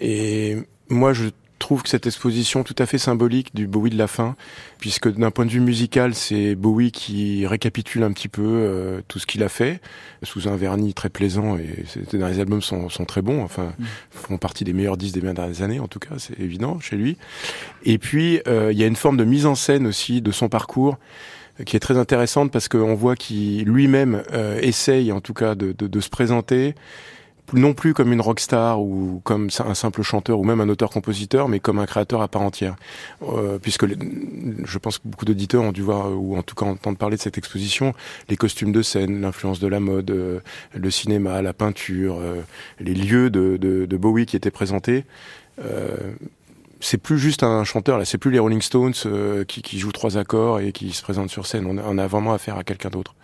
Et 0.01 0.59
moi, 0.88 1.12
je 1.12 1.28
trouve 1.59 1.83
que 1.83 1.89
cette 1.89 2.07
exposition 2.07 2.62
tout 2.62 2.74
à 2.78 2.87
fait 2.87 2.99
symbolique 2.99 3.55
du 3.55 3.66
Bowie 3.66 3.91
de 3.91 3.99
la 3.99 4.07
fin, 4.07 4.37
puisque 4.78 5.12
d'un 5.12 5.31
point 5.31 5.47
de 5.47 5.51
vue 5.51 5.61
musical, 5.61 6.15
c'est 6.15 6.55
Bowie 6.55 6.93
qui 6.93 7.47
récapitule 7.47 8.03
un 8.03 8.12
petit 8.12 8.28
peu 8.28 8.43
euh, 8.45 9.01
tout 9.09 9.19
ce 9.19 9.27
qu'il 9.27 9.43
a 9.43 9.49
fait, 9.49 9.81
sous 10.23 10.49
un 10.49 10.57
vernis 10.57 10.95
très 10.95 11.09
plaisant, 11.09 11.57
et 11.57 11.85
derniers 12.12 12.41
albums 12.41 12.62
sont, 12.62 12.89
sont 12.89 13.05
très 13.05 13.23
bons, 13.23 13.43
enfin, 13.43 13.73
mm. 13.78 13.85
font 14.11 14.39
partie 14.39 14.65
des 14.65 14.73
meilleurs 14.73 14.97
disques 14.97 15.15
des 15.15 15.20
dernières 15.20 15.62
années, 15.62 15.81
en 15.81 15.89
tout 15.89 15.99
cas, 15.99 16.16
c'est 16.19 16.39
évident 16.39 16.78
chez 16.81 16.97
lui. 16.97 17.16
Et 17.85 17.99
puis, 17.99 18.41
euh, 18.47 18.73
il 18.73 18.78
y 18.78 18.85
a 18.85 18.87
une 18.87 18.97
forme 18.97 19.16
de 19.16 19.24
mise 19.24 19.47
en 19.47 19.55
scène 19.55 19.87
aussi 19.87 20.20
de 20.20 20.33
son 20.33 20.49
parcours, 20.49 20.99
qui 21.65 21.74
est 21.77 21.81
très 21.81 21.97
intéressante 21.97 22.53
parce 22.53 22.69
qu'on 22.69 22.95
voit 22.95 23.16
qu'il 23.16 23.65
lui-même 23.65 24.23
euh, 24.33 24.59
essaye 24.61 25.11
en 25.11 25.23
tout 25.23 25.33
cas 25.33 25.55
de, 25.55 25.73
de, 25.73 25.87
de 25.87 26.01
se 26.01 26.11
présenter 26.11 26.74
non 27.52 27.74
plus 27.74 27.94
comme 27.94 28.12
une 28.12 28.20
rockstar 28.20 28.81
ou 28.81 29.20
comme 29.24 29.48
un 29.60 29.74
simple 29.74 30.02
chanteur 30.02 30.39
ou 30.39 30.44
même 30.44 30.60
un 30.60 30.68
auteur-compositeur, 30.68 31.48
mais 31.48 31.60
comme 31.60 31.78
un 31.78 31.86
créateur 31.86 32.23
à 32.23 32.28
part 32.28 32.43
entière. 32.43 32.77
Euh, 33.23 33.59
puisque 33.59 33.86
je 33.86 34.78
pense 34.78 34.98
que 34.98 35.09
beaucoup 35.09 35.24
d'auditeurs 35.24 35.62
ont 35.62 35.73
dû 35.73 35.82
voir, 35.82 36.10
ou 36.12 36.36
en 36.36 36.43
tout 36.43 36.55
cas 36.55 36.66
entendre 36.66 36.98
parler 36.98 37.16
de 37.16 37.23
cette 37.23 37.39
exposition, 37.39 37.94
les 38.28 38.36
costumes 38.36 38.73
de 38.73 38.82
scène, 38.82 39.20
l'influence 39.20 39.60
de 39.60 39.66
la 39.66 39.81
mode, 39.81 40.10
euh, 40.10 40.40
le 40.74 40.90
cinéma, 40.90 41.43
la 41.43 41.52
peinture, 41.52 42.18
euh, 42.20 42.43
les 42.81 42.94
lieux 42.94 43.31
de, 43.31 43.97
Bowie 43.97 44.27
qui 44.27 44.36
étaient 44.36 44.51
présentés. 44.51 45.05
Euh, 45.64 45.97
c'est 46.81 46.98
plus 46.98 47.18
juste 47.18 47.43
un 47.43 47.64
chanteur 47.64 47.97
là, 47.97 48.05
c'est 48.05 48.18
plus 48.18 48.31
les 48.31 48.39
Rolling 48.39 48.60
Stones 48.60 48.93
qui, 49.48 49.78
jouent 49.78 49.93
trois 49.93 50.18
accords 50.18 50.60
et 50.60 50.73
qui 50.73 50.93
se 50.93 51.02
présentent 51.02 51.31
sur 51.31 51.47
scène. 51.47 51.66
On 51.66 51.98
a 51.98 52.06
vraiment 52.06 52.35
affaire 52.35 52.59
à 52.59 52.64
quelqu'un 52.64 52.90
d'autre. 52.90 53.14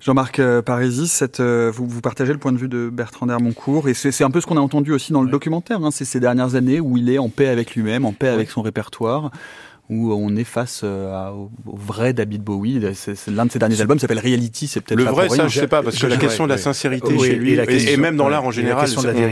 Jean-Marc 0.00 0.38
euh, 0.38 0.62
Parisi, 0.62 1.08
cette, 1.08 1.40
euh, 1.40 1.72
vous, 1.74 1.86
vous, 1.86 2.00
partagez 2.00 2.32
le 2.32 2.38
point 2.38 2.52
de 2.52 2.58
vue 2.58 2.68
de 2.68 2.88
Bertrand 2.88 3.26
Dermoncourt, 3.26 3.88
et 3.88 3.94
c'est 3.94 4.22
un 4.22 4.30
peu 4.30 4.40
ce 4.40 4.46
qu'on 4.46 4.56
a 4.56 4.60
entendu 4.60 4.92
aussi 4.92 5.12
dans 5.12 5.22
le 5.22 5.30
documentaire, 5.30 5.82
hein, 5.82 5.90
c'est 5.90 6.04
ces 6.04 6.20
dernières 6.20 6.54
années 6.54 6.78
où 6.78 6.96
il 6.96 7.10
est 7.10 7.18
en 7.18 7.28
paix 7.28 7.48
avec 7.48 7.74
lui-même, 7.74 8.04
en 8.04 8.12
paix 8.12 8.28
avec 8.28 8.48
son 8.50 8.62
répertoire, 8.62 9.32
où 9.90 10.12
on 10.12 10.36
est 10.36 10.44
face 10.44 10.82
euh, 10.84 11.30
au, 11.30 11.50
vrai 11.66 12.12
David 12.12 12.44
Bowie. 12.44 12.78
L'un 13.28 13.46
de 13.46 13.50
ses 13.50 13.58
derniers 13.58 13.80
albums 13.80 13.98
s'appelle 13.98 14.20
Reality, 14.20 14.68
c'est 14.68 14.82
peut-être 14.82 14.98
le 14.98 15.04
vrai. 15.04 15.30
Ça, 15.30 15.48
je 15.48 15.60
sais 15.60 15.66
pas, 15.66 15.82
parce 15.82 15.98
que 15.98 16.06
la 16.06 16.16
question 16.16 16.44
de 16.44 16.50
la 16.50 16.58
sincérité 16.58 17.18
chez 17.18 17.34
lui, 17.34 17.54
et, 17.54 17.96
même 17.96 18.16
dans 18.16 18.28
l'art 18.28 18.44
en 18.44 18.52
général, 18.52 18.88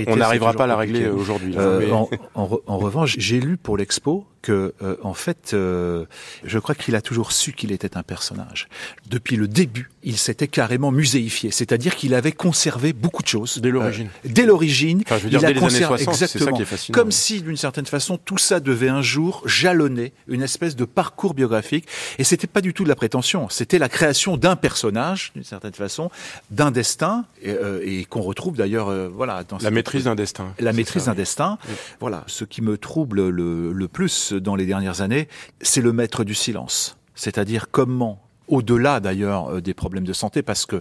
on 0.08 0.16
n'arrivera 0.16 0.52
pas 0.54 0.64
à 0.64 0.66
la 0.66 0.76
régler 0.76 1.06
aujourd'hui. 1.06 1.54
en, 1.92 2.08
en, 2.34 2.78
revanche, 2.78 3.14
j'ai 3.18 3.38
lu 3.38 3.56
pour 3.56 3.76
l'expo 3.76 4.26
que, 4.46 4.74
euh, 4.80 4.94
en 5.02 5.12
fait, 5.12 5.54
euh, 5.54 6.04
je 6.44 6.60
crois 6.60 6.76
qu'il 6.76 6.94
a 6.94 7.00
toujours 7.00 7.32
su 7.32 7.52
qu'il 7.52 7.72
était 7.72 7.96
un 7.96 8.04
personnage. 8.04 8.68
Depuis 9.10 9.34
le 9.34 9.48
début, 9.48 9.90
il 10.04 10.16
s'était 10.16 10.46
carrément 10.46 10.92
muséifié, 10.92 11.50
c'est-à-dire 11.50 11.96
qu'il 11.96 12.14
avait 12.14 12.30
conservé 12.30 12.92
beaucoup 12.92 13.24
de 13.24 13.26
choses. 13.26 13.58
Dès 13.58 13.70
l'origine. 13.70 14.06
Euh, 14.24 14.28
dès 14.30 14.46
l'origine. 14.46 15.02
Enfin, 15.04 15.18
je 15.18 15.24
veux 15.24 15.30
dire, 15.30 15.40
il 15.40 15.52
dès 15.52 15.58
a 15.58 15.60
conservé 15.60 16.00
exactement. 16.00 16.60
Comme 16.92 17.10
si, 17.10 17.42
d'une 17.42 17.56
certaine 17.56 17.86
façon, 17.86 18.18
tout 18.18 18.38
ça 18.38 18.60
devait 18.60 18.88
un 18.88 19.02
jour 19.02 19.42
jalonner 19.46 20.12
une 20.28 20.42
espèce 20.42 20.76
de 20.76 20.84
parcours 20.84 21.34
biographique. 21.34 21.88
Et 22.20 22.24
c'était 22.24 22.46
pas 22.46 22.60
du 22.60 22.72
tout 22.72 22.84
de 22.84 22.88
la 22.88 22.94
prétention. 22.94 23.48
C'était 23.48 23.80
la 23.80 23.88
création 23.88 24.36
d'un 24.36 24.54
personnage, 24.54 25.32
d'une 25.34 25.42
certaine 25.42 25.74
façon, 25.74 26.08
d'un 26.52 26.70
destin, 26.70 27.24
et, 27.42 28.04
qu'on 28.08 28.22
retrouve 28.22 28.56
d'ailleurs, 28.56 28.92
voilà, 29.10 29.42
dans 29.42 29.58
la 29.58 29.72
maîtrise 29.72 30.04
d'un 30.04 30.14
destin. 30.14 30.54
La 30.60 30.72
maîtrise 30.72 31.06
d'un 31.06 31.14
destin. 31.14 31.58
Voilà. 31.98 32.22
Ce 32.28 32.44
qui 32.44 32.62
me 32.62 32.78
trouble 32.78 33.28
le, 33.28 33.72
le 33.72 33.88
plus 33.88 34.35
dans 34.40 34.56
les 34.56 34.66
dernières 34.66 35.00
années, 35.00 35.28
c'est 35.60 35.80
le 35.80 35.92
maître 35.92 36.24
du 36.24 36.34
silence. 36.34 36.96
C'est-à-dire 37.14 37.70
comment, 37.70 38.22
au-delà 38.48 39.00
d'ailleurs 39.00 39.54
euh, 39.54 39.60
des 39.60 39.74
problèmes 39.74 40.04
de 40.04 40.12
santé, 40.12 40.42
parce 40.42 40.66
que 40.66 40.80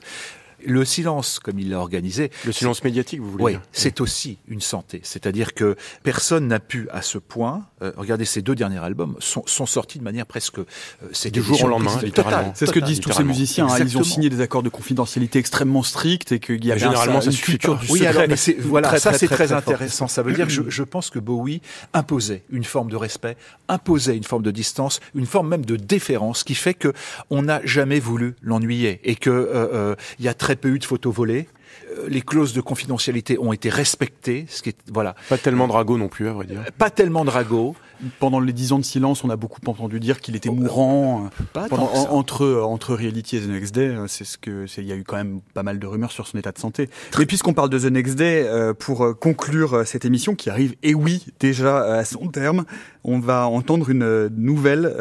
le 0.66 0.86
silence, 0.86 1.40
comme 1.40 1.60
il 1.60 1.70
l'a 1.70 1.80
organisé. 1.80 2.32
Le 2.46 2.52
silence 2.52 2.84
médiatique, 2.84 3.20
vous 3.22 3.32
voulez 3.32 3.44
oui, 3.44 3.58
c'est 3.72 4.02
aussi 4.02 4.38
une 4.48 4.62
santé. 4.62 5.02
C'est-à-dire 5.04 5.54
que 5.54 5.76
personne 6.04 6.48
n'a 6.48 6.60
pu, 6.60 6.88
à 6.92 7.02
ce 7.02 7.18
point, 7.18 7.66
euh, 7.82 7.92
regardez, 7.98 8.26
ces 8.26 8.42
deux 8.42 8.56
derniers 8.56 8.80
albums 8.80 9.16
sont, 9.20 9.44
sont 9.46 9.66
sortis 9.66 10.00
de 10.00 10.04
manière 10.04 10.26
presque. 10.26 10.60
Euh, 10.60 10.66
c'est 11.12 11.32
du 11.32 11.42
jour 11.42 11.64
au 11.64 11.68
lendemain, 11.68 12.00
littéralement. 12.02 12.54
C'est 12.56 12.66
ce 12.66 12.72
que 12.72 12.80
disent 12.80 13.00
tous 13.00 13.12
ces 13.12 13.24
musiciens. 13.24 13.68
Hein, 13.68 13.78
ils 13.80 13.98
ont 13.98 14.04
signé 14.04 14.30
des 14.30 14.42
accords 14.42 14.64
de 14.64 14.70
confidentialité 14.70 15.40
extrêmement 15.40 15.84
stricts 15.84 16.32
et 16.32 16.40
qu'il 16.40 16.64
y 16.66 16.72
a 16.72 16.78
généralement 16.78 17.22
ça 17.22 17.30
une 17.30 17.38
culture 17.38 17.78
du 17.78 17.88
oui, 17.90 18.06
alors, 18.06 18.24
mais 18.28 18.36
voilà, 18.60 18.98
ça 18.98 19.14
c'est 19.14 19.28
très, 19.28 19.52
intéressant. 19.52 20.08
Ça 20.08 20.24
veut 20.24 20.34
dire 20.34 20.48
que 20.48 20.52
je, 20.52 20.64
je 20.68 20.84
pense 20.84 21.10
que 21.10 21.20
Bowie 21.20 21.62
imposait 21.94 22.44
une 22.50 22.64
forme 22.64 22.90
de 22.90 22.96
respect, 22.96 23.38
imposait 23.68 24.18
une 24.18 24.24
forme 24.24 24.44
de 24.44 24.52
distance, 24.52 25.00
une 25.14 25.26
forme 25.26 25.50
même 25.50 25.66
de 25.66 25.76
déférence, 25.76 26.44
qui 26.44 26.56
fait 26.56 26.74
que 26.74 26.94
on 27.30 27.44
n'a 27.44 27.62
jamais 27.66 28.00
voulu 28.00 28.36
l'ennuyer 28.42 29.00
et 29.04 29.16
que 29.16 29.30
euh, 29.30 29.46
euh 29.56 29.96
il 30.20 30.26
y 30.26 30.28
a 30.28 30.34
très 30.34 30.55
peu 30.56 30.70
eu 30.70 30.80
de 30.80 30.86
photos 30.86 31.14
volées. 31.14 31.48
Euh, 31.90 32.08
les 32.08 32.22
clauses 32.22 32.54
de 32.54 32.62
confidentialité 32.62 33.38
ont 33.40 33.54
été 33.54 33.70
respectées, 33.70 34.46
ce 34.50 34.62
qui 34.62 34.70
est 34.70 34.78
voilà. 34.94 35.16
Pas 35.30 35.38
tellement 35.38 35.68
Drago 35.68 35.98
non 35.98 36.08
plus, 36.08 36.28
à 36.28 36.34
vrai 36.34 36.46
dire. 36.46 36.62
Pas 36.78 36.90
tellement 36.90 37.26
Drago. 37.26 37.76
pendant 38.20 38.40
les 38.40 38.54
dix 38.54 38.72
ans 38.72 38.80
de 38.80 38.86
silence, 38.86 39.24
on 39.24 39.30
a 39.30 39.36
beaucoup 39.36 39.62
entendu 39.66 40.00
dire 40.00 40.20
qu'il 40.20 40.36
était 40.36 40.50
mourant. 40.50 41.30
Pas 41.54 41.68
entre 42.10 42.62
entre 42.62 42.94
Reality 42.94 43.38
et 43.38 43.42
The 43.42 43.50
Next 43.50 43.76
Day, 43.76 43.96
c'est 44.08 44.26
ce 44.26 44.38
que 44.38 44.66
il 44.78 44.86
y 44.86 44.92
a 44.92 44.96
eu 44.96 45.04
quand 45.04 45.18
même 45.18 45.42
pas 45.54 45.64
mal 45.64 45.80
de 45.80 45.88
rumeurs 45.88 46.12
sur 46.12 46.28
son 46.28 46.38
état 46.38 46.52
de 46.52 46.60
santé. 46.60 46.90
Mais 47.18 47.26
puisqu'on 47.26 47.54
parle 47.54 47.70
de 47.70 47.80
The 47.80 47.92
Next 47.92 48.16
Day, 48.16 48.48
pour 48.80 49.18
conclure 49.20 49.86
cette 49.86 50.06
émission 50.06 50.36
qui 50.36 50.50
arrive, 50.50 50.76
et 50.84 50.94
oui, 50.94 51.26
déjà 51.40 51.84
à 51.84 52.06
son 52.06 52.28
terme, 52.28 52.66
on 53.06 53.20
va 53.20 53.48
entendre 53.48 53.90
une 53.90 54.28
nouvelle 54.36 54.94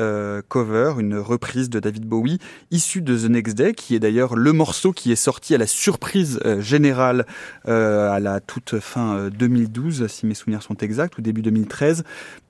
cover, 0.48 0.94
une 0.98 1.16
reprise 1.16 1.70
de 1.70 1.80
David 1.80 2.04
Bowie, 2.06 2.38
issue 2.70 3.02
de 3.02 3.16
The 3.16 3.30
Next 3.30 3.56
Day, 3.56 3.74
qui 3.74 3.94
est 3.94 4.00
d'ailleurs 4.00 4.36
le 4.36 4.52
morceau 4.52 4.92
qui 4.92 5.10
est 5.10 5.16
sorti 5.16 5.54
à 5.54 5.58
la 5.58 5.66
surprise 5.66 6.40
générale 6.60 7.26
à 7.64 8.20
la 8.20 8.40
toute 8.40 8.78
fin 8.78 9.28
2012, 9.30 10.06
si 10.06 10.26
mes 10.26 10.34
souvenirs 10.34 10.62
sont 10.62 10.76
exacts, 10.76 11.18
ou 11.18 11.22
début 11.22 11.42
2013, 11.42 12.04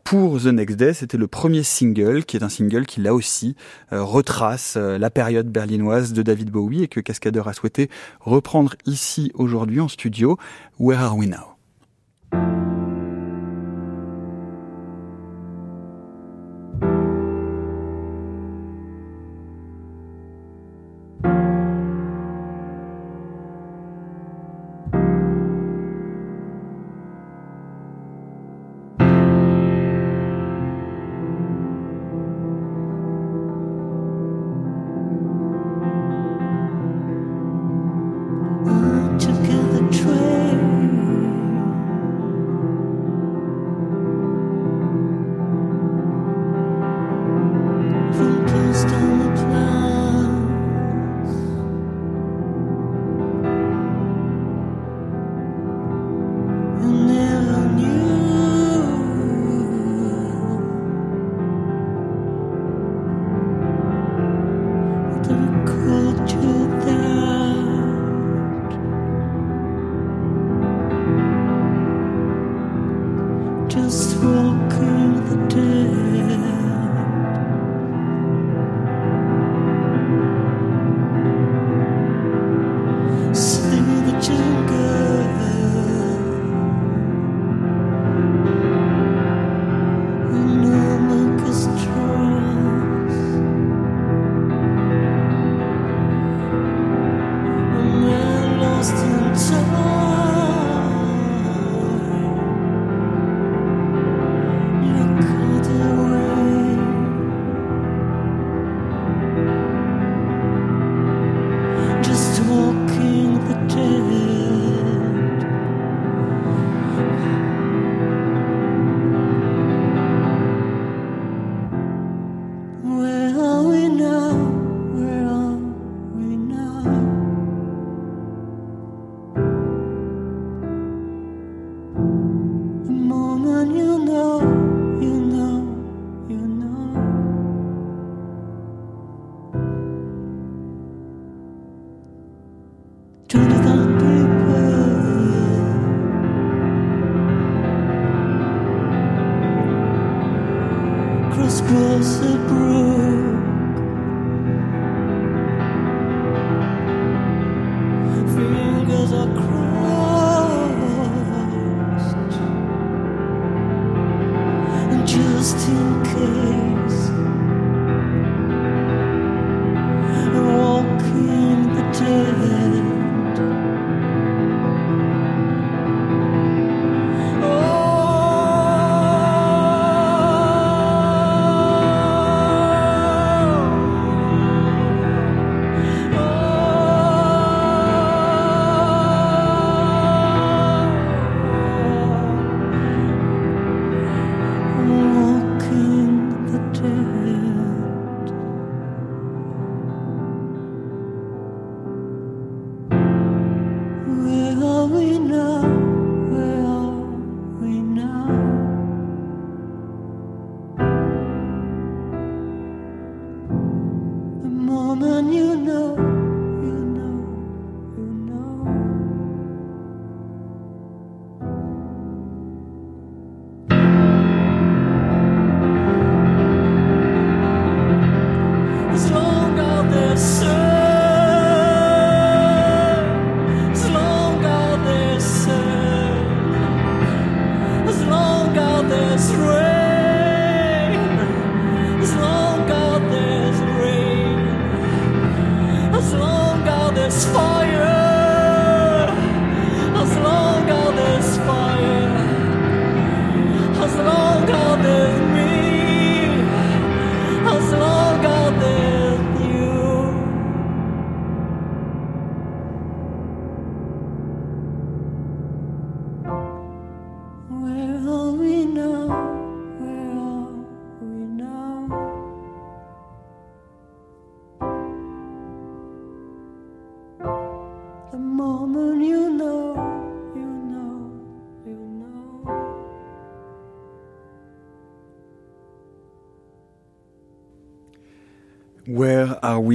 pour 0.04 0.38
The 0.38 0.46
Next 0.46 0.76
Day. 0.76 0.92
C'était 0.92 1.16
le 1.16 1.26
premier 1.26 1.62
single, 1.62 2.24
qui 2.24 2.36
est 2.36 2.44
un 2.44 2.48
single 2.48 2.86
qui 2.86 3.00
là 3.00 3.14
aussi 3.14 3.56
euh, 3.92 4.02
retrace 4.02 4.74
euh, 4.76 4.98
la 4.98 5.10
période 5.10 5.48
berlinoise 5.48 6.12
de 6.12 6.22
David 6.22 6.50
Bowie 6.50 6.84
et 6.84 6.88
que 6.88 7.00
Cascadeur 7.00 7.48
a 7.48 7.54
souhaité 7.54 7.90
reprendre 8.20 8.76
ici 8.86 9.32
aujourd'hui 9.34 9.80
en 9.80 9.88
studio. 9.88 10.38
Where 10.78 11.00
are 11.00 11.16
we 11.16 11.28
now? 11.28 11.54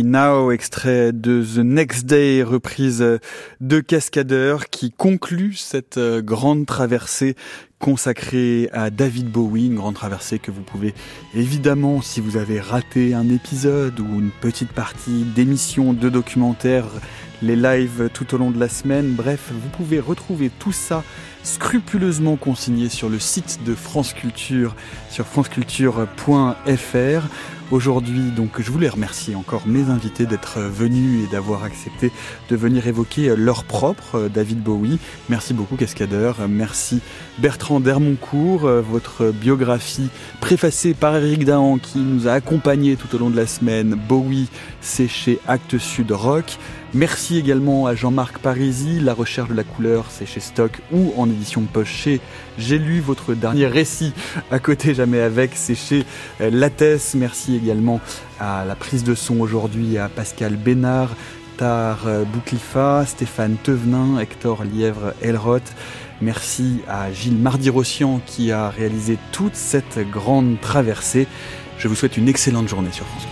Now, 0.09 0.51
extrait 0.51 1.11
de 1.11 1.43
The 1.43 1.59
Next 1.59 2.07
Day, 2.07 2.41
reprise 2.41 3.05
de 3.61 3.79
Cascadeur, 3.79 4.69
qui 4.69 4.91
conclut 4.91 5.53
cette 5.53 5.99
euh, 5.99 6.23
grande 6.23 6.65
traversée 6.65 7.35
consacrée 7.77 8.69
à 8.73 8.89
David 8.89 9.31
Bowie, 9.31 9.67
une 9.67 9.75
grande 9.75 9.93
traversée 9.93 10.39
que 10.39 10.49
vous 10.49 10.63
pouvez 10.63 10.95
évidemment, 11.35 12.01
si 12.01 12.21
vous 12.21 12.37
avez 12.37 12.59
raté 12.59 13.13
un 13.13 13.29
épisode 13.29 13.99
ou 13.99 14.19
une 14.19 14.31
petite 14.31 14.71
partie 14.71 15.25
d'émission, 15.35 15.93
de 15.93 16.09
documentaire, 16.09 16.85
les 17.43 17.55
lives 17.55 18.09
tout 18.11 18.33
au 18.33 18.39
long 18.39 18.49
de 18.49 18.59
la 18.59 18.67
semaine, 18.67 19.13
bref, 19.13 19.51
vous 19.51 19.69
pouvez 19.69 19.99
retrouver 19.99 20.49
tout 20.49 20.73
ça 20.73 21.03
scrupuleusement 21.43 22.35
consigné 22.35 22.89
sur 22.89 23.09
le 23.09 23.19
site 23.19 23.59
de 23.63 23.75
France 23.75 24.13
Culture, 24.13 24.75
sur 25.09 25.25
franceculture.fr. 25.25 27.27
Aujourd'hui, 27.71 28.31
donc, 28.35 28.59
je 28.59 28.71
voulais 28.71 28.89
remercier 28.89 29.35
encore 29.35 29.67
mes 29.67 29.91
invités 29.91 30.25
d'être 30.25 30.59
venus 30.59 31.23
et 31.23 31.31
d'avoir 31.31 31.63
accepté 31.63 32.11
de 32.49 32.55
venir 32.55 32.87
évoquer 32.87 33.35
leur 33.35 33.63
propre 33.63 34.27
David 34.33 34.63
Bowie. 34.63 34.97
Merci 35.29 35.53
beaucoup, 35.53 35.75
Cascadeur. 35.75 36.47
Merci 36.49 36.99
Bertrand 37.37 37.79
Dermoncourt, 37.79 38.61
votre 38.61 39.31
biographie 39.31 40.09
préfacée 40.39 40.95
par 40.95 41.15
Eric 41.17 41.45
Dahan 41.45 41.77
qui 41.77 41.99
nous 41.99 42.27
a 42.27 42.31
accompagnés 42.31 42.95
tout 42.95 43.15
au 43.15 43.19
long 43.19 43.29
de 43.29 43.37
la 43.37 43.45
semaine. 43.45 43.95
Bowie, 44.07 44.49
c'est 44.81 45.07
chez 45.07 45.39
Actes 45.47 45.77
Sud 45.77 46.11
Rock. 46.11 46.57
Merci 46.95 47.37
également 47.37 47.85
à 47.85 47.93
Jean-Marc 47.93 48.39
Parisi. 48.39 48.99
La 48.99 49.13
recherche 49.13 49.49
de 49.49 49.53
la 49.53 49.63
couleur, 49.63 50.05
c'est 50.09 50.25
chez 50.25 50.39
Stock 50.39 50.71
ou 50.91 51.13
en 51.17 51.29
édition 51.29 51.61
poche 51.61 51.93
chez 51.93 52.19
J'ai 52.57 52.79
lu 52.79 52.99
votre 52.99 53.35
dernier 53.35 53.67
récit 53.67 54.11
à 54.49 54.57
côté 54.57 54.95
jamais 54.95 55.19
avec, 55.19 55.51
c'est 55.53 55.75
chez 55.75 56.03
euh, 56.41 56.49
Lattès. 56.49 57.13
Merci 57.13 57.55
également 57.55 58.01
à 58.39 58.65
la 58.65 58.73
prise 58.75 59.03
de 59.03 59.13
son 59.13 59.39
aujourd'hui 59.39 59.99
à 59.99 60.09
Pascal 60.09 60.55
Bénard, 60.55 61.11
Tar 61.57 62.07
euh, 62.07 62.23
Bouclifa, 62.23 63.05
Stéphane 63.05 63.57
Tevenin, 63.61 64.17
Hector 64.19 64.63
Lièvre-Elroth. 64.63 65.75
Merci 66.21 66.79
à 66.87 67.13
Gilles 67.13 67.37
Mardi-Rossian 67.37 68.19
qui 68.25 68.51
a 68.51 68.69
réalisé 68.71 69.19
toute 69.31 69.55
cette 69.55 69.99
grande 70.09 70.59
traversée. 70.59 71.27
Je 71.77 71.87
vous 71.87 71.95
souhaite 71.95 72.17
une 72.17 72.27
excellente 72.27 72.67
journée 72.67 72.91
sur 72.91 73.05
France 73.05 73.27